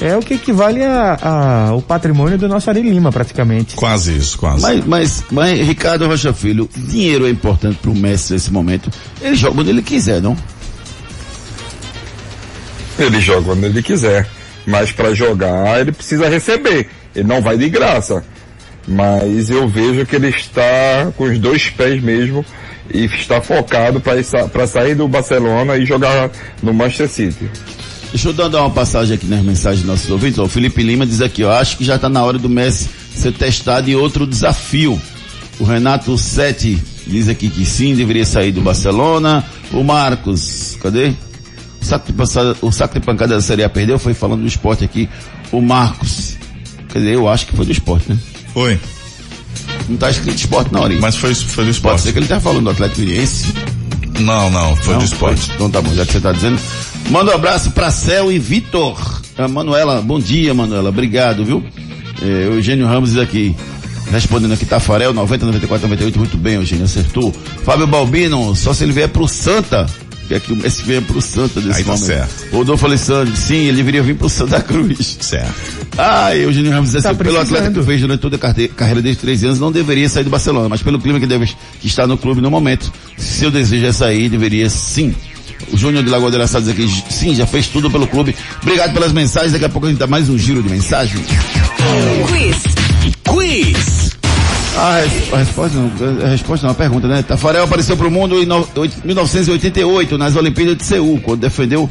É 0.00 0.16
o 0.16 0.20
que 0.20 0.34
equivale 0.34 0.82
a, 0.84 1.18
a- 1.20 1.68
ao 1.70 1.82
patrimônio 1.82 2.38
do 2.38 2.46
nosso 2.48 2.70
Ari 2.70 2.82
Lima, 2.82 3.10
praticamente. 3.10 3.74
Quase 3.74 4.16
isso, 4.16 4.38
quase. 4.38 4.62
Mas, 4.62 4.84
mas, 4.84 5.24
mas, 5.30 5.58
Ricardo 5.66 6.06
Rocha 6.06 6.32
Filho, 6.32 6.68
dinheiro 6.76 7.26
é 7.26 7.30
importante 7.30 7.78
pro 7.82 7.94
Messi 7.94 8.32
nesse 8.32 8.52
momento. 8.52 8.90
Ele 9.20 9.34
joga 9.34 9.60
onde 9.60 9.70
ele 9.70 9.82
quiser, 9.82 10.22
não? 10.22 10.36
Ele 12.98 13.20
joga 13.20 13.42
quando 13.42 13.64
ele 13.64 13.82
quiser. 13.82 14.26
Mas 14.66 14.92
para 14.92 15.14
jogar, 15.14 15.80
ele 15.80 15.92
precisa 15.92 16.28
receber. 16.28 16.88
Ele 17.14 17.26
não 17.26 17.40
vai 17.40 17.56
de 17.56 17.68
graça. 17.68 18.24
Mas 18.86 19.50
eu 19.50 19.68
vejo 19.68 20.04
que 20.06 20.16
ele 20.16 20.28
está 20.28 21.10
com 21.16 21.24
os 21.24 21.38
dois 21.38 21.68
pés 21.70 22.02
mesmo 22.02 22.44
e 22.92 23.04
está 23.04 23.40
focado 23.40 24.00
para 24.00 24.66
sair 24.66 24.94
do 24.94 25.06
Barcelona 25.08 25.76
e 25.76 25.84
jogar 25.84 26.30
no 26.62 26.72
Manchester 26.72 27.08
City. 27.08 27.50
Deixa 28.10 28.28
eu 28.28 28.32
dar 28.32 28.62
uma 28.62 28.70
passagem 28.70 29.14
aqui 29.14 29.26
nas 29.26 29.44
mensagens 29.44 29.82
dos 29.82 29.88
nossos 29.88 30.10
ouvintes. 30.10 30.38
O 30.38 30.48
Felipe 30.48 30.82
Lima 30.82 31.06
diz 31.06 31.20
aqui, 31.20 31.44
ó, 31.44 31.52
acho 31.52 31.76
que 31.76 31.84
já 31.84 31.96
está 31.96 32.08
na 32.08 32.22
hora 32.22 32.38
do 32.38 32.48
Messi 32.48 32.88
ser 33.14 33.32
testado 33.32 33.90
em 33.90 33.94
outro 33.94 34.26
desafio. 34.26 35.00
O 35.60 35.64
Renato 35.64 36.16
Sete 36.16 36.78
diz 37.06 37.28
aqui 37.28 37.50
que 37.50 37.66
sim, 37.66 37.94
deveria 37.94 38.24
sair 38.24 38.52
do 38.52 38.60
Barcelona. 38.60 39.44
O 39.72 39.82
Marcos, 39.82 40.78
cadê? 40.80 41.12
O 41.80 41.84
saco 41.84 42.06
de, 42.06 42.12
passada, 42.12 42.56
o 42.62 42.72
saco 42.72 42.98
de 42.98 43.04
pancada 43.04 43.34
da 43.34 43.40
Série 43.40 43.62
A 43.62 43.68
perdeu, 43.68 43.98
foi 43.98 44.14
falando 44.14 44.40
do 44.42 44.48
esporte 44.48 44.84
aqui. 44.84 45.08
O 45.52 45.60
Marcos, 45.60 46.36
quer 46.88 47.00
dizer, 47.00 47.14
eu 47.14 47.28
acho 47.28 47.46
que 47.46 47.56
foi 47.56 47.66
do 47.66 47.72
esporte, 47.72 48.10
né? 48.10 48.18
Foi. 48.52 48.78
Não 49.88 49.96
tá 49.96 50.10
escrito 50.10 50.36
esporte 50.36 50.72
na 50.72 50.80
hora. 50.80 50.94
Mas 51.00 51.16
foi, 51.16 51.34
foi 51.34 51.64
do 51.64 51.68
Pode 51.68 51.70
esporte. 51.70 52.00
ser 52.02 52.12
que 52.12 52.18
ele 52.18 52.26
tá 52.26 52.40
falando 52.40 52.64
do 52.64 52.70
Atlético 52.70 53.00
Mineiro. 53.00 53.28
Não, 54.18 54.50
não, 54.50 54.76
foi 54.76 54.92
Não, 54.94 54.98
do 55.00 55.04
esporte. 55.04 55.40
foi. 55.46 55.54
Então 55.54 55.70
tá 55.70 55.80
bom, 55.80 55.94
já 55.94 56.04
que 56.04 56.12
você 56.12 56.20
tá 56.20 56.32
dizendo. 56.32 56.58
Manda 57.10 57.30
um 57.30 57.34
abraço 57.34 57.70
pra 57.70 57.90
Cel 57.90 58.30
e 58.32 58.38
Vitor. 58.38 59.22
A 59.36 59.46
Manuela, 59.46 60.00
bom 60.02 60.18
dia, 60.18 60.52
Manuela. 60.52 60.88
Obrigado, 60.88 61.44
viu? 61.44 61.64
É, 62.20 62.46
Eugênio 62.46 62.86
Ramos 62.86 63.16
aqui. 63.16 63.54
Respondendo 64.10 64.52
aqui, 64.54 64.64
Tafarel, 64.64 65.12
90, 65.12 65.44
94, 65.46 65.86
98, 65.86 66.18
muito 66.18 66.36
bem, 66.36 66.54
Eugênio, 66.54 66.84
acertou. 66.86 67.32
Fábio 67.62 67.86
Balbino, 67.86 68.56
só 68.56 68.72
se 68.72 68.82
ele 68.84 68.92
vier 68.92 69.08
pro 69.08 69.28
Santa. 69.28 69.86
Quer 70.28 70.40
que 70.40 70.52
o 70.52 70.56
Messi 70.56 70.82
venha 70.82 71.00
pro 71.00 71.20
Santa 71.22 71.58
desse 71.60 71.78
Aí 71.78 71.84
tá 71.84 71.92
momento. 71.92 72.06
certo. 72.06 72.52
Rodolfo 72.52 72.84
Alessandro, 72.84 73.34
sim, 73.34 73.66
ele 73.66 73.78
deveria 73.78 74.02
vir 74.02 74.14
pro 74.14 74.28
Santa 74.28 74.60
Cruz. 74.60 75.16
Certo. 75.20 75.88
Ah, 75.96 76.36
Eugênio 76.36 76.70
Ramos 76.70 76.92
diz 76.92 77.02
Tá 77.02 77.10
assim, 77.10 77.18
pelo 77.18 77.40
atleta 77.40 77.70
que 77.70 77.82
fez 77.82 78.00
durante 78.00 78.20
toda 78.20 78.36
a 78.36 78.68
carreira 78.68 79.00
desde 79.00 79.22
13 79.22 79.46
anos, 79.46 79.58
não 79.58 79.72
deveria 79.72 80.08
sair 80.08 80.24
do 80.24 80.30
Barcelona, 80.30 80.68
mas 80.68 80.82
pelo 80.82 81.00
clima 81.00 81.18
que 81.18 81.26
deve 81.26 81.46
que 81.80 81.86
está 81.86 82.06
no 82.06 82.18
clube 82.18 82.42
no 82.42 82.50
momento, 82.50 82.92
se 83.16 83.38
seu 83.38 83.50
desejo 83.50 83.86
é 83.86 83.92
sair, 83.92 84.28
deveria 84.28 84.68
sim. 84.68 85.14
O 85.72 85.76
Júnior 85.76 86.04
de 86.04 86.10
Lagoa 86.10 86.30
de 86.30 86.36
Araçá 86.36 86.60
diz 86.60 86.68
aqui, 86.68 86.86
sim, 87.10 87.34
já 87.34 87.46
fez 87.46 87.66
tudo 87.66 87.90
pelo 87.90 88.06
clube. 88.06 88.36
Obrigado 88.62 88.92
pelas 88.92 89.12
mensagens, 89.12 89.52
daqui 89.52 89.64
a 89.64 89.68
pouco 89.68 89.86
a 89.86 89.90
gente 89.90 89.98
dá 89.98 90.06
mais 90.06 90.28
um 90.28 90.38
giro 90.38 90.62
de 90.62 90.68
mensagens. 90.68 91.26
Quiz. 92.30 92.56
Quiz. 93.24 94.07
A 94.78 95.00
res- 95.00 95.32
a 95.32 95.36
resposta 95.38 95.76
não, 95.78 96.24
a 96.24 96.28
resposta 96.28 96.66
não, 96.66 96.72
a 96.72 96.74
pergunta, 96.74 97.08
né? 97.08 97.22
Tafarel 97.22 97.64
apareceu 97.64 97.96
pro 97.96 98.10
mundo 98.10 98.40
em 98.40 98.46
no- 98.46 98.66
oit- 98.76 99.04
1988, 99.04 100.16
nas 100.16 100.36
Olimpíadas 100.36 100.76
de 100.76 100.84
Seul, 100.84 101.20
quando 101.20 101.40
defendeu 101.40 101.88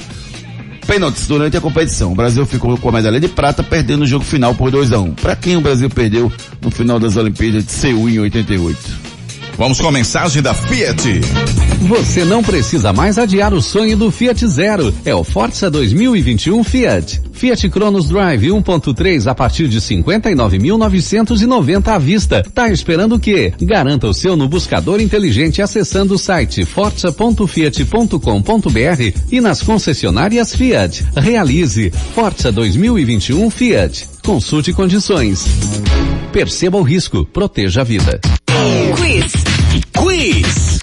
pênaltis 0.86 1.28
durante 1.28 1.58
a 1.58 1.62
competição. 1.62 2.14
O 2.14 2.16
Brasil 2.16 2.46
ficou 2.46 2.78
com 2.78 2.88
a 2.90 2.92
medalha 2.94 3.20
de 3.20 3.28
prata, 3.28 3.62
perdendo 3.62 4.04
o 4.04 4.08
jogo 4.08 4.24
final 4.24 4.56
por 4.56 4.72
2 4.72 4.94
a 4.94 5.00
1 5.00 5.04
um. 5.04 5.12
Para 5.14 5.36
quem 5.36 5.58
o 5.58 5.62
Brasil 5.62 5.90
perdeu 5.90 6.32
no 6.62 6.72
final 6.72 6.98
das 6.98 7.18
Olimpíadas 7.18 7.66
de 7.66 7.72
Seul 7.74 8.10
em 8.10 8.20
88? 8.20 9.07
Vamos 9.58 9.82
com 9.82 9.88
a 9.88 9.92
mensagem 9.92 10.40
da 10.40 10.54
Fiat. 10.54 11.20
Você 11.88 12.24
não 12.24 12.44
precisa 12.44 12.94
mais 12.94 13.18
adiar 13.18 13.56
o 13.56 13.62
sonho 13.62 13.98
do 13.98 14.12
Fiat 14.12 14.48
Zero. 14.48 14.94
É 15.04 15.16
o 15.16 15.24
Forza 15.24 15.72
2021 15.72 16.64
Fiat. 16.64 17.20
Fiat 17.34 17.68
Cronos 17.70 18.08
Drive 18.08 18.50
1.3 18.50 19.26
a 19.26 19.34
partir 19.34 19.68
de 19.68 19.82
59.990 19.82 21.88
à 21.88 21.98
vista. 21.98 22.44
Tá 22.54 22.70
esperando 22.70 23.16
o 23.16 23.20
quê? 23.20 23.52
Garanta 23.60 24.08
o 24.08 24.14
seu 24.14 24.38
no 24.38 24.48
buscador 24.48 25.02
inteligente 25.02 25.60
acessando 25.60 26.14
o 26.14 26.20
site 26.20 26.64
forza.fiat.com.br 26.64 29.20
e 29.32 29.42
nas 29.42 29.64
concessionárias 29.64 30.56
Fiat. 30.56 31.04
Realize 31.16 31.90
Forza 32.14 32.52
2021 32.52 33.50
Fiat. 33.50 34.08
Consulte 34.24 34.72
condições. 34.72 35.48
Perceba 36.32 36.78
o 36.78 36.84
risco, 36.84 37.26
proteja 37.26 37.82
a 37.82 37.84
vida. 37.84 38.22
Quiz. 39.94 40.80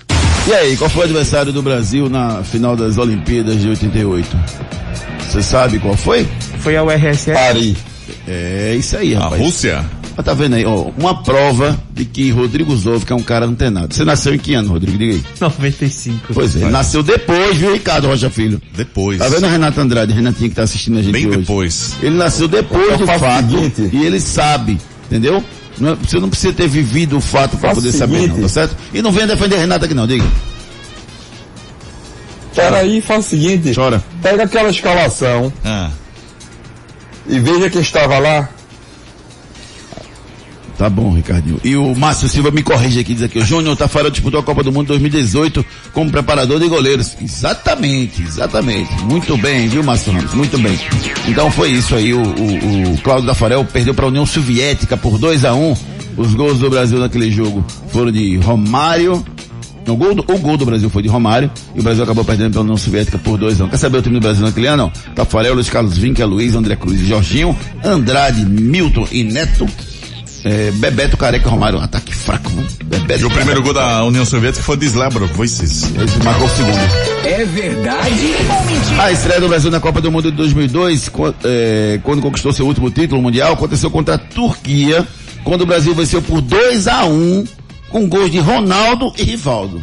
E 0.47 0.53
aí, 0.53 0.77
qual 0.77 0.91
foi 0.91 1.03
o 1.03 1.05
adversário 1.05 1.53
do 1.53 1.63
Brasil 1.63 2.09
na 2.11 2.43
final 2.45 2.77
das 2.77 2.99
Olimpíadas 2.99 3.61
de 3.61 3.69
88? 3.69 4.37
Você 5.31 5.43
sabe 5.43 5.79
qual 5.79 5.97
foi? 5.97 6.27
Foi 6.61 6.77
a 6.77 6.83
URSS. 6.85 7.33
Paris. 7.33 7.77
É 8.29 8.75
isso 8.79 8.97
aí, 8.97 9.15
A 9.15 9.21
rapaz. 9.21 9.41
Rússia. 9.43 9.85
Ah, 10.17 10.23
tá 10.23 10.33
vendo 10.33 10.55
aí, 10.55 10.65
ó, 10.65 10.91
uma 10.97 11.23
prova 11.25 11.77
de 11.93 12.05
que 12.05 12.31
Rodrigo 12.31 12.77
Zov, 12.77 13.05
que 13.05 13.13
é 13.13 13.17
um 13.17 13.23
cara 13.23 13.47
antenado. 13.47 13.93
Você 13.93 14.05
nasceu 14.05 14.33
em 14.33 14.39
que 14.39 14.55
ano, 14.55 14.69
Rodrigo? 14.69 14.97
Diga 14.97 15.15
aí. 15.15 15.23
95. 15.41 16.33
Pois 16.33 16.55
é, 16.55 16.61
ele 16.61 16.71
nasceu 16.71 17.03
depois, 17.03 17.57
viu, 17.57 17.73
Ricardo 17.73 18.07
Rocha 18.07 18.31
Filho? 18.31 18.63
Depois. 18.77 19.19
Tá 19.19 19.29
vendo 19.29 19.45
a 19.45 19.49
Renata 19.49 19.81
Andrade, 19.81 20.13
Renatinha 20.13 20.49
que 20.51 20.55
tá 20.55 20.63
assistindo 20.63 20.99
a 20.99 21.03
gente 21.03 21.13
Bem 21.13 21.27
hoje? 21.27 21.39
depois. 21.39 21.97
Ele 22.01 22.15
nasceu 22.17 22.47
depois 22.47 22.93
Eu 22.93 22.99
do 22.99 23.05
o 23.05 23.19
fato 23.19 23.51
seguinte. 23.51 23.91
e 23.93 24.05
ele 24.05 24.21
sabe, 24.21 24.79
entendeu? 25.07 25.43
Não 25.79 25.93
é- 25.93 25.95
você 25.97 26.19
não 26.21 26.29
precisa 26.31 26.53
ter 26.53 26.69
vivido 26.69 27.17
o 27.17 27.21
fato 27.21 27.57
para 27.57 27.75
poder 27.75 27.89
o 27.89 27.93
saber, 27.93 28.15
seguinte. 28.21 28.35
não, 28.35 28.43
tá 28.43 28.49
certo? 28.49 28.77
E 28.93 29.03
não 29.03 29.11
venha 29.13 29.27
defender 29.27 29.57
a 29.57 29.59
Renata 29.59 29.85
aqui 29.87 29.95
não, 29.95 30.07
diga. 30.07 30.25
Peraí, 32.55 33.01
faz 33.01 33.27
o 33.27 33.29
seguinte. 33.31 33.75
Chora. 33.75 34.03
Pega 34.23 34.45
aquela 34.45 34.71
escalação 34.71 35.53
Ah, 35.65 35.91
e 37.27 37.39
veja 37.41 37.69
quem 37.69 37.81
estava 37.81 38.19
lá. 38.19 38.49
Tá 40.77 40.91
bom, 40.91 41.13
Ricardinho. 41.13 41.61
E 41.63 41.77
o 41.77 41.95
Márcio 41.95 42.29
Silva 42.29 42.51
me 42.51 42.63
corrige 42.63 43.01
aqui, 43.01 43.15
diz 43.15 43.23
aqui, 43.23 43.39
o 43.39 43.45
Júnior 43.45 43.77
Tafarel 43.77 44.11
disputou 44.11 44.41
a 44.41 44.43
Copa 44.43 44.63
do 44.63 44.73
Mundo 44.73 44.89
2018 44.89 45.65
como 45.93 46.11
preparador 46.11 46.59
de 46.59 46.69
goleiros. 46.69 47.17
Exatamente, 47.21 48.23
exatamente. 48.23 48.93
Muito 49.05 49.37
bem, 49.37 49.69
viu, 49.69 49.85
Márcio 49.85 50.13
Ramos? 50.13 50.35
Muito 50.35 50.59
bem. 50.59 50.79
Então 51.29 51.51
foi 51.51 51.71
isso 51.71 51.95
aí, 51.95 52.13
o, 52.13 52.21
o, 52.21 52.93
o 52.93 52.99
Cláudio 52.99 53.27
Tafarel 53.27 53.65
perdeu 53.65 53.95
para 53.95 54.07
a 54.07 54.09
União 54.09 54.27
Soviética 54.27 54.97
por 54.97 55.19
2 55.19 55.45
a 55.45 55.55
1 55.55 55.77
Os 56.17 56.35
gols 56.35 56.59
do 56.59 56.69
Brasil 56.69 56.99
naquele 56.99 57.31
jogo 57.31 57.65
foram 57.93 58.11
de 58.11 58.37
Romário, 58.39 59.25
no 59.87 59.97
gol 59.97 60.15
do, 60.15 60.23
o 60.23 60.39
gol 60.39 60.57
do 60.57 60.65
Brasil 60.65 60.89
foi 60.89 61.03
de 61.03 61.09
Romário 61.09 61.51
e 61.75 61.81
o 61.81 61.83
Brasil 61.83 62.03
acabou 62.03 62.25
perdendo 62.25 62.53
pela 62.53 62.63
União 62.63 62.77
Soviética 62.77 63.19
por 63.19 63.37
2 63.37 63.61
a 63.61 63.65
1 63.65 63.69
Quer 63.69 63.77
saber 63.77 63.99
o 63.99 64.03
time 64.03 64.15
do 64.15 64.21
Brasil 64.21 64.45
naquele 64.45 64.67
ano? 64.67 64.91
Tafarel, 65.15 65.55
Luiz 65.55 65.69
Carlos 65.69 65.99
Vinca, 65.99 66.25
Luiz, 66.25 66.55
André 66.55 66.75
Cruz 66.77 66.99
Jorginho, 67.01 67.57
Andrade, 67.85 68.45
Milton 68.47 69.07
e 69.13 69.23
Neto, 69.23 69.69
é, 70.45 70.71
Bebeto, 70.73 71.17
Careca, 71.17 71.49
Romário, 71.49 71.79
um 71.79 71.83
ataque 71.83 72.15
fraco, 72.15 72.51
né? 72.51 72.65
Bebeto, 72.85 73.23
e 73.23 73.25
o 73.25 73.31
primeiro 73.31 73.63
gol 73.63 73.73
da 73.73 74.05
União 74.05 74.25
Soviética 74.25 74.63
foi 74.65 74.77
de 74.77 74.87
Slabro 74.87 75.27
Voices. 75.29 75.85
Esse 75.85 76.19
marcou 76.23 76.47
o 76.47 76.51
segundo. 76.51 76.79
É 77.25 77.45
verdade 77.45 78.35
ou 78.51 78.67
mentira? 78.67 79.03
A 79.03 79.13
estreia 79.13 79.41
do 79.41 79.49
Brasil 79.49 79.71
na 79.71 79.81
Copa 79.81 80.01
do 80.01 80.13
Mundo 80.13 80.31
de 80.31 80.37
2002, 80.37 81.09
qu- 81.09 81.35
é, 81.45 81.99
quando 82.03 82.21
conquistou 82.23 82.53
seu 82.53 82.67
último 82.67 82.91
título 82.91 83.23
mundial, 83.23 83.55
aconteceu 83.55 83.91
contra 83.91 84.15
a 84.17 84.19
Turquia, 84.19 85.07
quando 85.43 85.63
o 85.63 85.67
Brasil 85.67 85.95
venceu 85.95 86.21
por 86.23 86.41
2 86.41 86.87
a 86.89 87.05
1 87.07 87.45
com 87.89 88.09
gols 88.09 88.31
de 88.31 88.39
Ronaldo 88.39 89.13
e 89.19 89.23
Rivaldo. 89.23 89.83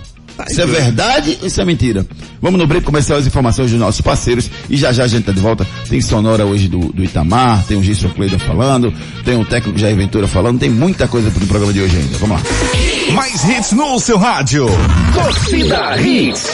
Isso 0.50 0.62
é 0.62 0.66
verdade 0.66 1.38
ou 1.42 1.48
isso 1.48 1.62
é 1.62 1.66
mentira? 1.66 2.06
Vamos 2.42 2.60
no 2.60 2.68
break 2.68 2.86
começar 2.86 3.16
as 3.16 3.28
informações 3.28 3.72
dos 3.72 3.80
nossos 3.80 4.02
parceiros 4.02 4.50
e 4.70 4.78
já 4.78 4.92
já 4.92 5.04
a 5.04 5.08
gente 5.08 5.26
tá 5.26 5.32
de 5.32 5.40
volta. 5.40 5.66
Tem 5.90 6.02
sonora 6.02 6.46
hoje 6.46 6.68
do, 6.68 6.80
do 6.92 7.04
Itamar, 7.04 7.64
tem 7.66 7.78
o 7.78 7.84
Gilson 7.84 8.10
Cleiton 8.10 8.40
falando, 8.40 8.94
tem 9.24 9.40
o 9.40 9.46
técnico 9.46 9.78
Jair 9.78 9.96
Ventura 9.96 10.28
falando, 10.28 10.60
tem 10.60 10.70
muita 10.70 11.08
coisa 11.08 11.30
pro 11.30 11.46
programa 11.46 11.74
de 11.74 11.82
hoje 11.82 11.98
ainda. 11.98 12.18
Vamos 12.18 12.38
lá. 12.38 13.14
Mais 13.14 13.44
hits 13.44 13.72
no 13.74 14.00
seu 14.00 14.18
rádio. 14.18 14.68
Torcida 15.14 15.98
Hits. 16.02 16.48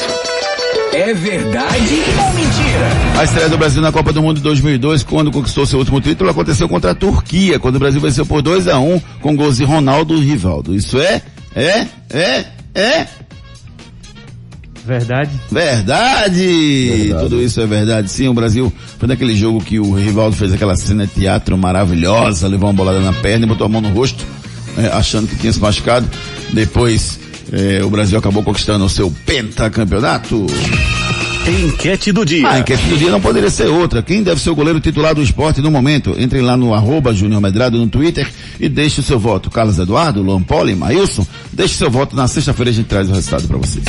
É 0.93 1.13
verdade 1.13 2.03
ou 2.25 2.33
mentira? 2.33 3.19
A 3.19 3.23
estreia 3.23 3.49
do 3.49 3.57
Brasil 3.57 3.81
na 3.81 3.91
Copa 3.91 4.11
do 4.11 4.21
Mundo 4.21 4.37
de 4.37 4.41
2002, 4.41 5.03
quando 5.03 5.31
conquistou 5.31 5.65
seu 5.65 5.79
último 5.79 6.01
título, 6.01 6.29
aconteceu 6.29 6.67
contra 6.67 6.91
a 6.91 6.95
Turquia, 6.95 7.59
quando 7.59 7.75
o 7.75 7.79
Brasil 7.79 8.01
venceu 8.01 8.25
por 8.25 8.41
2 8.41 8.67
a 8.67 8.79
1 8.79 8.99
com 9.21 9.35
gols 9.35 9.57
de 9.57 9.63
Ronaldo 9.63 10.15
e 10.15 10.25
Rivaldo. 10.25 10.73
Isso 10.73 10.97
é? 10.97 11.21
É? 11.55 11.87
É? 12.09 12.45
É? 12.73 13.07
Verdade? 14.87 15.31
Verdade! 15.51 17.13
Tudo 17.19 17.41
isso 17.41 17.59
é 17.59 17.67
verdade. 17.67 18.09
Sim, 18.09 18.29
o 18.29 18.33
Brasil 18.33 18.71
foi 18.97 19.05
naquele 19.05 19.35
jogo 19.35 19.61
que 19.61 19.77
o 19.79 19.93
Rivaldo 19.93 20.33
fez 20.33 20.53
aquela 20.53 20.77
cena 20.77 21.05
de 21.05 21.13
teatro 21.13 21.57
maravilhosa, 21.57 22.47
levou 22.47 22.69
uma 22.69 22.73
bolada 22.75 23.01
na 23.01 23.11
perna 23.11 23.45
e 23.45 23.49
botou 23.49 23.65
a 23.65 23.69
mão 23.69 23.81
no 23.81 23.89
rosto, 23.89 24.23
eh, 24.77 24.89
achando 24.93 25.27
que 25.27 25.35
tinha 25.35 25.51
se 25.51 25.59
machucado. 25.59 26.07
Depois, 26.53 27.19
eh, 27.51 27.81
o 27.83 27.89
Brasil 27.89 28.17
acabou 28.17 28.41
conquistando 28.41 28.85
o 28.85 28.89
seu 28.89 29.11
pentacampeonato. 29.25 30.47
Enquete 31.45 32.13
do 32.13 32.25
dia. 32.25 32.49
A 32.49 32.59
enquete 32.59 32.85
do 32.87 32.97
dia 32.97 33.09
não 33.09 33.19
poderia 33.19 33.49
ser 33.49 33.67
outra. 33.67 34.01
Quem 34.01 34.23
deve 34.23 34.39
ser 34.39 34.49
o 34.49 34.55
goleiro 34.55 34.79
titular 34.79 35.13
do 35.13 35.21
esporte 35.21 35.61
no 35.61 35.69
momento? 35.69 36.15
Entre 36.17 36.41
lá 36.41 36.55
no 36.55 36.73
arroba 36.73 37.13
Júnior 37.13 37.41
Medrado 37.41 37.77
no 37.77 37.87
Twitter 37.87 38.27
e 38.57 38.69
deixe 38.69 39.01
o 39.01 39.03
seu 39.03 39.19
voto. 39.19 39.49
Carlos 39.49 39.77
Eduardo, 39.79 40.21
Luan 40.21 40.43
Poli, 40.43 40.75
Maílson, 40.75 41.25
deixe 41.51 41.75
o 41.75 41.77
seu 41.77 41.91
voto. 41.91 42.15
Na 42.15 42.27
sexta-feira 42.27 42.71
a 42.71 42.73
gente 42.73 42.87
traz 42.87 43.09
o 43.09 43.13
resultado 43.13 43.47
para 43.47 43.57
vocês. 43.57 43.85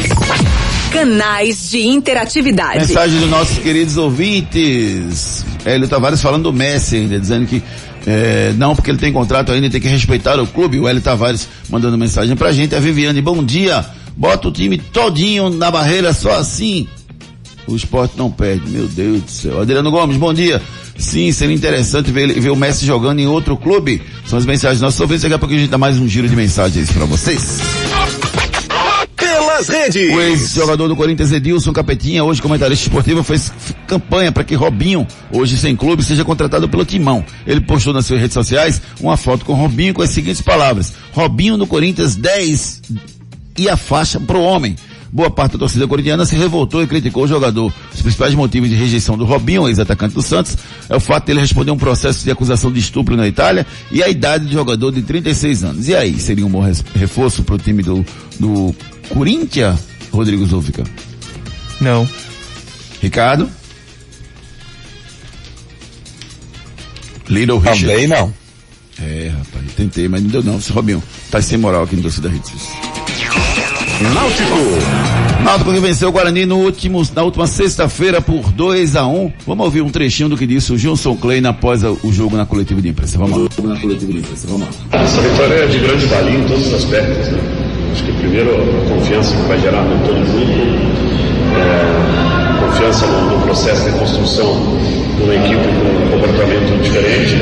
Canais 0.90 1.70
de 1.70 1.86
interatividade. 1.86 2.78
Mensagem 2.78 3.20
dos 3.20 3.28
nossos 3.28 3.58
queridos 3.58 3.96
ouvintes. 3.96 5.44
Hélio 5.64 5.86
Tavares 5.86 6.20
falando 6.20 6.44
do 6.44 6.52
Messi 6.52 6.96
ainda, 6.96 7.18
dizendo 7.20 7.46
que 7.46 7.62
é, 8.06 8.54
não, 8.56 8.74
porque 8.74 8.90
ele 8.90 8.98
tem 8.98 9.12
contrato 9.12 9.52
ainda, 9.52 9.68
tem 9.68 9.80
que 9.80 9.88
respeitar 9.88 10.40
o 10.40 10.46
clube. 10.46 10.78
O 10.78 10.88
Hélio 10.88 11.02
Tavares 11.02 11.46
mandando 11.68 11.98
mensagem 11.98 12.34
pra 12.36 12.52
gente. 12.52 12.74
A 12.74 12.80
Viviane, 12.80 13.20
bom 13.20 13.44
dia. 13.44 13.84
Bota 14.16 14.48
o 14.48 14.50
time 14.50 14.78
todinho 14.78 15.50
na 15.50 15.70
barreira, 15.70 16.12
só 16.12 16.38
assim. 16.38 16.88
O 17.66 17.76
esporte 17.76 18.16
não 18.16 18.30
perde. 18.30 18.70
Meu 18.70 18.88
Deus 18.88 19.22
do 19.22 19.30
céu. 19.30 19.60
Adriano 19.60 19.90
Gomes, 19.90 20.16
bom 20.16 20.32
dia. 20.32 20.60
Sim, 20.96 21.30
seria 21.32 21.54
interessante 21.54 22.10
ver, 22.10 22.40
ver 22.40 22.50
o 22.50 22.56
Messi 22.56 22.86
jogando 22.86 23.20
em 23.20 23.26
outro 23.26 23.56
clube. 23.56 24.02
São 24.26 24.38
as 24.38 24.46
mensagens 24.46 24.80
nossos 24.80 24.98
ouvintes. 24.98 25.22
Daqui 25.22 25.34
a 25.34 25.38
pouco 25.38 25.54
a 25.54 25.58
gente 25.58 25.70
dá 25.70 25.78
mais 25.78 25.98
um 25.98 26.08
giro 26.08 26.26
de 26.26 26.34
mensagens 26.34 26.90
para 26.90 27.04
vocês. 27.04 27.60
Pelas 29.58 29.68
redes. 29.68 30.14
O 30.14 30.20
ex-jogador 30.20 30.86
do 30.86 30.94
Corinthians, 30.94 31.32
Edilson 31.32 31.72
Capetinha, 31.72 32.22
hoje 32.22 32.40
comentarista 32.40 32.86
esportivo, 32.86 33.24
fez 33.24 33.52
campanha 33.86 34.30
para 34.30 34.44
que 34.44 34.54
Robinho, 34.54 35.06
hoje 35.32 35.56
sem 35.58 35.74
clube, 35.74 36.04
seja 36.04 36.24
contratado 36.24 36.68
pelo 36.68 36.84
Timão. 36.84 37.24
Ele 37.46 37.60
postou 37.60 37.92
nas 37.92 38.06
suas 38.06 38.20
redes 38.20 38.34
sociais 38.34 38.80
uma 39.00 39.16
foto 39.16 39.44
com 39.44 39.54
Robinho 39.54 39.94
com 39.94 40.02
as 40.02 40.10
seguintes 40.10 40.40
palavras. 40.40 40.92
Robinho 41.12 41.56
no 41.56 41.66
Corinthians 41.66 42.14
10 42.14 42.82
e 43.58 43.68
a 43.68 43.76
faixa 43.76 44.20
pro 44.20 44.40
homem. 44.40 44.76
Boa 45.10 45.30
parte 45.30 45.52
da 45.52 45.60
torcida 45.60 45.88
corintiana 45.88 46.26
se 46.26 46.36
revoltou 46.36 46.82
e 46.82 46.86
criticou 46.86 47.24
o 47.24 47.26
jogador. 47.26 47.72
Os 47.92 48.02
principais 48.02 48.34
motivos 48.34 48.68
de 48.68 48.76
rejeição 48.76 49.16
do 49.16 49.24
Robinho, 49.24 49.66
ex-atacante 49.66 50.14
do 50.14 50.22
Santos, 50.22 50.56
é 50.88 50.94
o 50.94 51.00
fato 51.00 51.26
de 51.26 51.32
ele 51.32 51.40
responder 51.40 51.70
um 51.70 51.78
processo 51.78 52.22
de 52.22 52.30
acusação 52.30 52.70
de 52.70 52.78
estupro 52.78 53.16
na 53.16 53.26
Itália 53.26 53.66
e 53.90 54.02
a 54.02 54.08
idade 54.08 54.44
do 54.44 54.52
jogador 54.52 54.92
de 54.92 55.00
36 55.02 55.64
anos. 55.64 55.88
E 55.88 55.96
aí, 55.96 56.20
seria 56.20 56.44
um 56.44 56.50
bom 56.50 56.62
reforço 56.94 57.42
pro 57.42 57.56
time 57.56 57.82
do, 57.82 58.04
do 58.38 58.74
Corinthians, 59.08 59.80
Rodrigo 60.12 60.44
Zúfica? 60.46 60.84
Não. 61.80 62.08
Ricardo? 63.00 63.48
Little 67.28 67.58
Richard. 67.58 67.86
Também 67.86 68.06
não. 68.08 68.32
É, 69.00 69.28
rapaz, 69.28 69.72
tentei, 69.76 70.08
mas 70.08 70.22
não 70.22 70.30
deu 70.30 70.42
não. 70.42 70.58
Esse 70.58 70.72
Robinho 70.72 71.02
tá 71.30 71.40
sem 71.40 71.58
moral 71.58 71.84
aqui 71.84 71.94
no 71.94 72.02
torcida 72.02 72.28
Hits. 72.28 72.68
Náutico. 74.00 75.44
Náutico 75.44 75.72
que 75.72 75.80
venceu 75.80 76.08
o 76.08 76.12
Guarani 76.12 76.46
no 76.46 76.58
último, 76.58 77.06
na 77.14 77.22
última 77.22 77.46
sexta-feira 77.46 78.20
por 78.20 78.50
2 78.52 78.96
a 78.96 79.06
1 79.06 79.24
um. 79.24 79.32
Vamos 79.46 79.64
ouvir 79.66 79.82
um 79.82 79.90
trechinho 79.90 80.28
do 80.28 80.36
que 80.36 80.46
disse 80.46 80.72
o 80.72 80.78
Gilson 80.78 81.16
Klein 81.16 81.46
após 81.46 81.82
o 81.84 82.12
jogo 82.12 82.36
na 82.36 82.46
coletiva 82.46 82.80
de 82.80 82.88
imprensa. 82.88 83.18
Vamos 83.18 83.38
lá. 83.38 83.48
Vamos 84.48 84.66
lá. 84.90 84.98
Essa 84.98 85.20
vitória 85.20 85.54
é 85.54 85.66
de 85.66 85.78
grande 85.78 86.06
valia 86.06 86.38
em 86.38 86.46
todos 86.46 86.66
os 86.66 86.74
aspectos. 86.74 87.28
Né? 87.28 87.67
Acho 87.92 88.04
que 88.04 88.12
primeiro 88.12 88.50
a 88.50 88.88
confiança 88.94 89.34
que 89.34 89.42
vai 89.48 89.58
gerar 89.58 89.82
no 89.82 89.98
todo 90.06 90.16
o 90.16 90.24
grupo, 90.24 90.98
é, 91.56 92.60
confiança 92.60 93.06
no, 93.06 93.30
no, 93.30 93.42
processo 93.46 93.84
de 93.90 93.98
construção 93.98 94.76
de 95.16 95.22
uma 95.22 95.34
equipe 95.34 95.56
com 95.56 96.06
um 96.06 96.10
comportamento 96.10 96.82
diferente, 96.82 97.36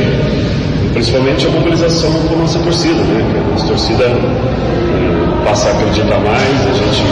principalmente 0.93 1.47
a 1.47 1.51
mobilização 1.51 2.11
da 2.31 2.37
nossa 2.37 2.59
torcida, 2.61 2.95
né? 2.95 3.29
Que 3.33 3.39
a 3.39 3.53
nossa 3.53 3.67
torcida 3.67 4.05
é, 4.05 5.45
passa 5.45 5.69
a 5.69 5.73
acreditar 5.73 6.19
mais, 6.21 6.67
a 6.67 6.73
gente 6.73 7.03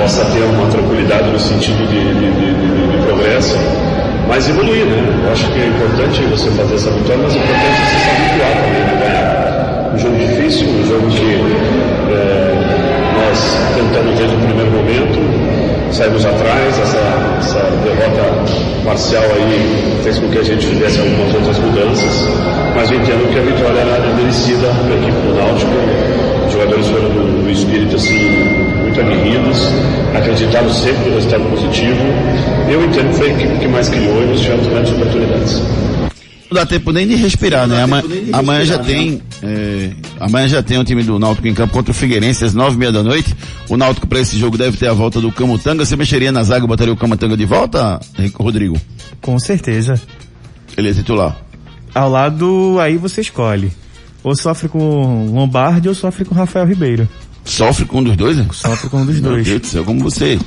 possa 0.00 0.24
ter 0.26 0.42
uma 0.42 0.66
tranquilidade 0.68 1.30
no 1.30 1.38
sentido 1.38 1.86
de, 1.88 2.14
de, 2.14 2.32
de, 2.32 2.92
de 2.92 3.06
progresso, 3.06 3.56
mas 4.28 4.48
evoluir, 4.48 4.86
né? 4.86 5.22
Eu 5.24 5.32
acho 5.32 5.46
que 5.52 5.60
é 5.60 5.66
importante 5.66 6.22
você 6.22 6.50
fazer 6.50 6.74
essa 6.74 6.90
vitória, 6.90 7.22
mas 7.22 7.34
é 7.34 7.38
importante 7.38 7.76
você 7.82 7.98
se 7.98 8.10
habituar 8.10 8.50
também, 8.62 8.80
né? 8.80 9.25
Um 9.92 9.98
jogo 9.98 10.18
difícil, 10.18 10.68
um 10.68 10.86
jogo 10.86 11.06
que 11.08 11.34
é, 12.12 12.54
nós 13.14 13.58
tentamos 13.74 14.18
desde 14.18 14.36
o 14.36 14.38
primeiro 14.38 14.70
momento, 14.70 15.92
saímos 15.92 16.24
atrás, 16.24 16.78
essa, 16.78 17.36
essa 17.38 17.60
derrota 17.84 18.44
parcial 18.84 19.24
aí 19.24 20.00
fez 20.04 20.18
com 20.18 20.28
que 20.28 20.38
a 20.38 20.42
gente 20.42 20.66
fizesse 20.66 20.98
algumas 21.00 21.34
outras 21.34 21.58
mudanças, 21.58 22.28
mas 22.74 22.90
eu 22.90 22.98
entendo 22.98 23.32
que 23.32 23.38
a 23.38 23.42
vitória 23.42 23.80
era 23.80 24.14
merecida 24.14 24.68
pela 24.86 25.00
equipe 25.00 25.18
do 25.26 25.34
Náutico 25.34 26.16
os 26.46 26.52
jogadores 26.52 26.86
foram 26.86 27.08
do, 27.08 27.42
do 27.42 27.50
espírito 27.50 27.96
assim, 27.96 28.18
muito 28.80 29.00
aguerridos, 29.00 29.68
acreditaram 30.14 30.70
sempre 30.70 31.08
no 31.08 31.16
resultado 31.16 31.44
positivo. 31.50 32.00
Eu 32.70 32.84
entendo 32.84 33.10
que 33.10 33.16
foi 33.16 33.30
a 33.30 33.32
equipe 33.32 33.58
que 33.58 33.68
mais 33.68 33.88
criou 33.88 34.22
e 34.22 34.26
nós 34.26 34.40
tivemos 34.40 34.66
grandes 34.68 34.92
oportunidades. 34.92 35.62
Não 36.56 36.62
dá 36.62 36.66
tempo 36.66 36.90
nem 36.90 37.06
de 37.06 37.14
respirar, 37.16 37.68
né? 37.68 37.82
Amanhã, 37.82 38.02
amanhã 38.32 38.64
já 38.64 38.78
tem, 38.78 39.20
é, 39.42 39.90
amanhã 40.18 40.48
já 40.48 40.62
tem 40.62 40.78
o 40.78 40.84
time 40.84 41.02
do 41.02 41.18
Náutico 41.18 41.46
em 41.46 41.52
campo 41.52 41.74
contra 41.74 41.90
o 41.90 41.94
Figueirense 41.94 42.46
às 42.46 42.54
nove 42.54 42.76
e 42.76 42.78
meia 42.78 42.90
da 42.90 43.02
noite. 43.02 43.36
O 43.68 43.76
Náutico 43.76 44.06
para 44.06 44.20
esse 44.20 44.38
jogo 44.38 44.56
deve 44.56 44.74
ter 44.78 44.88
a 44.88 44.94
volta 44.94 45.20
do 45.20 45.30
Camutanga. 45.30 45.84
Você 45.84 45.94
mexeria 45.96 46.32
na 46.32 46.42
zaga 46.42 46.64
e 46.64 46.66
botaria 46.66 46.94
o 46.94 46.96
Camutanga 46.96 47.36
de 47.36 47.44
volta, 47.44 48.00
Rodrigo? 48.40 48.80
Com 49.20 49.38
certeza. 49.38 50.00
Ele 50.78 50.88
é 50.88 50.94
titular. 50.94 51.36
Ao 51.94 52.08
lado, 52.08 52.78
aí 52.80 52.96
você 52.96 53.20
escolhe. 53.20 53.70
Ou 54.24 54.34
sofre 54.34 54.66
com 54.66 55.26
Lombardi 55.30 55.90
ou 55.90 55.94
sofre 55.94 56.24
com 56.24 56.34
Rafael 56.34 56.64
Ribeiro. 56.64 57.06
Sofre 57.44 57.84
com 57.84 57.98
um 57.98 58.02
dos 58.02 58.16
dois, 58.16 58.38
né? 58.38 58.46
Sofre 58.50 58.88
com 58.88 59.02
um 59.02 59.06
dos 59.06 59.20
Meu 59.20 59.32
dois. 59.32 59.46
Meu 59.46 59.58
Deus 59.58 59.60
do 59.60 59.66
céu, 59.66 59.84
como 59.84 60.00
você 60.00 60.38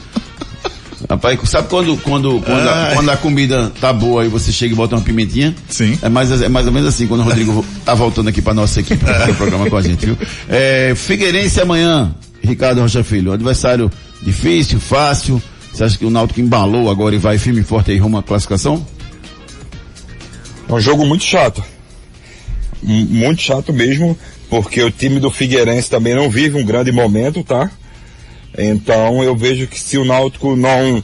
Rapaz, 1.08 1.40
sabe 1.50 1.70
quando, 1.70 1.96
quando, 1.98 2.42
quando, 2.42 2.68
a, 2.68 2.92
quando, 2.94 3.10
a, 3.10 3.18
comida 3.18 3.72
tá 3.80 3.94
boa 3.94 4.26
e 4.26 4.28
você 4.28 4.52
chega 4.52 4.74
e 4.74 4.76
bota 4.76 4.96
uma 4.96 5.02
pimentinha? 5.02 5.56
Sim. 5.70 5.98
É 6.02 6.10
mais, 6.10 6.30
é 6.42 6.50
mais 6.50 6.66
ou 6.66 6.74
menos 6.74 6.90
assim, 6.90 7.08
quando 7.08 7.22
o 7.22 7.24
Rodrigo 7.24 7.66
tá 7.86 7.94
voltando 7.94 8.28
aqui 8.28 8.42
pra 8.42 8.54
nossa 8.54 8.80
equipe 8.80 9.04
pra 9.04 9.14
fazer 9.20 9.32
o 9.32 9.36
programa 9.36 9.70
com 9.70 9.78
a 9.78 9.82
gente, 9.82 10.06
viu? 10.06 10.18
É, 10.50 10.94
Figueirense 10.96 11.62
amanhã, 11.62 12.14
Ricardo 12.42 12.82
Rocha 12.82 13.04
Filho. 13.04 13.32
Adversário 13.32 13.90
difícil, 14.22 14.80
fácil. 14.80 15.42
Você 15.72 15.84
acha 15.84 15.98
que 15.98 16.06
o 16.06 16.10
Náutico 16.10 16.42
embalou 16.42 16.90
agora 16.90 17.16
e 17.16 17.18
vai 17.18 17.38
firme 17.38 17.62
e 17.62 17.64
forte 17.64 17.92
aí 17.92 17.98
rumo 17.98 18.18
à 18.18 18.24
classificação? 18.24 18.86
É 20.68 20.74
um 20.74 20.80
jogo 20.80 21.06
muito 21.06 21.24
chato. 21.24 21.64
Muito 22.82 23.42
chato 23.42 23.74
mesmo, 23.74 24.18
porque 24.50 24.82
o 24.82 24.92
time 24.92 25.20
do 25.20 25.30
Figueirense 25.30 25.90
também 25.90 26.16
não 26.16 26.30
vive 26.30 26.58
um 26.58 26.66
grande 26.66 26.92
momento, 26.92 27.44
tá? 27.44 27.70
Então 28.58 29.24
eu 29.24 29.36
vejo 29.36 29.68
que 29.68 29.80
se 29.80 29.98
o 29.98 30.06
Náutico 30.06 30.56
não 30.56 31.04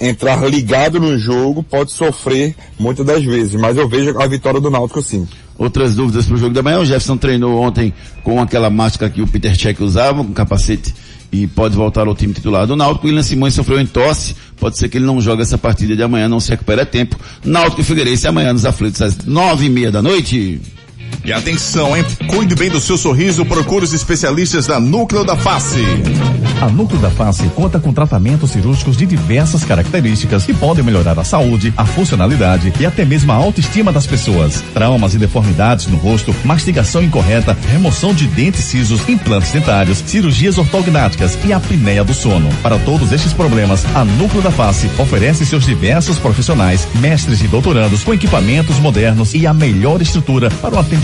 entrar 0.00 0.44
ligado 0.48 1.00
no 1.00 1.18
jogo, 1.18 1.62
pode 1.62 1.92
sofrer 1.92 2.54
muitas 2.78 3.06
das 3.06 3.24
vezes, 3.24 3.54
mas 3.54 3.76
eu 3.76 3.88
vejo 3.88 4.18
a 4.20 4.26
vitória 4.26 4.60
do 4.60 4.70
Náutico 4.70 5.02
sim. 5.02 5.26
Outras 5.56 5.94
dúvidas 5.94 6.26
para 6.26 6.34
o 6.34 6.38
jogo 6.38 6.52
da 6.52 6.62
manhã, 6.62 6.80
o 6.80 6.84
Jefferson 6.84 7.16
treinou 7.16 7.60
ontem 7.60 7.94
com 8.24 8.40
aquela 8.40 8.68
máscara 8.68 9.10
que 9.10 9.22
o 9.22 9.26
Peter 9.26 9.56
Check 9.56 9.80
usava, 9.80 10.24
com 10.24 10.32
capacete, 10.32 10.92
e 11.30 11.46
pode 11.46 11.76
voltar 11.76 12.06
ao 12.08 12.14
time 12.14 12.32
titular 12.32 12.66
do 12.66 12.74
Náutico. 12.74 13.06
O 13.06 13.08
William 13.08 13.22
Simões 13.22 13.54
sofreu 13.54 13.80
em 13.80 13.86
tosse, 13.86 14.34
pode 14.56 14.76
ser 14.76 14.88
que 14.88 14.98
ele 14.98 15.06
não 15.06 15.20
jogue 15.20 15.42
essa 15.42 15.56
partida 15.56 15.94
de 15.94 16.02
amanhã, 16.02 16.28
não 16.28 16.40
se 16.40 16.50
recupera 16.50 16.82
a 16.82 16.86
tempo. 16.86 17.16
Náutico 17.44 17.80
e 17.80 17.84
Figueirense 17.84 18.26
amanhã 18.26 18.52
nos 18.52 18.66
aflitos 18.66 19.00
às 19.00 19.16
nove 19.24 19.66
e 19.66 19.68
meia 19.68 19.92
da 19.92 20.02
noite. 20.02 20.60
E 21.24 21.32
atenção, 21.32 21.96
hein? 21.96 22.04
Cuide 22.28 22.54
bem 22.54 22.68
do 22.68 22.80
seu 22.80 22.98
sorriso, 22.98 23.46
procure 23.46 23.84
os 23.84 23.94
especialistas 23.94 24.66
da 24.66 24.78
Núcleo 24.78 25.24
da 25.24 25.34
Face. 25.36 25.82
A 26.60 26.68
Núcleo 26.68 27.00
da 27.00 27.10
Face 27.10 27.42
conta 27.54 27.78
com 27.80 27.92
tratamentos 27.92 28.50
cirúrgicos 28.50 28.96
de 28.96 29.06
diversas 29.06 29.64
características 29.64 30.44
que 30.44 30.52
podem 30.52 30.84
melhorar 30.84 31.18
a 31.18 31.24
saúde, 31.24 31.72
a 31.76 31.86
funcionalidade 31.86 32.72
e 32.78 32.84
até 32.84 33.04
mesmo 33.04 33.32
a 33.32 33.36
autoestima 33.36 33.90
das 33.90 34.06
pessoas. 34.06 34.62
Traumas 34.74 35.14
e 35.14 35.18
deformidades 35.18 35.86
no 35.86 35.96
rosto, 35.96 36.34
mastigação 36.44 37.02
incorreta, 37.02 37.56
remoção 37.70 38.14
de 38.14 38.26
dentes 38.26 38.64
cisos, 38.64 39.08
implantes 39.08 39.50
dentários, 39.50 40.02
cirurgias 40.06 40.58
ortognáticas 40.58 41.38
e 41.44 41.52
apneia 41.52 42.04
do 42.04 42.12
sono. 42.12 42.48
Para 42.62 42.78
todos 42.78 43.12
estes 43.12 43.32
problemas, 43.32 43.84
a 43.94 44.04
Núcleo 44.04 44.42
da 44.42 44.50
Face 44.50 44.90
oferece 44.98 45.46
seus 45.46 45.64
diversos 45.64 46.18
profissionais, 46.18 46.86
mestres 46.96 47.42
e 47.42 47.48
doutorandos 47.48 48.04
com 48.04 48.12
equipamentos 48.12 48.78
modernos 48.78 49.34
e 49.34 49.46
a 49.46 49.54
melhor 49.54 50.02
estrutura 50.02 50.50
para 50.50 50.74
o 50.74 50.78
atendimento 50.78 51.03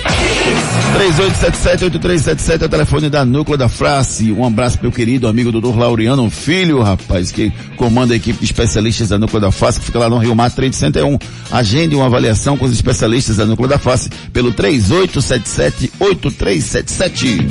3877-8377 0.91 2.61
é 2.61 2.65
o 2.65 2.69
telefone 2.69 3.09
da 3.09 3.25
Núcleo 3.25 3.57
da 3.57 3.67
Face. 3.67 4.31
Um 4.31 4.45
abraço 4.45 4.77
meu 4.81 4.91
querido 4.91 5.27
amigo 5.27 5.51
Dr. 5.51 5.77
Laureano 5.77 6.29
Filho, 6.29 6.81
rapaz, 6.81 7.31
que 7.31 7.51
comanda 7.75 8.13
a 8.13 8.17
equipe 8.17 8.39
de 8.39 8.45
especialistas 8.45 9.09
da 9.09 9.17
Núcleo 9.17 9.41
da 9.41 9.51
Face, 9.51 9.79
que 9.79 9.85
fica 9.85 9.97
lá 9.99 10.09
no 10.09 10.17
Rio 10.17 10.35
Mar 10.35 10.51
361. 10.51 11.17
Agende 11.51 11.95
uma 11.95 12.05
avaliação 12.05 12.57
com 12.57 12.65
os 12.65 12.73
especialistas 12.73 13.37
da 13.37 13.45
Núcleo 13.45 13.69
da 13.69 13.79
Face 13.79 14.09
pelo 14.31 14.53
3877-8377. 14.53 17.47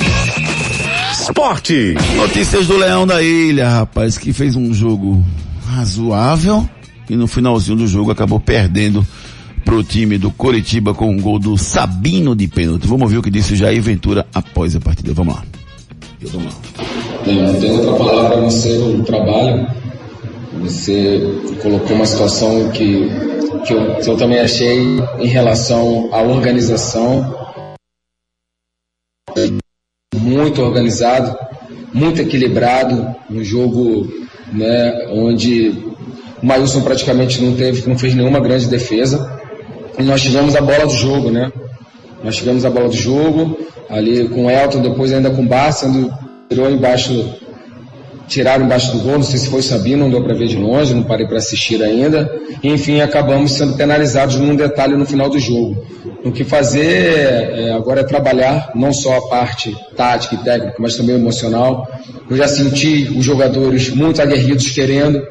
Esporte. 1.11 1.95
Notícias 2.15 2.67
do 2.67 2.77
Leão 2.77 3.05
da 3.05 3.21
Ilha, 3.21 3.69
rapaz, 3.69 4.17
que 4.17 4.31
fez 4.31 4.55
um 4.55 4.73
jogo 4.73 5.21
razoável 5.75 6.67
e 7.09 7.15
no 7.15 7.27
finalzinho 7.27 7.77
do 7.77 7.87
jogo 7.87 8.11
acabou 8.11 8.39
perdendo 8.39 9.05
pro 9.63 9.83
time 9.83 10.17
do 10.17 10.31
Coritiba 10.31 10.93
com 10.93 11.09
um 11.09 11.19
gol 11.19 11.39
do 11.39 11.57
Sabino 11.57 12.35
de 12.35 12.47
pênalti. 12.47 12.87
Vamos 12.87 13.03
ouvir 13.03 13.17
o 13.17 13.21
que 13.21 13.31
disse 13.31 13.55
Jair 13.55 13.81
Ventura 13.81 14.25
após 14.33 14.75
a 14.75 14.79
partida. 14.79 15.13
Vamos 15.13 15.35
lá. 15.35 15.43
Bem, 17.25 17.41
não 17.41 17.59
tem 17.59 17.71
outra 17.71 17.93
palavra 17.93 18.37
a 18.37 18.41
não 18.41 18.51
ser 18.51 18.77
o 18.77 19.03
trabalho. 19.03 19.67
Você 20.59 21.19
colocou 21.61 21.95
uma 21.95 22.05
situação 22.05 22.69
que, 22.71 23.09
que, 23.65 23.73
eu, 23.73 23.95
que 23.95 24.09
eu 24.09 24.17
também 24.17 24.39
achei 24.39 24.99
em 25.19 25.27
relação 25.27 26.09
à 26.13 26.21
organização. 26.21 27.39
Muito 30.13 30.61
organizado, 30.61 31.35
muito 31.93 32.21
equilibrado, 32.21 33.15
um 33.29 33.43
jogo 33.43 34.11
né, 34.51 35.07
onde 35.09 35.69
o 36.41 36.45
Mailson 36.45 36.81
praticamente 36.81 37.41
não 37.41 37.55
teve, 37.55 37.87
não 37.87 37.97
fez 37.97 38.13
nenhuma 38.13 38.39
grande 38.39 38.67
defesa. 38.67 39.30
Nós 39.99 40.21
tivemos 40.21 40.55
a 40.55 40.61
bola 40.61 40.85
do 40.85 40.93
jogo, 40.93 41.29
né? 41.29 41.51
Nós 42.23 42.35
tivemos 42.35 42.65
a 42.65 42.69
bola 42.69 42.87
do 42.87 42.95
jogo, 42.95 43.57
ali 43.89 44.27
com 44.29 44.45
o 44.45 44.49
Elton, 44.49 44.81
depois 44.81 45.11
ainda 45.11 45.29
com 45.29 45.41
o 45.41 45.47
Barça, 45.47 45.89
tirou 46.49 46.69
embaixo, 46.69 47.33
tiraram 48.27 48.65
embaixo 48.65 48.91
do 48.91 48.99
gol, 48.99 49.13
não 49.13 49.23
sei 49.23 49.39
se 49.39 49.49
foi 49.49 49.61
Sabino, 49.61 50.03
não 50.03 50.09
deu 50.09 50.23
para 50.23 50.33
ver 50.33 50.47
de 50.47 50.57
longe, 50.57 50.93
não 50.93 51.03
parei 51.03 51.25
para 51.25 51.37
assistir 51.37 51.81
ainda. 51.83 52.31
E, 52.63 52.69
enfim, 52.69 53.01
acabamos 53.01 53.53
sendo 53.53 53.75
penalizados 53.75 54.35
num 54.35 54.55
detalhe 54.55 54.95
no 54.95 55.05
final 55.05 55.29
do 55.29 55.39
jogo. 55.39 55.83
O 56.23 56.31
que 56.31 56.43
fazer 56.43 57.17
é, 57.17 57.71
agora 57.73 58.01
é 58.01 58.03
trabalhar 58.03 58.71
não 58.75 58.93
só 58.93 59.17
a 59.17 59.27
parte 59.27 59.75
tática 59.95 60.35
e 60.35 60.37
técnica, 60.37 60.75
mas 60.77 60.95
também 60.95 61.15
emocional. 61.15 61.87
Eu 62.29 62.37
já 62.37 62.47
senti 62.47 63.11
os 63.17 63.25
jogadores 63.25 63.89
muito 63.89 64.21
aguerridos 64.21 64.69
querendo. 64.69 65.21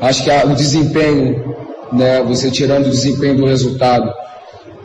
Acho 0.00 0.24
que 0.24 0.30
a, 0.30 0.44
o 0.46 0.54
desempenho 0.54 1.67
né, 1.92 2.22
você 2.22 2.50
tirando 2.50 2.86
o 2.86 2.90
desempenho 2.90 3.36
do 3.36 3.46
resultado, 3.46 4.12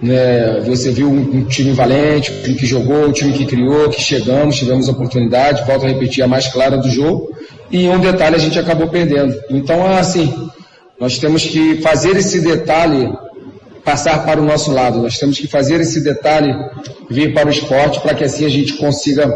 né, 0.02 0.62
você 0.66 0.92
viu 0.92 1.10
um, 1.10 1.20
um, 1.20 1.46
time 1.46 1.72
valente, 1.72 2.32
um 2.32 2.42
time 2.44 2.56
que 2.56 2.66
jogou, 2.66 3.08
um 3.08 3.12
time 3.12 3.34
que 3.34 3.46
criou, 3.46 3.90
que 3.90 4.02
chegamos, 4.02 4.58
tivemos 4.58 4.88
oportunidade, 4.88 5.66
volto 5.66 5.86
a 5.86 5.90
repetir, 5.90 6.24
a 6.24 6.28
mais 6.28 6.48
clara 6.48 6.78
do 6.78 6.90
jogo, 6.90 7.32
e 7.72 7.88
um 7.88 8.00
detalhe 8.00 8.36
a 8.36 8.40
gente 8.40 8.60
acabou 8.60 8.88
perdendo. 8.88 9.36
Então, 9.50 9.86
assim, 9.96 10.50
nós 11.00 11.18
temos 11.18 11.46
que 11.46 11.82
fazer 11.82 12.16
esse 12.18 12.42
detalhe 12.42 13.10
passar 13.84 14.26
para 14.26 14.42
o 14.42 14.46
nosso 14.46 14.72
lado. 14.72 15.02
Nós 15.02 15.18
temos 15.18 15.38
que 15.38 15.48
fazer 15.48 15.82
esse 15.82 16.02
detalhe 16.02 16.54
vir 17.10 17.34
para 17.34 17.48
o 17.48 17.52
esporte 17.52 18.00
para 18.00 18.14
que 18.14 18.24
assim 18.24 18.46
a 18.46 18.50
gente 18.50 18.74
consiga 18.74 19.32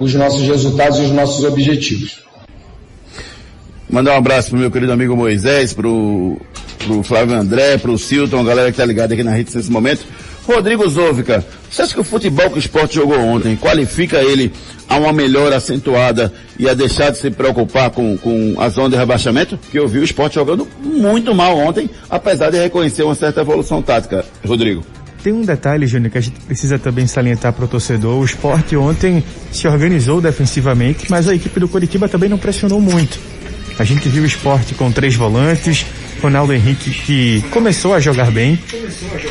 os 0.00 0.14
nossos 0.14 0.42
resultados 0.42 0.98
e 0.98 1.02
os 1.02 1.10
nossos 1.10 1.44
objetivos. 1.44 2.22
Mandar 3.92 4.14
um 4.14 4.16
abraço 4.16 4.48
pro 4.48 4.58
meu 4.58 4.70
querido 4.70 4.90
amigo 4.90 5.14
Moisés, 5.14 5.74
pro, 5.74 6.40
pro 6.78 7.02
Flávio 7.02 7.36
André, 7.36 7.76
pro 7.76 7.98
Silton, 7.98 8.40
a 8.40 8.44
galera 8.44 8.72
que 8.72 8.78
tá 8.78 8.86
ligada 8.86 9.12
aqui 9.12 9.22
na 9.22 9.32
rede 9.32 9.54
nesse 9.54 9.70
momento. 9.70 10.06
Rodrigo 10.46 10.88
Zóvica, 10.88 11.44
você 11.70 11.82
acha 11.82 11.92
que 11.92 12.00
o 12.00 12.04
futebol 12.04 12.48
que 12.48 12.56
o 12.56 12.58
esporte 12.58 12.94
jogou 12.94 13.18
ontem 13.18 13.54
qualifica 13.54 14.16
ele 14.16 14.50
a 14.88 14.96
uma 14.96 15.12
melhora 15.12 15.56
acentuada 15.56 16.32
e 16.58 16.66
a 16.66 16.72
deixar 16.72 17.10
de 17.10 17.18
se 17.18 17.30
preocupar 17.30 17.90
com, 17.90 18.16
com 18.16 18.54
a 18.58 18.70
zona 18.70 18.88
de 18.88 18.96
rebaixamento? 18.96 19.58
Que 19.70 19.78
eu 19.78 19.86
vi 19.86 19.98
o 19.98 20.04
esporte 20.04 20.36
jogando 20.36 20.66
muito 20.82 21.34
mal 21.34 21.54
ontem, 21.58 21.90
apesar 22.08 22.48
de 22.48 22.56
reconhecer 22.56 23.02
uma 23.02 23.14
certa 23.14 23.42
evolução 23.42 23.82
tática. 23.82 24.24
Rodrigo. 24.42 24.82
Tem 25.22 25.34
um 25.34 25.42
detalhe, 25.42 25.86
Júnior, 25.86 26.10
que 26.10 26.18
a 26.18 26.22
gente 26.22 26.40
precisa 26.40 26.78
também 26.78 27.06
salientar 27.06 27.52
para 27.52 27.66
o 27.66 27.68
torcedor. 27.68 28.18
O 28.18 28.24
esporte 28.24 28.74
ontem 28.74 29.22
se 29.52 29.68
organizou 29.68 30.18
defensivamente, 30.18 31.10
mas 31.10 31.28
a 31.28 31.34
equipe 31.34 31.60
do 31.60 31.68
Curitiba 31.68 32.08
também 32.08 32.30
não 32.30 32.38
pressionou 32.38 32.80
muito. 32.80 33.20
A 33.78 33.84
gente 33.84 34.08
viu 34.08 34.22
o 34.22 34.26
esporte 34.26 34.74
com 34.74 34.90
três 34.92 35.14
volantes, 35.14 35.84
Ronaldo 36.20 36.52
Henrique 36.52 36.90
que 36.90 37.42
começou 37.50 37.94
a 37.94 38.00
jogar 38.00 38.30
bem, 38.30 38.58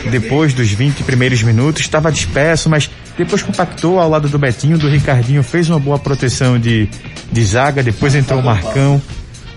depois 0.09 0.53
dos 0.53 0.71
20 0.71 1.03
primeiros 1.03 1.41
minutos, 1.41 1.81
estava 1.81 2.11
disperso, 2.11 2.69
mas 2.69 2.89
depois 3.17 3.41
compactou 3.41 3.99
ao 3.99 4.09
lado 4.09 4.27
do 4.27 4.37
Betinho, 4.37 4.77
do 4.77 4.89
Ricardinho, 4.89 5.43
fez 5.43 5.69
uma 5.69 5.79
boa 5.79 5.97
proteção 5.97 6.59
de, 6.59 6.89
de 7.31 7.43
zaga, 7.43 7.81
depois 7.81 8.15
entrou 8.15 8.39
o 8.39 8.43
Marcão. 8.43 9.01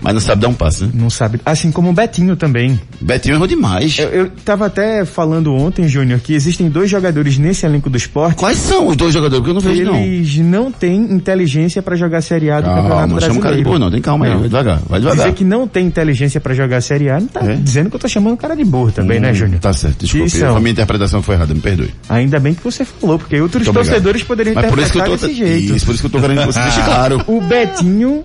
Mas 0.05 0.13
não 0.13 0.21
sabe 0.21 0.41
dar 0.43 0.47
um 0.49 0.53
passe, 0.53 0.83
né? 0.83 0.91
Não 0.93 1.09
sabe. 1.09 1.41
Assim 1.45 1.71
como 1.71 1.89
o 1.89 1.93
Betinho 1.93 2.35
também. 2.35 2.79
Betinho 3.01 3.35
errou 3.35 3.47
demais. 3.47 3.97
Eu, 3.97 4.09
eu 4.09 4.29
tava 4.45 4.67
até 4.67 5.03
falando 5.03 5.53
ontem, 5.53 5.87
Júnior, 5.87 6.19
que 6.19 6.33
existem 6.33 6.69
dois 6.69 6.89
jogadores 6.89 7.37
nesse 7.37 7.65
elenco 7.65 7.89
do 7.89 7.97
esporte. 7.97 8.37
Quais 8.37 8.57
são 8.59 8.87
os 8.87 8.95
dois 8.95 9.13
jogadores? 9.13 9.39
Porque 9.43 9.49
eu 9.49 9.53
não 9.55 9.61
vejo 9.61 9.83
não. 9.83 9.95
Eles 9.97 10.37
não 10.37 10.71
têm 10.71 10.95
inteligência 11.11 11.81
para 11.81 11.95
jogar 11.95 12.21
Série 12.21 12.51
A 12.51 12.61
do 12.61 12.65
Calma, 12.67 12.81
Campeonato 12.81 13.13
não 13.13 13.19
chama 13.19 13.39
o 13.39 13.41
cara 13.41 13.55
de 13.57 13.63
burro 13.63 13.79
não, 13.79 13.91
tem 13.91 14.01
calma 14.01 14.25
aí, 14.25 14.31
vai 14.33 14.43
devagar, 14.43 14.79
vai 14.87 14.99
devagar. 14.99 15.25
Dizer 15.25 15.35
que 15.35 15.43
não 15.43 15.67
tem 15.67 15.85
inteligência 15.87 16.39
para 16.39 16.53
jogar 16.53 16.81
Série 16.81 17.09
A, 17.09 17.19
não 17.19 17.27
tá 17.27 17.41
dizendo 17.41 17.89
que 17.89 17.95
eu 17.95 17.99
tô 17.99 18.07
chamando 18.07 18.33
o 18.33 18.37
cara 18.37 18.55
de 18.55 18.63
burro 18.63 18.91
também, 18.91 19.19
né, 19.19 19.31
Hum, 19.31 19.35
Júnior? 19.35 19.59
Tá 19.59 19.73
certo, 19.73 20.01
desculpe. 20.01 20.29
São? 20.29 20.55
A 20.55 20.59
minha 20.59 20.71
interpretação 20.71 21.21
foi 21.23 21.35
errada, 21.35 21.53
me 21.53 21.59
perdoe. 21.61 21.89
Ainda 22.07 22.39
bem 22.39 22.53
que 22.53 22.63
você 22.63 22.85
falou, 22.85 23.17
porque 23.17 23.39
outros 23.41 23.67
torcedores 23.67 24.23
poderiam 24.23 24.53
Mas 24.55 24.65
por 24.67 24.79
isso 24.79 24.91
que 24.91 24.97
eu 24.97 25.01
interpretar 25.01 25.19
tô- 25.19 25.27
desse 25.27 25.39
jeito. 25.59 25.75
Isso, 25.75 25.85
por 25.85 25.91
isso 25.95 26.01
que 26.01 26.07
eu 26.07 26.11
tô 26.11 26.19
querendo 26.21 26.39
que 26.41 26.45
você 26.53 26.59
deixe 26.63 26.81
claro. 26.83 27.21
O 27.27 27.41
Betinho 27.41 28.23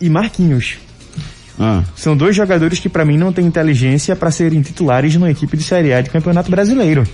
e 0.00 0.08
Marquinhos. 0.08 0.78
Ah. 1.58 1.82
São 1.96 2.16
dois 2.16 2.36
jogadores 2.36 2.78
que 2.78 2.88
pra 2.88 3.04
mim 3.04 3.16
não 3.16 3.32
têm 3.32 3.46
inteligência 3.46 4.14
para 4.14 4.30
serem 4.30 4.62
titulares 4.62 5.14
numa 5.14 5.30
equipe 5.30 5.56
de 5.56 5.62
Série 5.62 5.92
A 5.92 6.00
de 6.00 6.10
Campeonato 6.10 6.50
Brasileiro. 6.50 7.04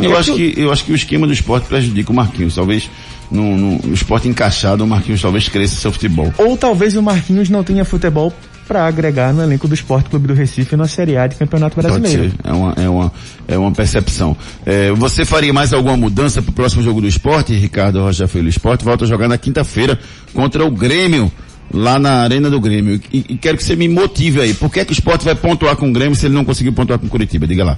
Eu 0.00 0.14
É 0.14 0.18
acho 0.18 0.34
que, 0.34 0.54
eu 0.56 0.72
acho 0.72 0.84
que 0.84 0.92
o 0.92 0.94
esquema 0.94 1.26
do 1.26 1.32
esporte 1.32 1.66
prejudica 1.66 2.10
o 2.12 2.14
Marquinhos. 2.14 2.54
Talvez 2.54 2.88
no, 3.30 3.56
no, 3.56 3.78
no 3.78 3.94
esporte 3.94 4.28
encaixado, 4.28 4.84
o 4.84 4.86
Marquinhos 4.86 5.20
talvez 5.20 5.48
cresça 5.48 5.76
seu 5.76 5.92
futebol. 5.92 6.32
Ou 6.38 6.56
talvez 6.56 6.96
o 6.96 7.02
Marquinhos 7.02 7.50
não 7.50 7.62
tenha 7.62 7.84
futebol 7.84 8.32
para 8.66 8.86
agregar 8.86 9.32
no 9.34 9.42
elenco 9.42 9.66
do 9.66 9.74
Esporte 9.74 10.08
Clube 10.08 10.28
do 10.28 10.34
Recife 10.34 10.76
na 10.76 10.86
Série 10.86 11.16
A 11.16 11.26
de 11.26 11.34
Campeonato 11.34 11.74
Brasileiro. 11.74 12.32
É 12.44 12.52
uma, 12.52 12.72
é 12.76 12.88
uma, 12.88 13.12
é 13.48 13.58
uma 13.58 13.72
percepção. 13.72 14.36
É, 14.64 14.92
você 14.92 15.24
faria 15.24 15.52
mais 15.52 15.72
alguma 15.72 15.96
mudança 15.96 16.40
pro 16.40 16.52
próximo 16.52 16.80
jogo 16.80 17.00
do 17.00 17.08
esporte? 17.08 17.52
Ricardo 17.52 18.00
Rocha 18.00 18.28
Filho, 18.28 18.46
o 18.46 18.48
esporte 18.48 18.84
volta 18.84 19.04
a 19.04 19.08
jogar 19.08 19.26
na 19.26 19.36
quinta-feira 19.36 19.98
contra 20.32 20.64
o 20.64 20.70
Grêmio, 20.70 21.32
lá 21.72 21.98
na 21.98 22.22
Arena 22.22 22.50
do 22.50 22.60
Grêmio. 22.60 23.00
E, 23.12 23.24
e 23.28 23.38
quero 23.38 23.56
que 23.56 23.64
você 23.64 23.76
me 23.76 23.88
motive 23.88 24.40
aí. 24.40 24.54
Por 24.54 24.70
que, 24.70 24.84
que 24.84 24.92
o 24.92 24.94
esporte 24.94 25.24
vai 25.24 25.34
pontuar 25.34 25.76
com 25.76 25.88
o 25.88 25.92
Grêmio 25.92 26.16
se 26.16 26.26
ele 26.26 26.34
não 26.34 26.44
conseguiu 26.44 26.72
pontuar 26.72 26.98
com 26.98 27.06
o 27.06 27.10
Curitiba? 27.10 27.46
Diga 27.46 27.64
lá. 27.64 27.76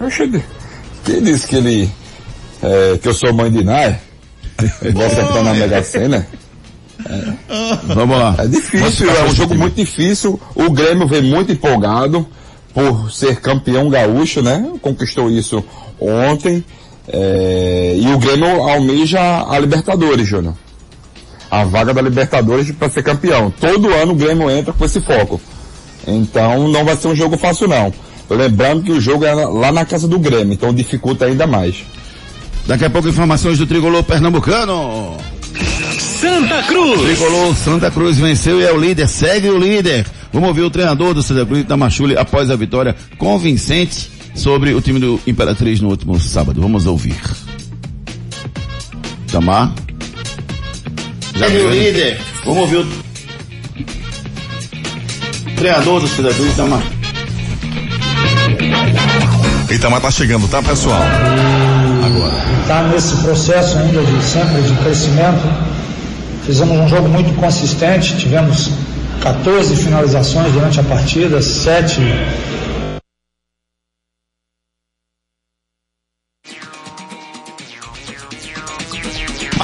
Oxe, 0.00 0.42
quem 1.04 1.22
disse 1.22 1.46
que 1.46 1.56
ele, 1.56 1.90
é, 2.62 2.98
que 2.98 3.08
eu 3.08 3.14
sou 3.14 3.32
mãe 3.32 3.50
de 3.50 3.62
Nar? 3.62 4.00
Vou 4.92 5.04
acertar 5.04 5.42
na 5.42 5.54
Mega 5.54 5.82
Sena? 5.82 6.26
Vamos 7.86 8.18
lá. 8.18 8.36
É 8.38 8.46
difícil, 8.46 9.10
é 9.10 9.24
um 9.24 9.34
jogo 9.34 9.54
muito 9.54 9.74
difícil. 9.74 10.40
O 10.54 10.70
Grêmio 10.70 11.06
vem 11.06 11.22
muito 11.22 11.52
empolgado 11.52 12.26
por 12.72 13.10
ser 13.10 13.40
campeão 13.40 13.88
gaúcho, 13.88 14.42
né? 14.42 14.72
Conquistou 14.80 15.30
isso 15.30 15.64
ontem. 16.00 16.64
É, 17.08 17.96
e 17.98 18.06
o 18.12 18.18
Grêmio 18.18 18.46
almeja 18.62 19.44
a 19.48 19.58
Libertadores, 19.58 20.26
Júnior. 20.26 20.54
A 21.52 21.64
vaga 21.64 21.92
da 21.92 22.00
Libertadores 22.00 22.72
para 22.72 22.88
ser 22.88 23.02
campeão. 23.02 23.52
Todo 23.60 23.92
ano 23.92 24.12
o 24.12 24.16
Grêmio 24.16 24.50
entra 24.50 24.72
com 24.72 24.86
esse 24.86 25.02
foco. 25.02 25.38
Então 26.06 26.66
não 26.66 26.82
vai 26.82 26.96
ser 26.96 27.08
um 27.08 27.14
jogo 27.14 27.36
fácil 27.36 27.68
não. 27.68 27.92
Lembrando 28.30 28.82
que 28.82 28.90
o 28.90 28.98
jogo 28.98 29.26
é 29.26 29.34
lá 29.34 29.70
na 29.70 29.84
casa 29.84 30.08
do 30.08 30.18
Grêmio, 30.18 30.54
então 30.54 30.72
dificulta 30.72 31.26
ainda 31.26 31.46
mais. 31.46 31.84
Daqui 32.66 32.86
a 32.86 32.90
pouco 32.90 33.06
informações 33.06 33.58
do 33.58 33.66
Tricolor 33.66 34.02
Pernambucano. 34.02 35.18
Santa 36.00 36.62
Cruz. 36.62 37.02
Tricolor 37.02 37.54
Santa 37.54 37.90
Cruz 37.90 38.16
venceu 38.16 38.58
e 38.58 38.64
é 38.64 38.72
o 38.72 38.78
líder, 38.78 39.06
segue 39.06 39.50
o 39.50 39.58
líder. 39.58 40.06
Vamos 40.32 40.48
ouvir 40.48 40.62
o 40.62 40.70
treinador 40.70 41.12
do 41.12 41.22
Santa 41.22 41.44
Cruz, 41.44 41.60
Itamachule, 41.60 42.16
após 42.16 42.50
a 42.50 42.56
vitória 42.56 42.96
convincente 43.18 44.10
sobre 44.34 44.72
o 44.72 44.80
time 44.80 44.98
do 44.98 45.20
Imperatriz 45.26 45.82
no 45.82 45.90
último 45.90 46.18
sábado. 46.18 46.62
Vamos 46.62 46.86
ouvir. 46.86 47.20
Tamar. 49.30 49.74
Já 51.34 51.46
Segue 51.46 51.58
viu, 51.58 51.66
o 51.66 51.70
né? 51.70 51.76
líder. 51.76 52.20
Vamos 52.44 52.60
ouvir 52.60 52.76
o 52.76 52.86
treinador 55.56 56.00
do 56.00 56.08
Cruz, 56.08 56.52
Itamar. 56.52 56.82
Itamar 59.70 60.00
tá 60.00 60.10
chegando, 60.10 60.48
tá, 60.48 60.62
pessoal? 60.62 61.00
está 62.62 62.82
nesse 62.84 63.16
processo 63.16 63.78
ainda 63.78 64.02
de 64.02 64.24
sempre 64.24 64.62
de 64.62 64.72
crescimento. 64.82 65.42
Fizemos 66.46 66.76
um 66.76 66.88
jogo 66.88 67.08
muito 67.08 67.34
consistente, 67.38 68.16
tivemos 68.16 68.70
14 69.20 69.76
finalizações 69.76 70.52
durante 70.52 70.80
a 70.80 70.82
partida, 70.82 71.40
7 71.42 72.00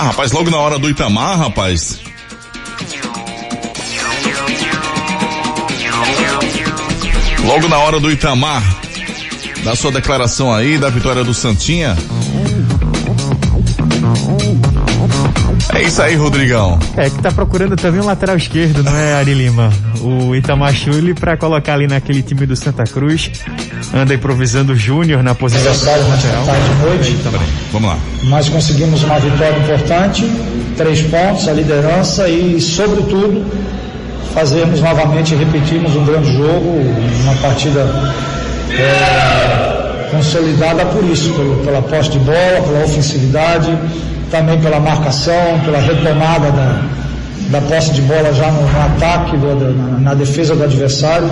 Ah, 0.01 0.05
rapaz, 0.05 0.30
logo 0.30 0.49
na 0.49 0.59
hora 0.59 0.78
do 0.78 0.88
Itamar, 0.88 1.36
rapaz. 1.36 1.99
Logo 7.44 7.66
na 7.66 7.78
hora 7.78 7.99
do 7.99 8.09
Itamar, 8.09 8.62
da 9.64 9.74
sua 9.74 9.90
declaração 9.90 10.55
aí, 10.55 10.78
da 10.78 10.88
vitória 10.88 11.24
do 11.24 11.34
Santinha. 11.34 11.96
É 15.74 15.82
isso 15.82 16.01
aí, 16.01 16.14
Rodrigão. 16.14 16.78
É 16.96 17.11
que 17.11 17.20
tá 17.20 17.32
procurando 17.32 17.74
também 17.74 18.01
um 18.01 18.07
lateral 18.07 18.36
esquerdo, 18.36 18.84
não 18.84 18.96
é, 18.96 19.14
Ari 19.14 19.34
Lima? 19.34 19.72
O 20.01 20.32
Itamachule 20.32 21.12
pra 21.12 21.36
colocar 21.36 21.74
ali 21.74 21.88
naquele 21.88 22.22
time 22.22 22.46
do 22.46 22.55
Santa 22.55 22.84
Cruz. 22.84 23.32
Anda 23.95 24.12
improvisando 24.14 24.72
o 24.72 24.76
Júnior 24.76 25.22
na 25.22 25.34
posição 25.34 25.72
lateral. 25.72 26.45
tarde 26.45 26.70
e 26.70 26.84
noite, 26.86 27.16
Vamos 27.72 27.89
lá. 27.89 27.99
mas 28.24 28.49
conseguimos 28.49 29.03
uma 29.03 29.18
vitória 29.18 29.57
importante, 29.59 30.30
três 30.76 31.01
pontos, 31.03 31.49
a 31.49 31.53
liderança 31.53 32.28
e, 32.28 32.61
sobretudo, 32.61 33.45
fazermos 34.34 34.80
novamente, 34.82 35.34
repetirmos 35.34 35.97
um 35.97 36.05
grande 36.05 36.30
jogo, 36.36 36.80
uma 37.24 37.34
partida 37.36 37.80
é, 38.78 40.09
consolidada 40.11 40.84
por 40.86 41.05
isso, 41.05 41.32
pelo, 41.32 41.57
pela 41.64 41.82
posse 41.82 42.11
de 42.11 42.18
bola, 42.18 42.62
pela 42.66 42.84
ofensividade, 42.84 43.76
também 44.30 44.61
pela 44.61 44.78
marcação, 44.80 45.61
pela 45.64 45.78
retomada 45.80 46.51
da, 46.51 46.82
da 47.51 47.61
posse 47.62 47.93
de 47.93 48.03
bola 48.03 48.32
já 48.34 48.51
no, 48.51 48.62
no 48.62 48.80
ataque, 48.82 49.36
do- 49.36 49.55
do- 49.59 49.74
na, 49.74 49.99
na 50.01 50.14
defesa 50.14 50.55
do 50.55 50.64
adversário. 50.64 51.30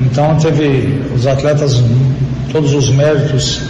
Então 0.00 0.36
teve 0.36 1.02
os 1.14 1.26
atletas 1.26 1.82
todos 2.52 2.72
os 2.72 2.90
méritos 2.90 3.60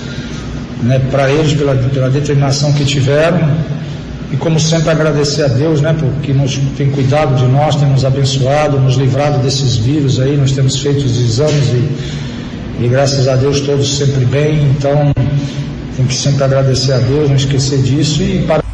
né, 0.83 1.01
para 1.11 1.31
eles 1.31 1.55
pela, 1.55 1.75
pela 1.75 2.11
determinação 2.11 2.73
que 2.73 2.85
tiveram. 2.85 3.41
E 4.33 4.37
como 4.37 4.59
sempre 4.59 4.91
agradecer 4.91 5.45
a 5.45 5.49
Deus, 5.49 5.81
né, 5.81 5.95
porque 5.99 6.33
nos 6.33 6.59
tem 6.77 6.91
cuidado 6.91 7.37
de 7.37 7.45
nós, 7.47 7.77
tem 7.77 7.89
nos 7.89 8.05
abençoado, 8.05 8.79
nos 8.79 8.97
livrado 8.97 9.39
desses 9.39 9.77
vírus 9.77 10.19
aí, 10.19 10.37
nós 10.37 10.51
temos 10.51 10.81
feito 10.81 11.05
os 11.05 11.17
exames 11.21 11.69
e, 11.69 12.85
e 12.85 12.89
graças 12.89 13.29
a 13.29 13.37
Deus 13.37 13.61
todos 13.61 13.97
sempre 13.97 14.25
bem, 14.25 14.69
então 14.77 15.13
tem 15.97 16.07
que 16.07 16.15
sempre 16.15 16.43
agradecer 16.43 16.93
a 16.93 16.99
Deus, 16.99 17.29
não 17.29 17.37
esquecer 17.37 17.81
disso. 17.83 18.21
E 18.21 18.43
para 18.43 18.66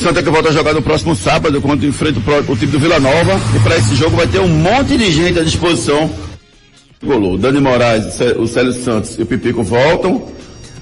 Santa 0.00 0.22
que 0.22 0.30
volta 0.30 0.48
a 0.48 0.52
jogar 0.52 0.72
no 0.72 0.80
próximo 0.80 1.14
sábado, 1.14 1.60
quando 1.60 1.84
enfrenta 1.84 2.18
o, 2.48 2.56
time 2.56 2.72
do 2.72 2.78
Vila 2.78 2.98
Nova. 2.98 3.38
E 3.54 3.58
para 3.60 3.76
esse 3.76 3.94
jogo 3.94 4.16
vai 4.16 4.26
ter 4.26 4.40
um 4.40 4.48
monte 4.48 4.96
de 4.96 5.12
gente 5.12 5.38
à 5.38 5.42
disposição. 5.44 6.10
Golou. 7.04 7.36
Dani 7.36 7.60
Moraes, 7.60 8.06
o 8.06 8.10
Cé- 8.10 8.32
o 8.38 8.46
Célio 8.46 8.72
Santos 8.72 9.18
e 9.18 9.22
o 9.22 9.26
Pipico 9.26 9.62
voltam. 9.62 10.26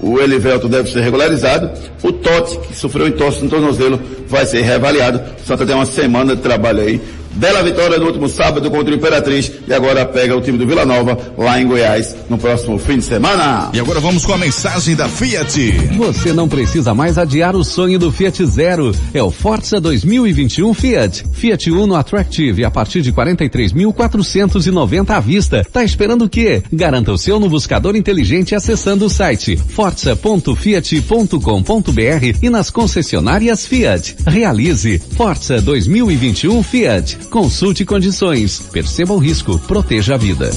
O 0.01 0.21
Elivelto 0.21 0.69
deve 0.69 0.89
ser 0.93 1.01
regularizado. 1.01 1.69
O 2.01 2.13
Totti, 2.13 2.59
que 2.61 2.77
sofreu 2.77 3.09
entorse 3.09 3.43
no 3.43 3.51
tornozelo, 3.51 4.01
vai 4.29 4.47
ser 4.47 4.63
reavaliado. 4.63 5.21
Santa 5.45 5.67
tem 5.67 5.75
uma 5.75 5.85
semana 5.87 6.37
de 6.37 6.43
trabalho 6.43 6.81
aí 6.81 7.01
bela 7.35 7.63
vitória 7.63 7.99
no 7.99 8.07
último 8.07 8.29
sábado 8.29 8.71
contra 8.71 8.93
o 8.93 8.97
Imperatriz 8.97 9.51
e 9.67 9.73
agora 9.73 10.05
pega 10.07 10.37
o 10.37 10.41
time 10.41 10.59
do 10.59 10.67
Vila 10.67 10.85
Nova 10.85 11.17
lá 11.37 11.61
em 11.61 11.67
Goiás 11.67 12.17
no 12.29 12.39
próximo 12.39 12.79
fim 12.79 12.99
de 12.99 13.05
semana. 13.05 13.71
E 13.73 13.81
agora 13.81 14.01
vamos 14.01 14.25
com 14.25 14.33
a 14.33 14.39
mensagem 14.39 14.95
da 14.95 15.09
Fiat. 15.09 15.71
Você 15.97 16.33
não 16.33 16.49
precisa 16.49 16.95
mais 16.95 17.19
adiar 17.19 17.55
o 17.55 17.65
sonho 17.65 17.99
do 17.99 18.11
Fiat 18.11 18.45
Zero. 18.47 18.93
É 19.13 19.23
o 19.23 19.31
Forza 19.31 19.81
2021 19.81 20.73
Fiat. 20.75 21.25
Fiat 21.33 21.71
Uno 21.71 21.95
Attractive 21.95 22.65
a 22.65 22.71
partir 22.71 23.03
de 23.03 23.13
43.490 23.13 25.11
à 25.11 25.21
vista. 25.21 25.67
Tá 25.73 25.85
esperando 25.85 26.25
o 26.25 26.29
quê? 26.29 26.63
Garanta 26.73 27.13
o 27.13 27.19
seu 27.19 27.39
no 27.39 27.49
buscador 27.49 27.97
inteligente 27.97 28.55
acessando 28.55 29.07
o 29.07 29.11
site 29.11 29.57
forza.fiat.com.br 29.57 32.39
e 32.43 32.51
nas 32.51 32.71
concessionárias 32.71 33.67
Fiat. 33.67 34.17
Realize 34.27 34.99
Forza 35.17 35.61
2021 35.61 36.63
Fiat. 36.63 37.18
Consulte 37.31 37.85
condições. 37.85 38.61
Perceba 38.73 39.13
o 39.13 39.19
risco. 39.19 39.59
Proteja 39.61 40.15
a 40.15 40.17
vida. 40.17 40.51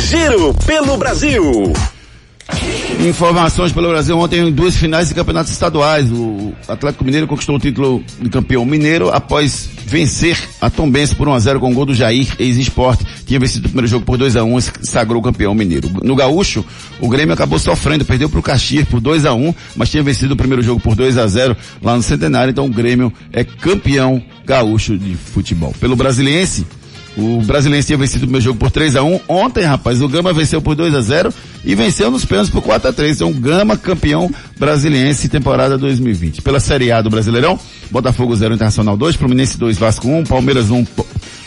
Giro 0.00 0.54
pelo 0.66 0.96
Brasil. 0.96 1.72
Informações 3.00 3.72
pelo 3.72 3.88
Brasil 3.88 4.18
ontem 4.18 4.40
em 4.40 4.50
duas 4.50 4.76
finais 4.76 5.08
de 5.08 5.14
campeonatos 5.14 5.52
estaduais. 5.52 6.10
O 6.10 6.52
Atlético 6.66 7.04
Mineiro 7.04 7.26
conquistou 7.26 7.56
o 7.56 7.58
título 7.58 8.02
de 8.20 8.30
campeão 8.30 8.64
mineiro 8.64 9.10
após 9.10 9.68
vencer 9.86 10.38
a 10.60 10.70
Tombense 10.70 11.14
por 11.14 11.28
1 11.28 11.34
a 11.34 11.38
0 11.38 11.60
com 11.60 11.70
o 11.70 11.74
gol 11.74 11.86
do 11.86 11.94
Jair, 11.94 12.26
ex-esporte. 12.38 13.04
Tinha 13.26 13.38
vencido 13.38 13.66
o 13.66 13.68
primeiro 13.68 13.86
jogo 13.86 14.04
por 14.04 14.16
2 14.16 14.36
a 14.36 14.44
1 14.44 14.58
e 14.58 14.62
se 14.62 14.72
sagrou 14.84 15.20
campeão 15.20 15.54
mineiro. 15.54 15.90
No 16.02 16.16
Gaúcho, 16.16 16.64
o 17.00 17.08
Grêmio 17.08 17.34
acabou 17.34 17.58
sofrendo, 17.58 18.04
perdeu 18.04 18.28
para 18.28 18.40
o 18.40 18.42
Caxias 18.42 18.88
por 18.88 19.00
2 19.00 19.26
a 19.26 19.34
1 19.34 19.54
mas 19.76 19.90
tinha 19.90 20.02
vencido 20.02 20.34
o 20.34 20.36
primeiro 20.36 20.62
jogo 20.62 20.80
por 20.80 20.94
2 20.94 21.18
a 21.18 21.26
0 21.26 21.56
lá 21.82 21.96
no 21.96 22.02
Centenário. 22.02 22.50
Então 22.50 22.66
o 22.66 22.70
Grêmio 22.70 23.12
é 23.32 23.44
campeão 23.44 24.22
gaúcho 24.46 24.96
de 24.96 25.14
futebol. 25.14 25.74
Pelo 25.78 25.96
Brasiliense, 25.96 26.66
o 27.16 27.40
Brasileiro 27.42 27.86
tinha 27.86 27.98
vencido 27.98 28.26
o 28.26 28.28
meu 28.28 28.40
jogo 28.40 28.58
por 28.58 28.70
3 28.70 28.96
a 28.96 29.02
1 29.02 29.20
Ontem, 29.28 29.64
rapaz, 29.64 30.02
o 30.02 30.08
Gama 30.08 30.32
venceu 30.32 30.60
por 30.60 30.74
2 30.74 30.94
a 30.94 31.00
0 31.00 31.32
e 31.64 31.74
venceu 31.74 32.10
nos 32.10 32.24
pênaltis 32.24 32.52
por 32.52 32.62
4 32.62 32.90
a 32.90 32.92
3 32.92 33.16
Então, 33.16 33.32
Gama 33.32 33.76
campeão 33.76 34.30
brasiliense 34.58 35.28
temporada 35.28 35.78
2020. 35.78 36.42
Pela 36.42 36.60
Série 36.60 36.90
A 36.90 37.00
do 37.00 37.10
Brasileirão, 37.10 37.58
Botafogo 37.90 38.34
0, 38.34 38.54
Internacional 38.54 38.96
2, 38.96 39.16
Fluminense 39.16 39.58
2, 39.58 39.78
Vasco 39.78 40.08
1, 40.08 40.24
Palmeiras 40.24 40.70
1, 40.70 40.86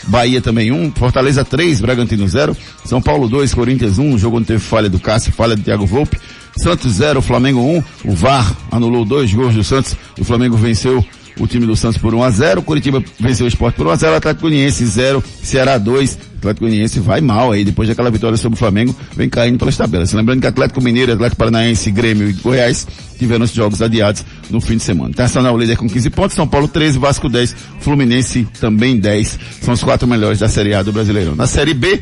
Bahia 0.08 0.40
também 0.40 0.72
1, 0.72 0.92
Fortaleza 0.92 1.44
3, 1.44 1.80
Bragantino 1.80 2.26
0, 2.26 2.56
São 2.84 3.00
Paulo 3.00 3.28
2, 3.28 3.52
Corinthians 3.52 3.98
1, 3.98 4.18
jogo 4.18 4.38
onde 4.38 4.46
teve 4.46 4.60
falha 4.60 4.88
do 4.88 4.98
Cássio, 4.98 5.32
falha 5.32 5.54
do 5.54 5.62
Thiago 5.62 5.86
Volpe, 5.86 6.18
Santos 6.56 6.94
0, 6.94 7.20
Flamengo 7.20 7.60
1, 7.60 7.82
o 8.06 8.12
VAR 8.12 8.56
anulou 8.70 9.04
dois 9.04 9.32
gols 9.32 9.54
do 9.54 9.62
Santos, 9.62 9.94
o 10.18 10.24
Flamengo 10.24 10.56
venceu 10.56 11.04
o 11.38 11.46
time 11.46 11.66
do 11.66 11.76
Santos 11.76 11.98
por 11.98 12.14
1 12.14 12.22
a 12.22 12.30
0 12.30 12.62
Curitiba 12.62 13.02
venceu 13.18 13.46
o 13.46 13.48
Sport 13.48 13.74
por 13.74 13.86
1 13.86 13.90
a 13.90 13.96
0 13.96 14.16
Atlético 14.16 14.42
Goianiense 14.42 14.84
0, 14.84 15.22
Ceará 15.42 15.78
2, 15.78 16.18
Atlético 16.38 16.66
Goianiense 16.66 17.00
vai 17.00 17.20
mal 17.20 17.52
aí, 17.52 17.64
depois 17.64 17.88
daquela 17.88 18.10
vitória 18.10 18.36
sobre 18.36 18.56
o 18.56 18.58
Flamengo, 18.58 18.94
vem 19.16 19.28
caindo 19.28 19.58
pelas 19.58 19.76
tabelas. 19.76 20.12
Lembrando 20.12 20.40
que 20.40 20.46
Atlético 20.46 20.80
Mineiro, 20.80 21.12
Atlético 21.12 21.36
Paranaense, 21.36 21.90
Grêmio 21.90 22.28
e 22.28 22.32
Goiás 22.32 22.86
tiveram 23.18 23.44
os 23.44 23.52
jogos 23.52 23.82
adiados 23.82 24.24
no 24.48 24.60
fim 24.60 24.76
de 24.76 24.82
semana. 24.82 25.10
Internacional 25.10 25.58
líder 25.58 25.76
com 25.76 25.88
15 25.88 26.10
pontos, 26.10 26.36
São 26.36 26.46
Paulo 26.46 26.68
13, 26.68 26.98
Vasco 26.98 27.28
10, 27.28 27.56
Fluminense 27.80 28.46
também 28.60 28.98
10. 28.98 29.38
São 29.62 29.74
os 29.74 29.82
quatro 29.82 30.06
melhores 30.06 30.38
da 30.38 30.48
Série 30.48 30.74
A 30.74 30.82
do 30.82 30.92
Brasileirão. 30.92 31.34
Na 31.34 31.46
Série 31.46 31.74
B, 31.74 32.00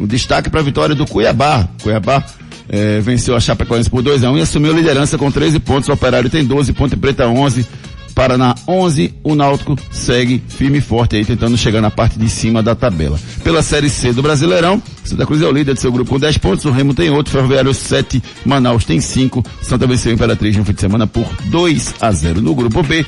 o 0.00 0.06
destaque 0.06 0.48
para 0.48 0.60
a 0.60 0.62
vitória 0.62 0.94
do 0.94 1.06
Cuiabá. 1.06 1.68
Cuiabá 1.82 2.24
eh, 2.68 3.00
venceu 3.00 3.34
a 3.36 3.40
Chapecoense 3.40 3.90
por 3.90 4.02
2 4.02 4.24
a 4.24 4.30
1 4.30 4.38
e 4.38 4.40
assumiu 4.40 4.72
a 4.72 4.74
liderança 4.74 5.18
com 5.18 5.30
13 5.30 5.58
pontos. 5.58 5.88
O 5.88 5.92
Operário 5.92 6.30
tem 6.30 6.44
12, 6.44 6.72
Ponte 6.72 6.96
Preta 6.96 7.26
11, 7.26 7.66
Paraná 8.14 8.54
11, 8.68 9.14
o 9.22 9.34
Náutico 9.34 9.76
segue 9.90 10.42
firme 10.46 10.78
e 10.78 10.80
forte 10.80 11.16
aí, 11.16 11.24
tentando 11.24 11.56
chegar 11.56 11.80
na 11.80 11.90
parte 11.90 12.18
de 12.18 12.28
cima 12.28 12.62
da 12.62 12.74
tabela. 12.74 13.18
Pela 13.42 13.62
Série 13.62 13.88
C 13.88 14.12
do 14.12 14.22
Brasileirão, 14.22 14.82
Santa 15.04 15.26
Cruz 15.26 15.42
é 15.42 15.46
o 15.46 15.52
líder 15.52 15.74
de 15.74 15.80
seu 15.80 15.90
grupo 15.90 16.10
com 16.10 16.18
10 16.18 16.38
pontos, 16.38 16.64
o 16.64 16.70
Remo 16.70 16.94
tem 16.94 17.10
8, 17.10 17.30
Ferroviário 17.30 17.72
7, 17.72 18.22
Manaus 18.44 18.84
tem 18.84 19.00
5, 19.00 19.42
Santa 19.62 19.86
venceu 19.86 20.12
a 20.12 20.14
Imperatriz 20.14 20.56
no 20.56 20.64
fim 20.64 20.72
de 20.72 20.80
semana 20.80 21.06
por 21.06 21.26
2 21.46 21.94
a 22.00 22.12
0. 22.12 22.40
No 22.40 22.54
grupo 22.54 22.82
B, 22.82 23.04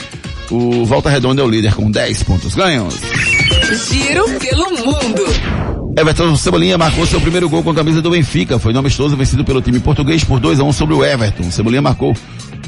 o 0.50 0.84
Volta 0.84 1.10
Redonda 1.10 1.42
é 1.42 1.44
o 1.44 1.48
líder 1.48 1.74
com 1.74 1.90
10 1.90 2.22
pontos 2.22 2.54
ganhos. 2.54 2.94
Giro 3.90 4.24
pelo 4.38 4.70
mundo. 4.70 5.24
Everton 5.96 6.34
Cebolinha 6.36 6.76
marcou 6.76 7.06
seu 7.06 7.20
primeiro 7.20 7.48
gol 7.48 7.62
com 7.62 7.70
a 7.70 7.74
camisa 7.74 8.02
do 8.02 8.10
Benfica. 8.10 8.58
Foi 8.58 8.72
no 8.72 8.80
amistoso 8.80 9.16
vencido 9.16 9.44
pelo 9.44 9.62
time 9.62 9.78
português 9.78 10.24
por 10.24 10.40
2 10.40 10.58
a 10.58 10.64
1 10.64 10.72
sobre 10.72 10.94
o 10.94 11.04
Everton. 11.04 11.50
Cebolinha 11.50 11.80
marcou. 11.80 12.16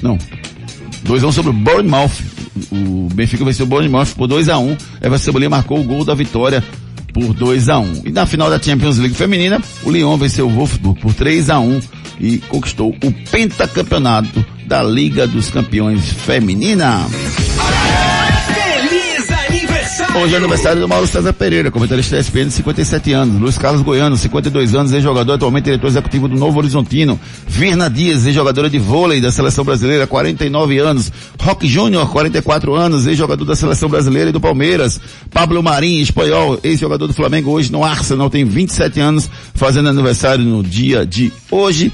Não, 0.00 0.16
2x1 1.04 1.32
sobre 1.32 1.50
o 1.50 1.54
Bournemouth. 1.54 2.12
O 2.70 3.08
Benfica 3.14 3.44
venceu 3.44 3.66
o 3.66 3.68
Bournemouth 3.68 4.14
por 4.16 4.28
2x1. 4.28 4.78
Everton 5.00 5.18
Cebolinha 5.18 5.50
marcou 5.50 5.80
o 5.80 5.84
gol 5.84 6.04
da 6.04 6.14
vitória 6.14 6.62
por 7.12 7.34
2x1. 7.34 8.02
E 8.04 8.10
na 8.10 8.26
final 8.26 8.50
da 8.50 8.60
Champions 8.60 8.98
League 8.98 9.14
feminina, 9.14 9.60
o 9.84 9.90
Lyon 9.90 10.16
venceu 10.16 10.46
o 10.46 10.50
Wolfsburg 10.50 11.00
por 11.00 11.12
3x1 11.12 11.82
e 12.20 12.38
conquistou 12.38 12.94
o 13.02 13.12
pentacampeonato 13.30 14.44
da 14.66 14.82
Liga 14.82 15.26
dos 15.26 15.50
Campeões 15.50 16.12
Feminina. 16.12 17.06
Hoje 20.14 20.34
é 20.34 20.38
aniversário 20.38 20.80
do 20.80 20.88
Mauro 20.88 21.06
César 21.06 21.32
Pereira, 21.32 21.70
comentarista 21.70 22.16
da 22.16 22.22
ESPN 22.22 22.46
de 22.46 22.52
57 22.52 23.12
anos. 23.12 23.40
Luiz 23.40 23.58
Carlos 23.58 23.82
Goiano, 23.82 24.16
52 24.16 24.74
anos, 24.74 24.92
ex-jogador, 24.92 25.34
atualmente 25.34 25.64
diretor 25.64 25.88
executivo 25.88 26.26
do 26.26 26.36
Novo 26.36 26.58
Horizontino. 26.58 27.20
Virna 27.46 27.90
Dias, 27.90 28.24
ex-jogadora 28.24 28.70
de 28.70 28.78
vôlei 28.78 29.20
da 29.20 29.30
Seleção 29.30 29.64
Brasileira, 29.64 30.06
49 30.06 30.78
anos. 30.78 31.12
Rock 31.38 31.68
Júnior, 31.68 32.10
44 32.10 32.74
anos, 32.74 33.06
ex-jogador 33.06 33.44
da 33.44 33.54
Seleção 33.54 33.90
Brasileira 33.90 34.30
e 34.30 34.32
do 34.32 34.40
Palmeiras. 34.40 34.98
Pablo 35.30 35.62
Marim, 35.62 36.00
espanhol, 36.00 36.58
ex-jogador 36.62 37.06
do 37.06 37.14
Flamengo, 37.14 37.50
hoje 37.50 37.70
no 37.70 37.84
Arsenal, 37.84 38.30
tem 38.30 38.44
27 38.44 38.98
anos, 39.00 39.28
fazendo 39.54 39.90
aniversário 39.90 40.44
no 40.44 40.62
dia 40.62 41.04
de 41.04 41.30
hoje. 41.50 41.92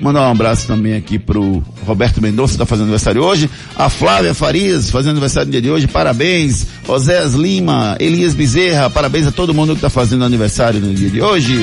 Mandar 0.00 0.28
um 0.28 0.30
abraço 0.30 0.66
também 0.66 0.94
aqui 0.94 1.18
pro 1.18 1.62
Roberto 1.86 2.20
Mendonça, 2.20 2.52
que 2.52 2.58
tá 2.58 2.66
fazendo 2.66 2.84
aniversário 2.84 3.22
hoje. 3.22 3.48
A 3.76 3.88
Flávia 3.88 4.34
Farias, 4.34 4.90
fazendo 4.90 5.12
aniversário 5.12 5.46
no 5.46 5.52
dia 5.52 5.62
de 5.62 5.70
hoje. 5.70 5.86
Parabéns. 5.86 6.66
Oséas 6.86 7.34
Lima, 7.34 7.96
Elias 7.98 8.34
Bezerra, 8.34 8.90
parabéns 8.90 9.26
a 9.26 9.32
todo 9.32 9.54
mundo 9.54 9.74
que 9.74 9.80
tá 9.80 9.90
fazendo 9.90 10.24
aniversário 10.24 10.80
no 10.80 10.94
dia 10.94 11.10
de 11.10 11.20
hoje. 11.20 11.58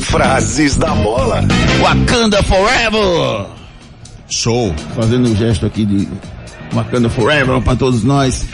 Frases 0.00 0.76
da 0.76 0.94
bola. 0.94 1.42
Wakanda 1.80 2.42
Forever! 2.42 3.46
Show! 4.28 4.74
Fazendo 4.94 5.28
um 5.28 5.36
gesto 5.36 5.66
aqui 5.66 5.84
de 5.84 6.08
Wakanda 6.72 7.08
Forever 7.08 7.60
para 7.60 7.76
todos 7.76 8.04
nós. 8.04 8.46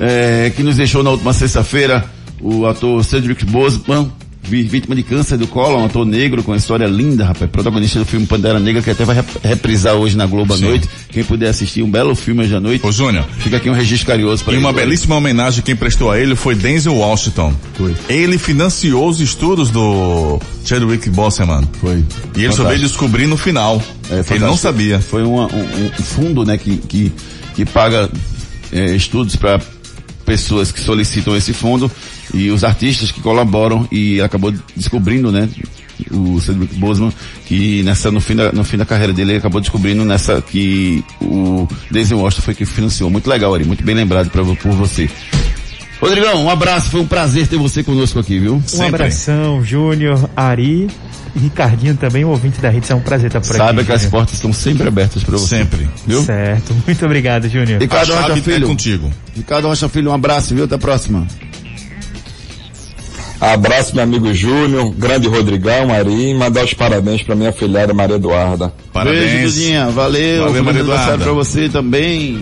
É, 0.00 0.52
que 0.54 0.62
nos 0.62 0.76
deixou 0.76 1.02
na 1.02 1.10
última 1.10 1.32
sexta-feira 1.32 2.04
o 2.40 2.66
ator 2.66 3.02
Cedric 3.04 3.44
Boseman, 3.46 4.10
vítima 4.46 4.94
de 4.94 5.02
câncer 5.02 5.36
do 5.36 5.46
colo, 5.46 5.78
um 5.78 5.84
ator 5.86 6.04
negro 6.06 6.42
com 6.42 6.52
uma 6.52 6.56
história 6.56 6.86
linda, 6.86 7.24
rapaz, 7.24 7.50
protagonista 7.50 7.98
do 7.98 8.04
filme 8.04 8.26
Pantera 8.26 8.58
Negra, 8.60 8.80
que 8.82 8.90
até 8.90 9.04
vai 9.04 9.16
rep- 9.16 9.38
reprisar 9.42 9.94
hoje 9.94 10.16
na 10.16 10.26
Globo 10.26 10.54
à 10.54 10.56
Sim. 10.56 10.64
noite. 10.66 10.88
Quem 11.10 11.24
puder 11.24 11.48
assistir, 11.48 11.82
um 11.82 11.90
belo 11.90 12.14
filme 12.14 12.42
hoje 12.44 12.54
à 12.54 12.60
noite. 12.60 12.86
Ô 12.86 12.92
Júnior. 12.92 13.24
Fica 13.38 13.56
aqui 13.56 13.68
um 13.68 13.72
registro 13.74 14.06
carinhoso 14.06 14.44
para 14.44 14.54
E 14.54 14.58
uma 14.58 14.72
belíssima 14.72 15.16
homenagem 15.16 15.62
quem 15.62 15.74
prestou 15.76 16.10
a 16.10 16.18
ele 16.18 16.34
foi 16.36 16.54
Denzel 16.54 16.94
Washington. 16.94 17.54
Foi. 17.74 17.94
Ele 18.08 18.38
financiou 18.38 19.08
os 19.08 19.20
estudos 19.20 19.70
do 19.70 20.40
Chadwick 20.64 21.08
Boseman. 21.10 21.68
Foi. 21.80 22.04
E 22.36 22.44
ele 22.44 22.52
só 22.52 22.64
veio 22.64 22.78
descobrir 22.80 23.26
no 23.26 23.36
final. 23.36 23.82
É, 24.10 24.22
ele 24.30 24.44
não 24.44 24.56
sabia. 24.56 25.00
Foi 25.00 25.22
uma- 25.22 25.46
um, 25.46 25.86
um 25.86 26.02
fundo, 26.02 26.44
né, 26.44 26.56
que, 26.56 26.76
que, 26.76 27.12
que 27.54 27.64
paga 27.64 28.08
é, 28.72 28.94
estudos 28.94 29.34
para 29.36 29.60
pessoas 30.24 30.72
que 30.72 30.80
solicitam 30.80 31.36
esse 31.36 31.52
fundo 31.52 31.90
e 32.34 32.50
os 32.50 32.64
artistas 32.64 33.10
que 33.10 33.20
colaboram 33.20 33.86
e 33.90 34.20
acabou 34.20 34.52
descobrindo, 34.74 35.30
né, 35.30 35.48
o 36.10 36.40
Cedric 36.40 36.74
Boseman, 36.74 37.12
que 37.46 37.82
nessa, 37.82 38.10
no 38.10 38.20
fim 38.20 38.36
da, 38.36 38.52
no 38.52 38.64
fim 38.64 38.76
da 38.76 38.84
carreira 38.84 39.12
dele, 39.12 39.32
ele 39.32 39.38
acabou 39.38 39.60
descobrindo 39.60 40.04
nessa, 40.04 40.42
que 40.42 41.04
o 41.20 41.66
Denzel 41.90 42.18
Washington 42.18 42.42
foi 42.42 42.54
que 42.54 42.64
financiou. 42.64 43.10
Muito 43.10 43.28
legal, 43.28 43.54
Ari, 43.54 43.64
muito 43.64 43.84
bem 43.84 43.94
lembrado 43.94 44.30
pra, 44.30 44.44
por 44.44 44.72
você. 44.72 45.08
Rodrigão, 46.00 46.44
um 46.44 46.50
abraço, 46.50 46.90
foi 46.90 47.00
um 47.00 47.06
prazer 47.06 47.46
ter 47.46 47.56
você 47.56 47.82
conosco 47.82 48.18
aqui, 48.18 48.38
viu? 48.38 48.62
Um 48.74 48.82
abração, 48.82 49.64
Júnior, 49.64 50.28
Ari 50.36 50.88
e 51.34 51.38
Ricardinho 51.38 51.96
também, 51.96 52.22
o 52.24 52.28
ouvinte 52.28 52.60
da 52.60 52.68
rede. 52.68 52.90
É 52.92 52.94
um 52.94 53.00
prazer 53.00 53.28
estar 53.28 53.40
por 53.40 53.48
aqui. 53.48 53.56
Saiba 53.56 53.82
que 53.82 53.92
as 53.92 54.02
Júnior. 54.02 54.10
portas 54.10 54.34
estão 54.34 54.52
sempre 54.52 54.88
abertas 54.88 55.22
para 55.22 55.38
você. 55.38 55.58
Sempre. 55.58 55.88
Viu? 56.06 56.22
Certo. 56.22 56.74
Muito 56.86 57.04
obrigado, 57.04 57.48
Júnior. 57.48 57.80
Ricardo 57.80 58.14
Rocha 58.14 58.32
é 58.32 58.36
Filho. 58.42 58.66
contigo. 58.66 59.10
Ricardo 59.34 59.68
Rocha 59.68 59.88
Filho, 59.88 60.10
um 60.10 60.14
abraço, 60.14 60.54
viu? 60.54 60.64
Até 60.64 60.74
a 60.74 60.78
próxima. 60.78 61.26
Abraço 63.40 63.94
meu 63.94 64.04
amigo 64.04 64.32
Júnior, 64.32 64.90
grande 64.96 65.28
Rodrigão, 65.28 65.92
Ari, 65.92 66.30
e 66.30 66.34
mandar 66.34 66.64
os 66.64 66.72
parabéns 66.74 67.22
para 67.22 67.34
minha 67.34 67.52
filhada 67.52 67.92
Maria 67.92 68.16
Eduarda. 68.16 68.72
Parabéns. 68.92 69.30
Beijo, 69.30 69.48
Dudinha. 69.48 69.86
Valeu. 69.90 70.44
Valeu, 70.44 70.64
Maria 70.64 70.80
Eduarda. 70.80 71.18
pra 71.18 71.32
você 71.32 71.68
também. 71.68 72.40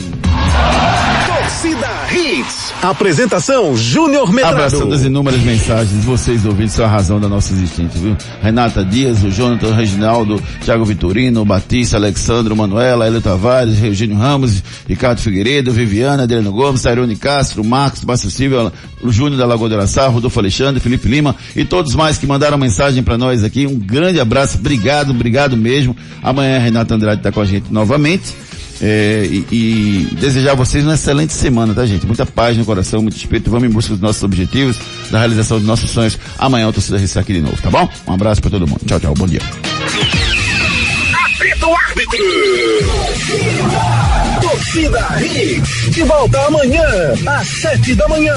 Apresentação 2.91 3.77
Júnior 3.77 4.33
Medrado. 4.33 4.57
Abraçando 4.57 4.95
as 4.95 5.03
inúmeras 5.03 5.41
mensagens 5.41 6.05
vocês 6.05 6.45
ouvintes, 6.45 6.75
são 6.75 6.85
a 6.85 6.89
razão 6.89 7.19
da 7.19 7.29
nossa 7.29 7.53
existência, 7.53 7.99
viu? 7.99 8.17
Renata 8.43 8.85
Dias, 8.85 9.23
o 9.23 9.31
Jonathan 9.31 9.75
Reginaldo, 9.75 10.43
Thiago 10.63 10.85
Vitorino, 10.85 11.41
o 11.41 11.45
Batista, 11.45 11.97
Alexandre, 11.97 12.55
Manuela, 12.55 13.07
Hélio 13.07 13.21
Tavares, 13.21 13.83
Eugênio 13.83 14.17
Ramos, 14.17 14.63
Ricardo 14.87 15.21
Figueiredo, 15.21 15.73
Viviana, 15.73 16.25
Adriano 16.25 16.53
Gomes, 16.53 16.83
Sairone 16.83 17.17
Castro, 17.17 17.65
Marcos, 17.65 18.05
Márcio 18.05 18.31
Silva, 18.31 18.73
o 19.03 19.11
Júnior 19.11 19.39
da 19.39 19.47
Lagoa 19.47 19.69
de 19.69 19.75
Araçá, 19.77 20.07
Rodolfo 20.09 20.39
Alexandre, 20.39 20.81
Felipe 20.81 21.09
Lima 21.09 21.35
e 21.57 21.65
todos 21.65 21.95
mais 21.95 22.19
que 22.19 22.27
mandaram 22.27 22.59
mensagem 22.59 23.03
para 23.03 23.17
nós 23.17 23.45
aqui. 23.45 23.67
Um 23.67 23.79
grande 23.79 24.21
abraço, 24.21 24.59
obrigado, 24.59 25.11
obrigado 25.11 25.57
mesmo. 25.57 25.97
Amanhã 26.23 26.57
a 26.57 26.61
Renata 26.61 26.95
Andrade 26.95 27.21
está 27.21 27.33
com 27.33 27.41
a 27.41 27.45
gente 27.45 27.73
novamente. 27.73 28.35
É, 28.81 29.27
e, 29.31 29.47
e, 29.51 30.15
desejar 30.17 30.53
a 30.53 30.55
vocês 30.55 30.85
uma 30.85 30.95
excelente 30.95 31.33
semana, 31.33 31.75
tá 31.75 31.87
gente? 31.87 32.07
Muita 32.07 32.27
paz 32.27 32.57
no 32.57 32.65
coração, 32.65 33.03
muito 33.03 33.17
espírito. 33.17 33.51
Vamos 33.51 33.69
em 33.69 33.73
busca 33.73 33.93
dos 33.93 34.01
nossos 34.01 34.23
objetivos, 34.23 34.77
da 35.11 35.19
realização 35.19 35.59
dos 35.59 35.67
nossos 35.67 35.91
sonhos. 35.91 36.19
Amanhã 36.39 36.67
eu 36.67 36.73
torcida 36.73 36.99
Recife 36.99 37.19
aqui 37.19 37.33
de 37.35 37.41
novo, 37.41 37.61
tá 37.63 37.71
bom? 37.71 37.89
Um 38.07 38.13
abraço 38.13 38.41
para 38.41 38.51
todo 38.51 38.67
mundo. 38.67 38.81
Tchau, 38.87 39.01
tchau. 39.01 39.15
Bom 39.15 39.27
dia. 39.27 39.41
Apita 41.27 41.67
o 41.67 41.75
árbitro. 41.75 42.19
Torcida 44.41 45.07
Hits. 45.21 45.95
De 45.95 46.03
volta 46.03 46.39
amanhã, 46.47 46.85
às 47.27 47.47
sete 47.47 47.95
da 47.95 48.09
manhã. 48.09 48.35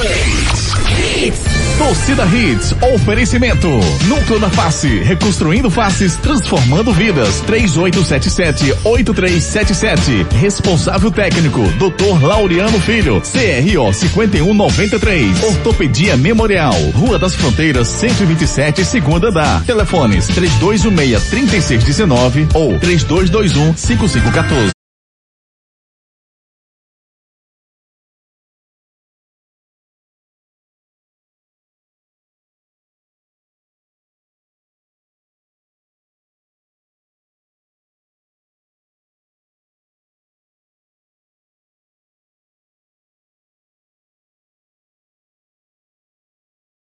Torcida 1.77 2.25
Hits, 2.25 2.73
oferecimento. 2.93 3.69
Núcleo 4.07 4.39
da 4.39 4.49
Face, 4.49 4.87
reconstruindo 5.03 5.69
faces, 5.69 6.15
transformando 6.15 6.91
vidas. 6.91 7.43
3877-8377. 7.43 10.25
Responsável 10.39 11.11
técnico, 11.11 11.61
Dr. 11.77 12.19
Laureano 12.21 12.79
Filho. 12.79 13.21
CRO 13.21 13.93
5193. 13.93 15.43
Ortopedia 15.43 16.17
Memorial. 16.17 16.73
Rua 16.95 17.19
das 17.19 17.35
Fronteiras, 17.35 17.87
127, 17.89 18.83
segunda 18.83 19.31
da. 19.31 19.61
Telefones 19.65 20.27
3216-3619 20.31 22.47
ou 22.55 22.79
3221-5514. 22.79 24.76